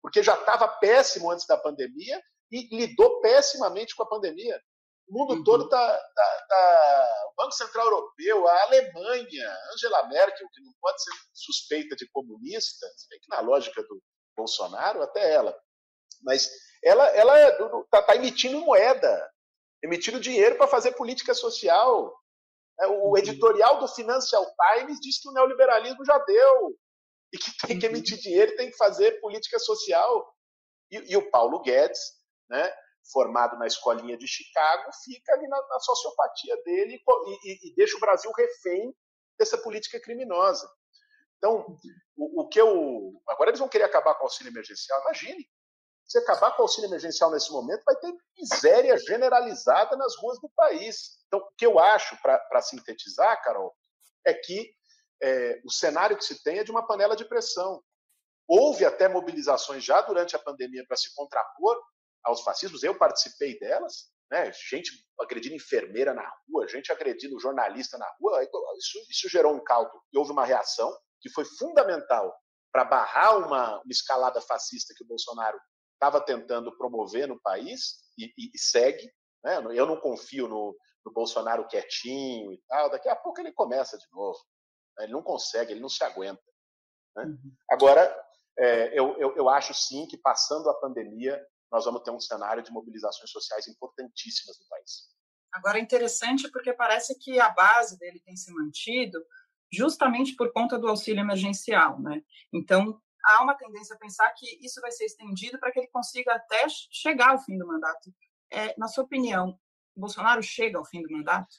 Porque 0.00 0.22
já 0.22 0.34
estava 0.34 0.66
péssimo 0.66 1.30
antes 1.30 1.46
da 1.46 1.56
pandemia 1.56 2.20
e 2.50 2.74
lidou 2.76 3.20
pessimamente 3.20 3.94
com 3.94 4.02
a 4.02 4.08
pandemia. 4.08 4.60
O 5.08 5.18
mundo 5.18 5.34
uhum. 5.34 5.44
todo 5.44 5.64
está. 5.64 5.98
Tá, 5.98 6.46
tá, 6.48 7.26
o 7.30 7.34
Banco 7.34 7.52
Central 7.52 7.86
Europeu, 7.86 8.46
a 8.46 8.62
Alemanha, 8.62 9.58
Angela 9.74 10.06
Merkel, 10.08 10.48
que 10.52 10.60
não 10.62 10.72
pode 10.80 11.02
ser 11.02 11.10
suspeita 11.32 11.96
de 11.96 12.08
comunista, 12.10 12.86
se 12.96 13.08
que 13.08 13.28
na 13.28 13.40
lógica 13.40 13.82
do 13.82 14.02
Bolsonaro, 14.36 15.02
até 15.02 15.32
ela. 15.32 15.58
Mas 16.22 16.50
ela 16.84 17.06
está 17.84 17.98
é 17.98 18.02
tá 18.02 18.16
emitindo 18.16 18.60
moeda 18.60 19.31
emitindo 19.82 20.20
dinheiro 20.20 20.56
para 20.56 20.68
fazer 20.68 20.92
política 20.92 21.34
social. 21.34 22.14
É, 22.80 22.86
o 22.86 23.16
editorial 23.18 23.78
do 23.78 23.88
Financial 23.88 24.44
Times 24.44 24.98
diz 25.00 25.20
que 25.20 25.28
o 25.28 25.32
neoliberalismo 25.32 26.04
já 26.04 26.18
deu 26.18 26.78
e 27.32 27.38
que 27.38 27.66
tem 27.66 27.78
que 27.78 27.86
emitir 27.86 28.18
dinheiro, 28.18 28.56
tem 28.56 28.70
que 28.70 28.76
fazer 28.76 29.20
política 29.20 29.58
social. 29.58 30.34
E, 30.90 31.12
e 31.12 31.16
o 31.16 31.30
Paulo 31.30 31.60
Guedes, 31.62 32.00
né, 32.48 32.72
formado 33.10 33.58
na 33.58 33.66
escolinha 33.66 34.16
de 34.16 34.28
Chicago, 34.28 34.90
fica 35.04 35.32
ali 35.32 35.48
na, 35.48 35.68
na 35.68 35.80
sociopatia 35.80 36.56
dele 36.62 36.94
e, 36.96 37.50
e, 37.50 37.70
e, 37.70 37.74
deixa 37.74 37.96
o 37.96 38.00
Brasil 38.00 38.30
refém 38.32 38.94
dessa 39.38 39.58
política 39.58 40.00
criminosa. 40.00 40.70
Então, 41.38 41.76
o, 42.16 42.42
o, 42.42 42.48
que 42.48 42.60
eu. 42.60 43.20
Agora 43.26 43.50
eles 43.50 43.58
vão 43.58 43.68
querer 43.68 43.84
acabar 43.84 44.14
com 44.14 44.22
o 44.22 44.26
auxílio 44.26 44.52
emergencial. 44.52 45.00
Imagine. 45.00 45.48
Se 46.12 46.18
acabar 46.18 46.54
com 46.54 46.60
o 46.60 46.64
auxílio 46.64 46.88
emergencial 46.88 47.30
nesse 47.30 47.50
momento, 47.50 47.84
vai 47.86 47.96
ter 47.96 48.14
miséria 48.36 48.98
generalizada 48.98 49.96
nas 49.96 50.14
ruas 50.18 50.38
do 50.42 50.50
país. 50.54 51.16
Então, 51.26 51.40
o 51.40 51.48
que 51.56 51.64
eu 51.64 51.78
acho, 51.78 52.20
para 52.20 52.60
sintetizar, 52.60 53.42
Carol, 53.42 53.74
é 54.26 54.34
que 54.34 54.70
é, 55.22 55.58
o 55.64 55.72
cenário 55.72 56.14
que 56.14 56.24
se 56.26 56.42
tem 56.42 56.58
é 56.58 56.64
de 56.64 56.70
uma 56.70 56.86
panela 56.86 57.16
de 57.16 57.24
pressão. 57.24 57.82
Houve 58.46 58.84
até 58.84 59.08
mobilizações 59.08 59.82
já 59.82 60.02
durante 60.02 60.36
a 60.36 60.38
pandemia 60.38 60.84
para 60.86 60.98
se 60.98 61.14
contrapor 61.14 61.80
aos 62.22 62.42
fascismos, 62.42 62.82
eu 62.82 62.94
participei 62.98 63.58
delas, 63.58 64.10
né? 64.30 64.52
gente 64.68 64.92
agredindo 65.18 65.54
enfermeira 65.54 66.12
na 66.12 66.30
rua, 66.46 66.68
gente 66.68 66.92
agredindo 66.92 67.40
jornalista 67.40 67.96
na 67.96 68.06
rua, 68.20 68.44
isso, 68.76 68.98
isso 69.08 69.30
gerou 69.30 69.54
um 69.54 69.64
caldo 69.64 69.90
e 70.12 70.18
houve 70.18 70.30
uma 70.30 70.44
reação 70.44 70.94
que 71.22 71.30
foi 71.30 71.46
fundamental 71.46 72.30
para 72.70 72.84
barrar 72.84 73.38
uma, 73.38 73.76
uma, 73.76 73.90
escalada 73.90 74.42
fascista 74.42 74.92
que 74.94 75.04
o 75.04 75.06
Bolsonaro 75.06 75.58
estava 76.02 76.20
tentando 76.20 76.76
promover 76.76 77.28
no 77.28 77.40
país 77.40 78.00
e, 78.18 78.24
e, 78.36 78.50
e 78.52 78.58
segue. 78.58 79.08
Né? 79.44 79.58
Eu 79.72 79.86
não 79.86 79.96
confio 79.96 80.48
no, 80.48 80.76
no, 81.06 81.12
Bolsonaro 81.12 81.68
quietinho 81.68 82.52
e 82.52 82.60
tal. 82.68 82.90
Daqui 82.90 83.08
a 83.08 83.14
pouco 83.14 83.40
ele 83.40 83.52
começa 83.52 83.96
de 83.96 84.06
novo. 84.10 84.38
Né? 84.98 85.04
Ele 85.04 85.12
não 85.12 85.22
consegue, 85.22 85.70
ele 85.70 85.80
não 85.80 85.88
se 85.88 86.02
aguenta. 86.02 86.42
Né? 87.16 87.24
Uhum. 87.24 87.52
Agora, 87.70 88.24
é, 88.58 88.98
eu, 88.98 89.16
eu, 89.18 89.36
eu 89.36 89.48
acho 89.48 89.72
sim 89.72 90.06
que 90.08 90.16
passando 90.16 90.68
a 90.68 90.74
pandemia, 90.74 91.40
nós 91.70 91.84
vamos 91.84 92.02
ter 92.02 92.10
um 92.10 92.20
cenário 92.20 92.64
de 92.64 92.72
mobilizações 92.72 93.30
sociais 93.30 93.68
importantíssimas 93.68 94.58
no 94.58 94.66
país. 94.68 95.08
Agora, 95.52 95.78
é 95.78 95.82
interessante 95.82 96.50
porque 96.50 96.72
parece 96.72 97.16
que 97.18 97.38
a 97.38 97.50
base 97.50 97.96
dele 97.98 98.20
tem 98.24 98.36
se 98.36 98.52
mantido 98.52 99.24
justamente 99.70 100.34
por 100.34 100.52
conta 100.52 100.78
do 100.78 100.88
auxílio 100.88 101.20
emergencial, 101.20 102.00
né? 102.00 102.22
Então, 102.52 103.00
há 103.24 103.42
uma 103.42 103.54
tendência 103.54 103.94
a 103.94 103.98
pensar 103.98 104.30
que 104.32 104.58
isso 104.64 104.80
vai 104.80 104.90
ser 104.90 105.04
estendido 105.04 105.58
para 105.58 105.72
que 105.72 105.80
ele 105.80 105.88
consiga 105.88 106.34
até 106.34 106.66
chegar 106.68 107.30
ao 107.30 107.38
fim 107.38 107.56
do 107.58 107.66
mandato. 107.66 108.12
É, 108.50 108.74
na 108.78 108.88
sua 108.88 109.04
opinião, 109.04 109.58
Bolsonaro 109.96 110.42
chega 110.42 110.78
ao 110.78 110.84
fim 110.84 111.02
do 111.02 111.10
mandato? 111.10 111.54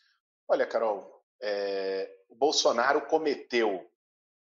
Olha, 0.47 0.67
Carol, 0.67 1.23
é, 1.41 2.09
o 2.29 2.35
Bolsonaro 2.35 3.05
cometeu 3.07 3.89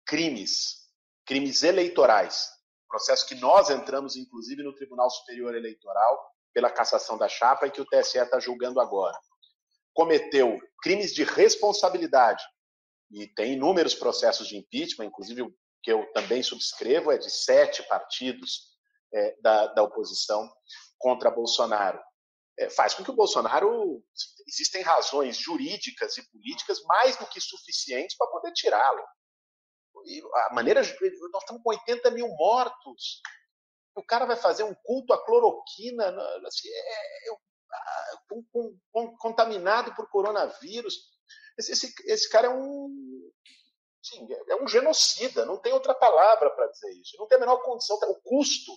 crimes, 0.06 0.90
crimes 1.26 1.64
eleitorais, 1.64 2.50
processo 2.88 3.26
que 3.28 3.36
nós 3.36 3.70
entramos, 3.70 4.16
inclusive, 4.18 4.64
no 4.64 4.76
Tribunal 4.76 5.10
Superior 5.10 5.56
Eleitoral 5.56 6.32
pela 6.54 6.70
cassação 6.70 7.18
da 7.18 7.30
chapa 7.30 7.66
e 7.66 7.72
que 7.72 7.80
o 7.80 7.86
TSE 7.86 8.18
está 8.18 8.40
julgando 8.40 8.82
agora. 8.82 9.18
Cometeu 9.94 10.60
crimes 10.82 11.14
de 11.14 11.24
responsabilidade, 11.24 12.44
e 13.12 13.28
tem 13.28 13.54
inúmeros 13.54 13.94
processos 13.94 14.48
de 14.48 14.58
impeachment, 14.58 15.06
inclusive 15.06 15.42
o 15.42 15.54
que 15.84 15.92
eu 15.92 16.12
também 16.14 16.44
subscrevo 16.44 17.12
é 17.12 17.18
de 17.18 17.30
sete 17.30 17.84
partidos 17.84 18.72
é, 19.14 19.36
da, 19.42 19.68
da, 19.68 19.84
oposição 19.84 20.50
contra 20.98 21.32
Bolsonaro. 21.32 22.00
É, 22.60 22.70
faz 22.70 22.94
com 22.94 23.04
que 23.04 23.12
o 23.12 23.16
Bolsonaro 23.16 24.04
existem 24.48 24.82
razões 24.82 25.38
jurídicas 25.38 26.18
e 26.18 26.32
políticas 26.32 26.82
mais 26.84 27.18
do 27.18 27.26
que 27.26 27.40
suficientes 27.40 28.16
para 28.18 28.28
poder 28.28 28.52
tirá-lo. 28.54 29.04
A 30.50 30.54
maneira 30.54 30.82
nós 30.82 31.42
estamos 31.42 31.62
com 31.64 31.70
80 31.70 32.12
mil 32.12 32.28
mortos. 32.30 33.22
O 33.96 34.04
cara 34.04 34.26
vai 34.26 34.36
fazer 34.36 34.64
um 34.64 34.74
culto 34.84 35.14
à 35.14 35.26
cloroquina, 35.26 36.06
assim, 36.46 36.70
é, 36.70 37.30
é, 37.30 37.36
com, 38.28 38.44
com, 38.52 38.78
com, 38.92 39.18
contaminado 39.18 39.94
por 39.96 40.10
coronavírus. 40.10 40.96
Esse, 41.58 41.72
esse, 41.74 41.94
esse 42.06 42.30
cara 42.30 42.48
é 42.48 42.50
um. 42.50 43.32
Sim, 44.02 44.28
é 44.32 44.56
um 44.56 44.68
genocida, 44.68 45.46
não 45.46 45.58
tem 45.58 45.74
outra 45.74 45.94
palavra 45.94 46.50
para 46.50 46.68
dizer 46.68 46.92
isso. 46.94 47.16
Não 47.18 47.28
tem 47.28 47.38
a 47.38 47.42
menor 47.42 47.62
condição. 47.62 47.98
O 47.98 48.16
custo 48.22 48.72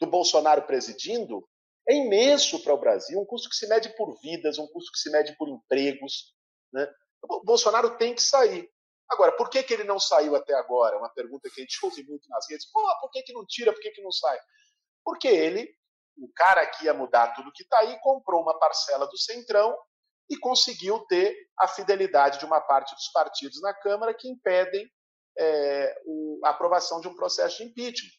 do 0.00 0.06
Bolsonaro 0.06 0.62
presidindo 0.62 1.46
é 1.88 1.94
imenso 1.94 2.62
para 2.62 2.72
o 2.72 2.78
Brasil, 2.78 3.20
um 3.20 3.26
custo 3.26 3.48
que 3.48 3.56
se 3.56 3.68
mede 3.68 3.94
por 3.96 4.18
vidas, 4.20 4.58
um 4.58 4.66
custo 4.68 4.92
que 4.92 4.98
se 4.98 5.10
mede 5.10 5.36
por 5.36 5.48
empregos. 5.48 6.34
Né? 6.72 6.88
O 7.22 7.44
Bolsonaro 7.44 7.96
tem 7.96 8.14
que 8.14 8.22
sair. 8.22 8.70
Agora, 9.08 9.32
por 9.32 9.50
que, 9.50 9.62
que 9.62 9.74
ele 9.74 9.84
não 9.84 10.00
saiu 10.00 10.34
até 10.34 10.54
agora? 10.54 10.96
É 10.96 10.98
uma 10.98 11.12
pergunta 11.12 11.50
que 11.50 11.60
a 11.60 11.64
gente 11.64 11.78
ouve 11.84 12.02
muito 12.04 12.28
nas 12.30 12.48
redes. 12.48 12.70
Pô, 12.72 12.80
por 13.00 13.10
que, 13.10 13.22
que 13.22 13.32
não 13.32 13.44
tira? 13.46 13.72
Por 13.72 13.80
que, 13.80 13.90
que 13.90 14.02
não 14.02 14.10
sai? 14.10 14.38
Porque 15.04 15.28
ele, 15.28 15.68
o 16.16 16.32
cara 16.34 16.64
que 16.66 16.86
ia 16.86 16.94
mudar 16.94 17.34
tudo 17.34 17.52
que 17.52 17.62
está 17.62 17.80
aí, 17.80 17.98
comprou 18.00 18.40
uma 18.40 18.58
parcela 18.58 19.06
do 19.06 19.18
Centrão 19.18 19.76
e 20.32 20.38
conseguiu 20.38 20.98
ter 21.00 21.36
a 21.58 21.68
fidelidade 21.68 22.38
de 22.38 22.46
uma 22.46 22.58
parte 22.58 22.94
dos 22.94 23.08
partidos 23.08 23.60
na 23.60 23.74
Câmara 23.74 24.14
que 24.14 24.26
impedem 24.26 24.90
é, 25.38 25.94
o, 26.06 26.40
a 26.42 26.48
aprovação 26.48 27.02
de 27.02 27.08
um 27.08 27.14
processo 27.14 27.58
de 27.58 27.64
impeachment. 27.64 28.10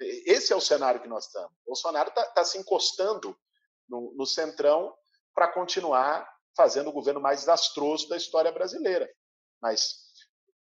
Esse 0.00 0.50
é 0.50 0.56
o 0.56 0.62
cenário 0.62 1.02
que 1.02 1.08
nós 1.08 1.26
estamos. 1.26 1.52
Bolsonaro 1.66 2.08
está 2.08 2.24
tá 2.24 2.42
se 2.42 2.56
encostando 2.56 3.38
no, 3.86 4.14
no 4.16 4.24
centrão 4.24 4.96
para 5.34 5.52
continuar 5.52 6.26
fazendo 6.56 6.88
o 6.88 6.92
governo 6.92 7.20
mais 7.20 7.40
desastroso 7.40 8.08
da 8.08 8.16
história 8.16 8.50
brasileira. 8.50 9.06
Mas, 9.60 10.06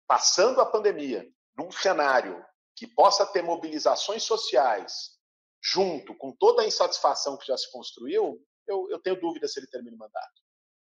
passando 0.07 0.59
a 0.59 0.65
pandemia, 0.65 1.23
num 1.55 1.71
cenário 1.71 2.43
que 2.75 2.87
possa 2.87 3.27
ter 3.27 3.43
mobilizações 3.43 4.23
sociais, 4.23 5.19
junto 5.61 6.15
com 6.17 6.35
toda 6.35 6.63
a 6.63 6.65
insatisfação 6.65 7.37
que 7.37 7.45
já 7.45 7.55
se 7.55 7.71
construiu, 7.71 8.43
eu, 8.67 8.89
eu 8.89 8.99
tenho 8.99 9.21
dúvida 9.21 9.47
se 9.47 9.59
ele 9.59 9.67
termina 9.67 9.95
o 9.95 9.99
mandato. 9.99 10.45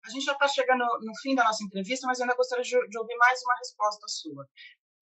A 0.06 0.10
gente 0.10 0.26
já 0.26 0.34
está 0.34 0.48
chegando 0.48 0.86
no 1.02 1.14
fim 1.22 1.34
da 1.36 1.44
nossa 1.44 1.64
entrevista, 1.64 2.06
mas 2.08 2.22
ainda 2.22 2.36
gostaria 2.36 2.64
de, 2.64 2.70
de 2.70 2.98
ouvir 2.98 3.16
mais 3.18 3.42
uma 3.44 3.58
resposta 3.58 4.06
sua 4.08 4.48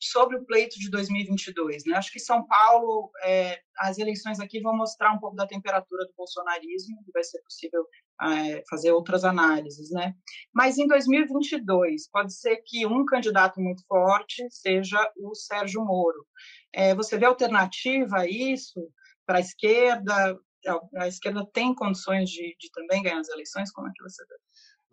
sobre 0.03 0.37
o 0.37 0.45
pleito 0.45 0.77
de 0.79 0.89
2022. 0.89 1.85
Né? 1.85 1.95
Acho 1.95 2.11
que 2.11 2.19
São 2.19 2.45
Paulo, 2.45 3.09
é, 3.23 3.59
as 3.77 3.97
eleições 3.97 4.39
aqui 4.39 4.59
vão 4.59 4.75
mostrar 4.75 5.13
um 5.13 5.19
pouco 5.19 5.35
da 5.35 5.47
temperatura 5.47 6.05
do 6.05 6.13
bolsonarismo, 6.17 6.97
e 7.07 7.11
vai 7.11 7.23
ser 7.23 7.41
possível 7.41 7.85
é, 8.21 8.63
fazer 8.69 8.91
outras 8.91 9.23
análises. 9.23 9.89
Né? 9.91 10.13
Mas 10.53 10.77
em 10.77 10.87
2022, 10.87 12.09
pode 12.09 12.33
ser 12.33 12.57
que 12.65 12.85
um 12.85 13.05
candidato 13.05 13.61
muito 13.61 13.83
forte 13.87 14.45
seja 14.49 14.99
o 15.17 15.33
Sérgio 15.35 15.83
Moro. 15.83 16.25
É, 16.73 16.93
você 16.93 17.17
vê 17.17 17.25
alternativa 17.25 18.19
a 18.19 18.27
isso 18.27 18.79
para 19.25 19.37
a 19.37 19.41
esquerda? 19.41 20.37
A 20.97 21.07
esquerda 21.07 21.45
tem 21.53 21.73
condições 21.75 22.29
de, 22.29 22.55
de 22.59 22.71
também 22.71 23.03
ganhar 23.03 23.19
as 23.19 23.29
eleições? 23.29 23.71
Como 23.71 23.87
é 23.87 23.91
que 23.93 24.03
você 24.03 24.23
vê? 24.25 24.35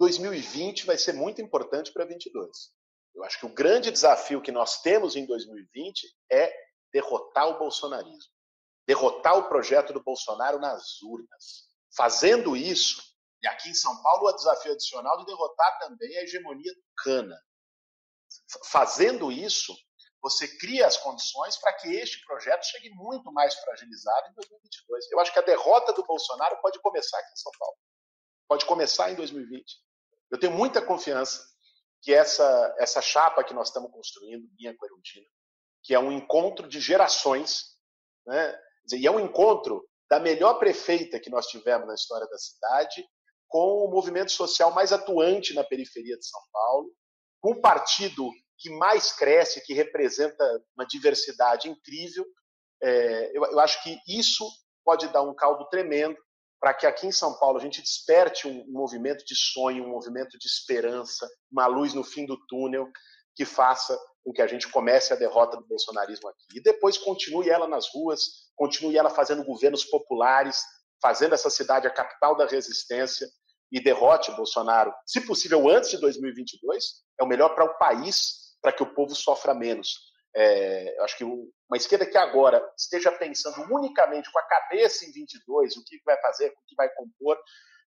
2020 0.00 0.86
vai 0.86 0.96
ser 0.96 1.12
muito 1.12 1.42
importante 1.42 1.92
para 1.92 2.06
22. 2.06 2.72
Eu 3.14 3.22
acho 3.22 3.38
que 3.38 3.44
o 3.44 3.52
grande 3.52 3.90
desafio 3.90 4.40
que 4.40 4.50
nós 4.50 4.80
temos 4.80 5.14
em 5.14 5.26
2020 5.26 6.06
é 6.32 6.50
derrotar 6.90 7.48
o 7.48 7.58
bolsonarismo, 7.58 8.32
derrotar 8.86 9.36
o 9.36 9.46
projeto 9.46 9.92
do 9.92 10.02
Bolsonaro 10.02 10.58
nas 10.58 11.02
urnas. 11.02 11.68
Fazendo 11.94 12.56
isso, 12.56 13.02
e 13.42 13.48
aqui 13.48 13.68
em 13.68 13.74
São 13.74 14.02
Paulo 14.02 14.26
o 14.26 14.32
desafio 14.32 14.72
adicional 14.72 15.18
de 15.18 15.26
derrotar 15.26 15.78
também 15.80 16.16
a 16.16 16.22
hegemonia 16.22 16.72
tucana. 16.74 17.38
Fazendo 18.70 19.30
isso, 19.30 19.76
você 20.22 20.48
cria 20.56 20.86
as 20.86 20.96
condições 20.96 21.58
para 21.58 21.74
que 21.74 21.88
este 21.88 22.24
projeto 22.24 22.64
chegue 22.64 22.88
muito 22.94 23.30
mais 23.32 23.54
fragilizado 23.54 24.30
em 24.30 24.34
2022. 24.34 25.10
Eu 25.10 25.20
acho 25.20 25.32
que 25.32 25.38
a 25.40 25.42
derrota 25.42 25.92
do 25.92 26.06
Bolsonaro 26.06 26.58
pode 26.62 26.80
começar 26.80 27.18
aqui 27.18 27.32
em 27.32 27.36
São 27.36 27.52
Paulo. 27.58 27.76
Pode 28.48 28.64
começar 28.64 29.10
em 29.10 29.14
2020. 29.14 29.89
Eu 30.30 30.38
tenho 30.38 30.52
muita 30.52 30.80
confiança 30.80 31.42
que 32.02 32.12
essa, 32.12 32.74
essa 32.78 33.02
chapa 33.02 33.44
que 33.44 33.52
nós 33.52 33.68
estamos 33.68 33.90
construindo, 33.90 34.48
minha 34.58 34.74
Erundina, 34.82 35.26
que 35.82 35.94
é 35.94 35.98
um 35.98 36.12
encontro 36.12 36.68
de 36.68 36.80
gerações, 36.80 37.76
né? 38.26 38.58
e 38.92 39.06
é 39.06 39.10
um 39.10 39.20
encontro 39.20 39.86
da 40.08 40.18
melhor 40.18 40.54
prefeita 40.54 41.20
que 41.20 41.30
nós 41.30 41.46
tivemos 41.46 41.86
na 41.86 41.94
história 41.94 42.26
da 42.26 42.38
cidade, 42.38 43.04
com 43.48 43.84
o 43.84 43.90
movimento 43.90 44.32
social 44.32 44.72
mais 44.72 44.92
atuante 44.92 45.54
na 45.54 45.64
periferia 45.64 46.16
de 46.16 46.26
São 46.26 46.40
Paulo, 46.52 46.92
com 47.40 47.52
o 47.52 47.60
partido 47.60 48.30
que 48.58 48.70
mais 48.70 49.12
cresce, 49.12 49.64
que 49.64 49.72
representa 49.72 50.44
uma 50.76 50.86
diversidade 50.86 51.68
incrível. 51.68 52.26
É, 52.82 53.36
eu, 53.36 53.44
eu 53.44 53.60
acho 53.60 53.82
que 53.82 53.98
isso 54.06 54.44
pode 54.84 55.08
dar 55.08 55.22
um 55.22 55.34
caldo 55.34 55.66
tremendo 55.68 56.16
para 56.60 56.74
que 56.74 56.86
aqui 56.86 57.06
em 57.06 57.12
São 57.12 57.38
Paulo 57.38 57.58
a 57.58 57.60
gente 57.60 57.80
desperte 57.80 58.46
um, 58.46 58.64
movimento 58.68 59.24
de 59.24 59.34
sonho, 59.34 59.84
um 59.84 59.90
movimento 59.90 60.38
de 60.38 60.46
esperança, 60.46 61.28
uma 61.50 61.66
luz 61.66 61.94
no 61.94 62.04
fim 62.04 62.26
do 62.26 62.36
túnel 62.46 62.86
que 63.34 63.44
faça 63.44 63.98
com 64.22 64.32
que 64.32 64.42
a 64.42 64.46
gente 64.46 64.68
comece 64.68 65.12
a 65.12 65.16
derrota 65.16 65.56
do 65.56 65.66
bolsonarismo 65.66 66.28
aqui. 66.28 66.58
E 66.58 66.62
depois 66.62 66.98
continue 66.98 67.48
ela 67.48 67.66
nas 67.66 67.86
ruas, 67.94 68.50
continue 68.54 68.98
ela 68.98 69.08
fazendo 69.08 69.42
governos 69.42 69.84
populares, 69.84 70.60
fazendo 71.00 71.34
essa 71.34 71.48
cidade 71.48 71.86
a 71.86 71.90
capital 71.90 72.36
da 72.36 72.46
resistência 72.46 73.26
e 73.72 73.82
derrote 73.82 74.30
o 74.30 74.36
Bolsonaro, 74.36 74.92
se 75.06 75.20
possível 75.24 75.68
antes 75.68 75.90
de 75.90 75.98
2022, 75.98 76.84
é 77.20 77.24
o 77.24 77.26
melhor 77.26 77.54
para 77.54 77.64
o 77.64 77.78
país, 77.78 78.56
para 78.60 78.72
que 78.72 78.82
o 78.82 78.94
povo 78.94 79.14
sofra 79.14 79.54
menos. 79.54 79.88
É, 80.34 80.96
acho 81.02 81.16
que 81.16 81.24
uma 81.70 81.76
esquerda 81.76 82.04
que 82.04 82.18
agora 82.18 82.60
esteja 82.76 83.12
pensando 83.12 83.62
unicamente 83.72 84.30
com 84.32 84.38
a 84.38 84.46
cabeça 84.46 85.04
em 85.04 85.12
22, 85.12 85.76
o 85.76 85.84
que 85.84 86.00
vai 86.04 86.20
fazer, 86.20 86.48
o 86.48 86.66
que 86.66 86.74
vai 86.74 86.92
compor, 86.94 87.38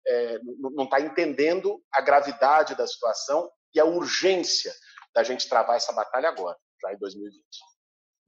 é, 0.07 0.39
não 0.59 0.85
está 0.85 1.01
entendendo 1.01 1.83
a 1.93 2.03
gravidade 2.03 2.75
da 2.75 2.87
situação 2.87 3.51
e 3.75 3.81
a 3.81 3.85
urgência 3.85 4.73
da 5.15 5.23
gente 5.23 5.49
travar 5.49 5.77
essa 5.77 5.93
batalha 5.93 6.29
agora, 6.29 6.59
já 6.83 6.93
em 6.93 6.99
2020. 6.99 7.43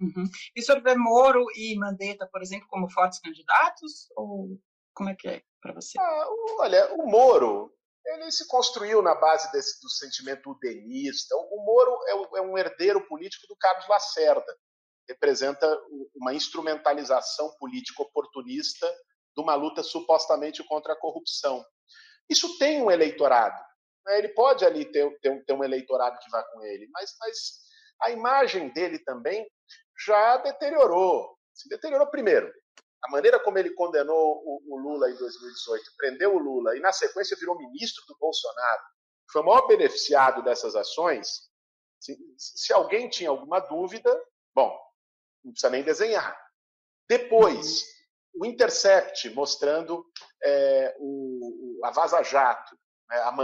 Uhum. 0.00 0.24
E 0.56 0.62
sobre 0.62 0.94
Moro 0.96 1.44
e 1.54 1.78
Mandetta, 1.78 2.26
por 2.32 2.42
exemplo, 2.42 2.66
como 2.68 2.90
fortes 2.90 3.20
candidatos? 3.20 4.08
Ou 4.16 4.58
como 4.94 5.10
é 5.10 5.14
que 5.14 5.28
é 5.28 5.42
para 5.60 5.74
você? 5.74 5.98
Ah, 6.00 6.26
olha, 6.58 6.94
o 6.94 7.06
Moro 7.06 7.72
ele 8.04 8.32
se 8.32 8.46
construiu 8.48 9.00
na 9.00 9.14
base 9.14 9.50
desse, 9.52 9.80
do 9.80 9.88
sentimento 9.88 10.50
udenista. 10.50 11.36
O 11.36 11.64
Moro 11.64 11.98
é, 12.08 12.38
é 12.38 12.42
um 12.42 12.58
herdeiro 12.58 13.06
político 13.06 13.46
do 13.46 13.56
Carlos 13.56 13.86
Lacerda. 13.88 14.56
Representa 15.12 15.66
uma 16.14 16.32
instrumentalização 16.32 17.54
política 17.58 18.02
oportunista 18.02 18.86
de 19.36 19.42
uma 19.42 19.54
luta 19.54 19.82
supostamente 19.82 20.64
contra 20.64 20.94
a 20.94 20.98
corrupção. 20.98 21.64
Isso 22.28 22.58
tem 22.58 22.82
um 22.82 22.90
eleitorado. 22.90 23.58
Né? 24.06 24.18
Ele 24.18 24.28
pode 24.28 24.64
ali 24.64 24.84
ter, 24.90 25.18
ter, 25.20 25.44
ter 25.44 25.52
um 25.52 25.62
eleitorado 25.62 26.18
que 26.18 26.30
vá 26.30 26.42
com 26.44 26.62
ele, 26.62 26.88
mas, 26.92 27.14
mas 27.20 27.60
a 28.02 28.10
imagem 28.10 28.72
dele 28.72 28.98
também 28.98 29.46
já 30.06 30.38
deteriorou. 30.38 31.36
Se 31.52 31.68
deteriorou 31.68 32.06
primeiro. 32.08 32.50
A 33.04 33.10
maneira 33.10 33.38
como 33.38 33.58
ele 33.58 33.74
condenou 33.74 34.42
o, 34.44 34.62
o, 34.66 34.78
Lula 34.78 35.10
em 35.10 35.16
2018, 35.16 35.84
prendeu 35.96 36.34
o 36.34 36.38
Lula 36.38 36.76
e 36.76 36.80
na 36.80 36.92
sequência 36.92 37.36
virou 37.38 37.58
ministro 37.58 38.02
do 38.06 38.16
Bolsonaro, 38.18 38.82
foi 39.30 39.42
o 39.42 39.44
maior 39.44 39.66
beneficiado 39.66 40.42
dessas 40.42 40.76
ações. 40.76 41.50
Se, 41.98 42.16
se 42.38 42.72
alguém 42.72 43.08
tinha 43.08 43.30
alguma 43.30 43.58
dúvida, 43.58 44.10
bom, 44.54 44.78
não 45.44 45.52
precisa 45.52 45.70
nem 45.70 45.82
desenhar. 45.82 46.36
Depois, 47.08 47.84
o 48.34 48.46
Intercept 48.46 49.28
mostrando 49.30 50.04
é, 50.42 50.96
o, 50.98 51.78
o, 51.80 51.86
a 51.86 51.90
Vaza 51.90 52.22
Jato, 52.22 52.76
né, 53.08 53.16
a, 53.16 53.34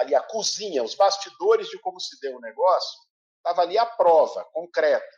ali 0.00 0.14
a 0.14 0.22
cozinha, 0.22 0.82
os 0.82 0.94
bastidores 0.94 1.68
de 1.68 1.78
como 1.78 2.00
se 2.00 2.20
deu 2.20 2.36
o 2.36 2.40
negócio, 2.40 3.00
estava 3.38 3.62
ali 3.62 3.78
a 3.78 3.86
prova 3.86 4.44
concreta. 4.52 5.16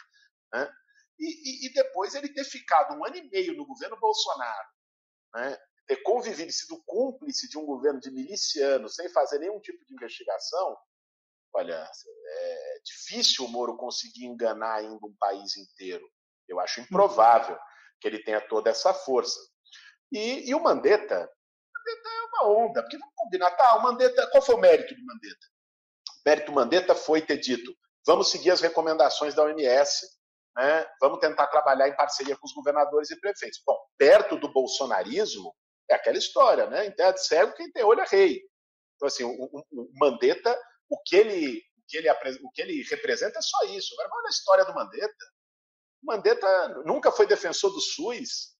Né? 0.52 0.70
E, 1.18 1.26
e, 1.26 1.66
e, 1.66 1.72
depois 1.72 2.14
ele 2.14 2.28
ter 2.28 2.44
ficado 2.44 2.94
um 2.94 3.04
ano 3.04 3.16
e 3.16 3.28
meio 3.28 3.56
no 3.56 3.66
governo 3.66 3.98
Bolsonaro, 3.98 4.68
né? 5.34 5.58
ter 5.86 5.96
convivido, 6.02 6.52
sido 6.52 6.82
cúmplice 6.84 7.48
de 7.48 7.58
um 7.58 7.64
governo 7.64 7.98
de 7.98 8.10
milicianos 8.10 8.94
sem 8.94 9.08
fazer 9.08 9.38
nenhum 9.38 9.58
tipo 9.58 9.84
de 9.84 9.94
investigação, 9.94 10.76
olha, 11.58 11.74
é 11.74 12.80
difícil 12.84 13.44
o 13.44 13.48
Moro 13.48 13.76
conseguir 13.76 14.26
enganar 14.26 14.76
ainda 14.76 15.06
um 15.06 15.14
país 15.18 15.56
inteiro. 15.56 16.08
Eu 16.48 16.60
acho 16.60 16.80
improvável 16.80 17.58
que 18.00 18.06
ele 18.06 18.22
tenha 18.22 18.40
toda 18.40 18.70
essa 18.70 18.94
força. 18.94 19.38
E, 20.12 20.48
e 20.48 20.54
o 20.54 20.62
Mandetta, 20.62 21.14
Mandetta 21.16 22.08
é 22.08 22.20
uma 22.22 22.66
onda, 22.66 22.82
porque 22.82 22.96
vamos 22.96 23.14
combinar, 23.16 23.50
tá, 23.52 23.76
o 23.76 23.82
Mandetta, 23.82 24.26
qual 24.30 24.42
foi 24.42 24.54
o 24.54 24.60
mérito 24.60 24.94
do 24.94 25.04
Mandetta? 25.04 25.46
O 26.08 26.28
mérito 26.28 26.46
do 26.46 26.52
Mandetta 26.52 26.94
foi 26.94 27.20
ter 27.20 27.38
dito, 27.38 27.74
vamos 28.06 28.30
seguir 28.30 28.50
as 28.50 28.60
recomendações 28.60 29.34
da 29.34 29.42
OMS, 29.42 30.06
né, 30.56 30.86
vamos 31.00 31.18
tentar 31.18 31.46
trabalhar 31.48 31.88
em 31.88 31.96
parceria 31.96 32.36
com 32.36 32.46
os 32.46 32.54
governadores 32.54 33.10
e 33.10 33.20
prefeitos. 33.20 33.60
Bom, 33.66 33.76
perto 33.98 34.36
do 34.36 34.52
bolsonarismo, 34.52 35.54
é 35.90 35.94
aquela 35.94 36.18
história, 36.18 36.68
né? 36.68 36.86
Em 36.86 36.90
terra 36.90 37.12
de 37.12 37.24
cego, 37.24 37.54
quem 37.54 37.70
tem 37.72 37.82
olho 37.82 38.00
é 38.00 38.06
rei. 38.06 38.42
Então, 38.96 39.06
assim, 39.06 39.24
o, 39.24 39.30
o, 39.30 39.64
o 39.70 39.90
Mandetta, 39.94 40.58
o 40.88 41.00
que, 41.02 41.16
ele, 41.16 41.58
o, 41.58 41.86
que 41.86 41.96
ele, 41.96 42.10
o 42.10 42.50
que 42.50 42.62
ele 42.62 42.82
representa 42.90 43.38
é 43.38 43.42
só 43.42 43.64
isso. 43.66 43.94
Agora, 43.94 44.10
olha 44.14 44.26
a 44.26 44.30
história 44.30 44.64
do 44.64 44.74
Mandetta. 44.74 45.24
O 46.02 46.06
Mandetta 46.06 46.68
nunca 46.84 47.12
foi 47.12 47.26
defensor 47.26 47.70
do 47.70 47.80
SUS. 47.80 48.56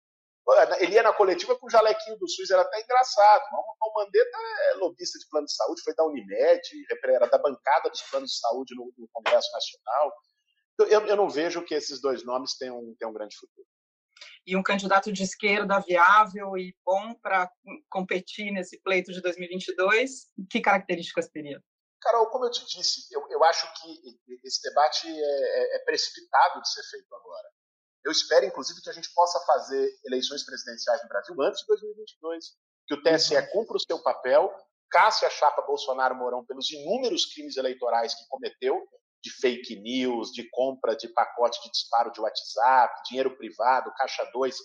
Ele 0.81 0.95
ia 0.95 1.03
na 1.03 1.13
coletiva 1.13 1.59
com 1.59 1.67
o 1.67 1.71
jalequinho 1.71 2.19
do 2.19 2.29
SUS, 2.29 2.51
era 2.51 2.63
até 2.63 2.81
engraçado. 2.81 3.43
O 3.53 3.95
Mandetta 3.95 4.39
é 4.73 4.75
lobista 4.77 5.19
de 5.19 5.29
plano 5.29 5.47
de 5.47 5.55
saúde, 5.55 5.83
foi 5.83 5.95
da 5.95 6.05
Unimed, 6.05 6.61
era 7.05 7.27
da 7.27 7.39
bancada 7.39 7.91
dos 7.91 8.03
planos 8.11 8.31
de 8.31 8.39
saúde 8.39 8.75
no, 8.75 8.93
no 8.97 9.09
Congresso 9.13 9.51
Nacional. 9.53 10.13
Eu, 10.79 11.07
eu, 11.07 11.17
não 11.17 11.29
vejo 11.29 11.65
que 11.65 11.75
esses 11.75 12.01
dois 12.01 12.25
nomes 12.25 12.57
tenham, 12.57 12.81
tenham 12.99 13.11
um 13.11 13.15
grande 13.15 13.37
futuro. 13.37 13.67
E 14.47 14.57
um 14.57 14.63
candidato 14.63 15.13
de 15.13 15.23
esquerda 15.23 15.81
viável 15.81 16.57
e 16.57 16.75
bom 16.85 17.15
para 17.21 17.51
competir 17.91 18.51
nesse 18.53 18.81
pleito 18.81 19.13
de 19.13 19.21
2022, 19.21 20.31
que 20.49 20.61
características 20.61 21.29
teria? 21.29 21.63
Carol, 22.01 22.27
como 22.31 22.45
eu 22.45 22.51
te 22.51 22.65
disse, 22.67 23.07
eu, 23.11 23.27
eu 23.31 23.43
acho 23.45 23.67
que 23.75 24.19
esse 24.45 24.63
debate 24.63 25.09
é, 25.09 25.21
é, 25.21 25.77
é, 25.77 25.79
precipitado 25.85 26.61
de 26.61 26.73
ser 26.73 26.83
feito 26.91 27.15
agora. 27.15 27.49
Eu 28.05 28.13
espero, 28.13 28.47
inclusive, 28.47 28.81
que 28.81 28.91
a 28.91 28.93
gente 28.93 29.13
possa 29.13 29.39
fazer 29.45 29.91
eleições 30.07 30.45
presidenciais 30.45 31.03
no 31.03 31.09
Brasil 31.09 31.35
antes 31.43 31.61
de 31.61 31.67
2022, 31.67 32.45
que 32.87 32.95
o 32.95 33.03
TSE 33.03 33.53
cumpra 33.53 33.77
o 33.77 33.81
seu 33.81 33.99
papel, 34.01 34.55
casse 34.91 35.27
a 35.27 35.31
chapa 35.31 35.63
Bolsonaro-Mourão 35.63 36.45
pelos 36.47 36.71
inúmeros 36.71 37.27
crimes 37.27 37.57
eleitorais 37.57 38.15
que 38.15 38.27
cometeu, 38.29 38.81
de 39.21 39.31
fake 39.31 39.81
news, 39.81 40.31
de 40.33 40.49
compra 40.51 40.95
de 40.95 41.09
pacote 41.09 41.61
de 41.63 41.71
disparo 41.71 42.13
de 42.13 42.21
WhatsApp, 42.21 43.03
dinheiro 43.09 43.37
privado, 43.37 43.93
caixa 43.97 44.25
2, 44.33 44.57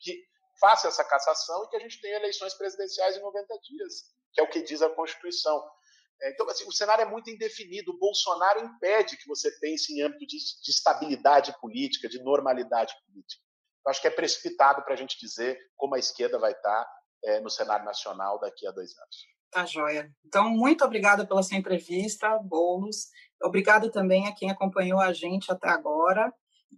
que 0.00 0.20
faça 0.60 0.88
essa 0.88 1.04
cassação 1.04 1.64
e 1.64 1.68
que 1.68 1.76
a 1.76 1.80
gente 1.80 2.00
tenha 2.00 2.16
eleições 2.16 2.54
presidenciais 2.54 3.16
em 3.16 3.20
90 3.20 3.58
dias, 3.62 3.94
que 4.32 4.40
é 4.40 4.44
o 4.44 4.50
que 4.50 4.62
diz 4.62 4.82
a 4.82 4.90
Constituição. 4.90 5.62
É, 6.22 6.30
então, 6.30 6.48
assim, 6.48 6.66
o 6.66 6.72
cenário 6.72 7.02
é 7.02 7.10
muito 7.10 7.30
indefinido. 7.30 7.92
O 7.92 7.98
Bolsonaro 7.98 8.64
impede 8.64 9.16
que 9.16 9.26
você 9.26 9.50
pense 9.58 9.92
em 9.92 10.02
âmbito 10.02 10.26
de, 10.26 10.36
de 10.36 10.70
estabilidade 10.70 11.58
política, 11.60 12.08
de 12.08 12.22
normalidade 12.22 12.94
política. 13.06 13.42
Eu 13.84 13.90
acho 13.90 14.00
que 14.00 14.08
é 14.08 14.10
precipitado 14.10 14.82
para 14.82 14.94
a 14.94 14.96
gente 14.96 15.18
dizer 15.18 15.58
como 15.76 15.94
a 15.94 15.98
esquerda 15.98 16.38
vai 16.38 16.52
estar 16.52 16.86
é, 17.24 17.40
no 17.40 17.48
cenário 17.48 17.84
nacional 17.84 18.38
daqui 18.38 18.66
a 18.66 18.70
dois 18.70 18.90
anos. 18.96 19.16
Tá 19.50 19.64
joia. 19.64 20.10
Então, 20.24 20.48
muito 20.48 20.84
obrigada 20.84 21.26
pela 21.26 21.42
sua 21.42 21.56
entrevista, 21.56 22.38
Boulos. 22.38 23.08
Obrigada 23.42 23.90
também 23.90 24.28
a 24.28 24.34
quem 24.34 24.50
acompanhou 24.50 25.00
a 25.00 25.12
gente 25.12 25.50
até 25.50 25.68
agora. 25.68 26.32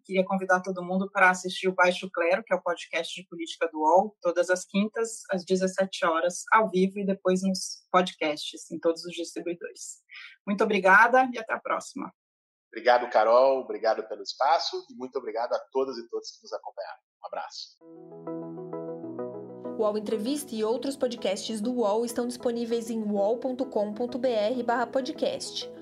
Queria 0.04 0.24
convidar 0.24 0.60
todo 0.60 0.82
mundo 0.82 1.10
para 1.10 1.30
assistir 1.30 1.68
o 1.68 1.74
Baixo 1.74 2.10
Clero, 2.10 2.42
que 2.42 2.52
é 2.52 2.56
o 2.56 2.62
podcast 2.62 3.14
de 3.14 3.26
política 3.28 3.68
do 3.68 3.78
UOL, 3.78 4.16
todas 4.20 4.50
as 4.50 4.64
quintas, 4.64 5.22
às 5.30 5.44
17 5.44 6.04
horas, 6.04 6.42
ao 6.52 6.68
vivo 6.70 6.98
e 6.98 7.06
depois 7.06 7.42
nos 7.42 7.84
podcasts, 7.90 8.70
em 8.70 8.78
todos 8.78 9.04
os 9.04 9.12
distribuidores. 9.12 10.02
Muito 10.46 10.64
obrigada 10.64 11.28
e 11.32 11.38
até 11.38 11.54
a 11.54 11.60
próxima. 11.60 12.12
Obrigado, 12.72 13.08
Carol. 13.10 13.60
Obrigado 13.60 14.02
pelo 14.08 14.22
espaço 14.22 14.86
e 14.90 14.94
muito 14.94 15.18
obrigado 15.18 15.52
a 15.52 15.58
todas 15.70 15.98
e 15.98 16.08
todos 16.08 16.30
que 16.30 16.42
nos 16.42 16.54
acompanharam. 16.54 16.98
Um 17.22 17.26
abraço. 17.26 17.76
O 19.78 19.82
UOL 19.82 19.98
Entrevista 19.98 20.54
e 20.54 20.64
outros 20.64 20.96
podcasts 20.96 21.60
do 21.60 21.72
UOL 21.72 22.02
estão 22.04 22.26
disponíveis 22.26 22.88
em 22.88 23.02
uol.com.br/podcast. 23.02 25.81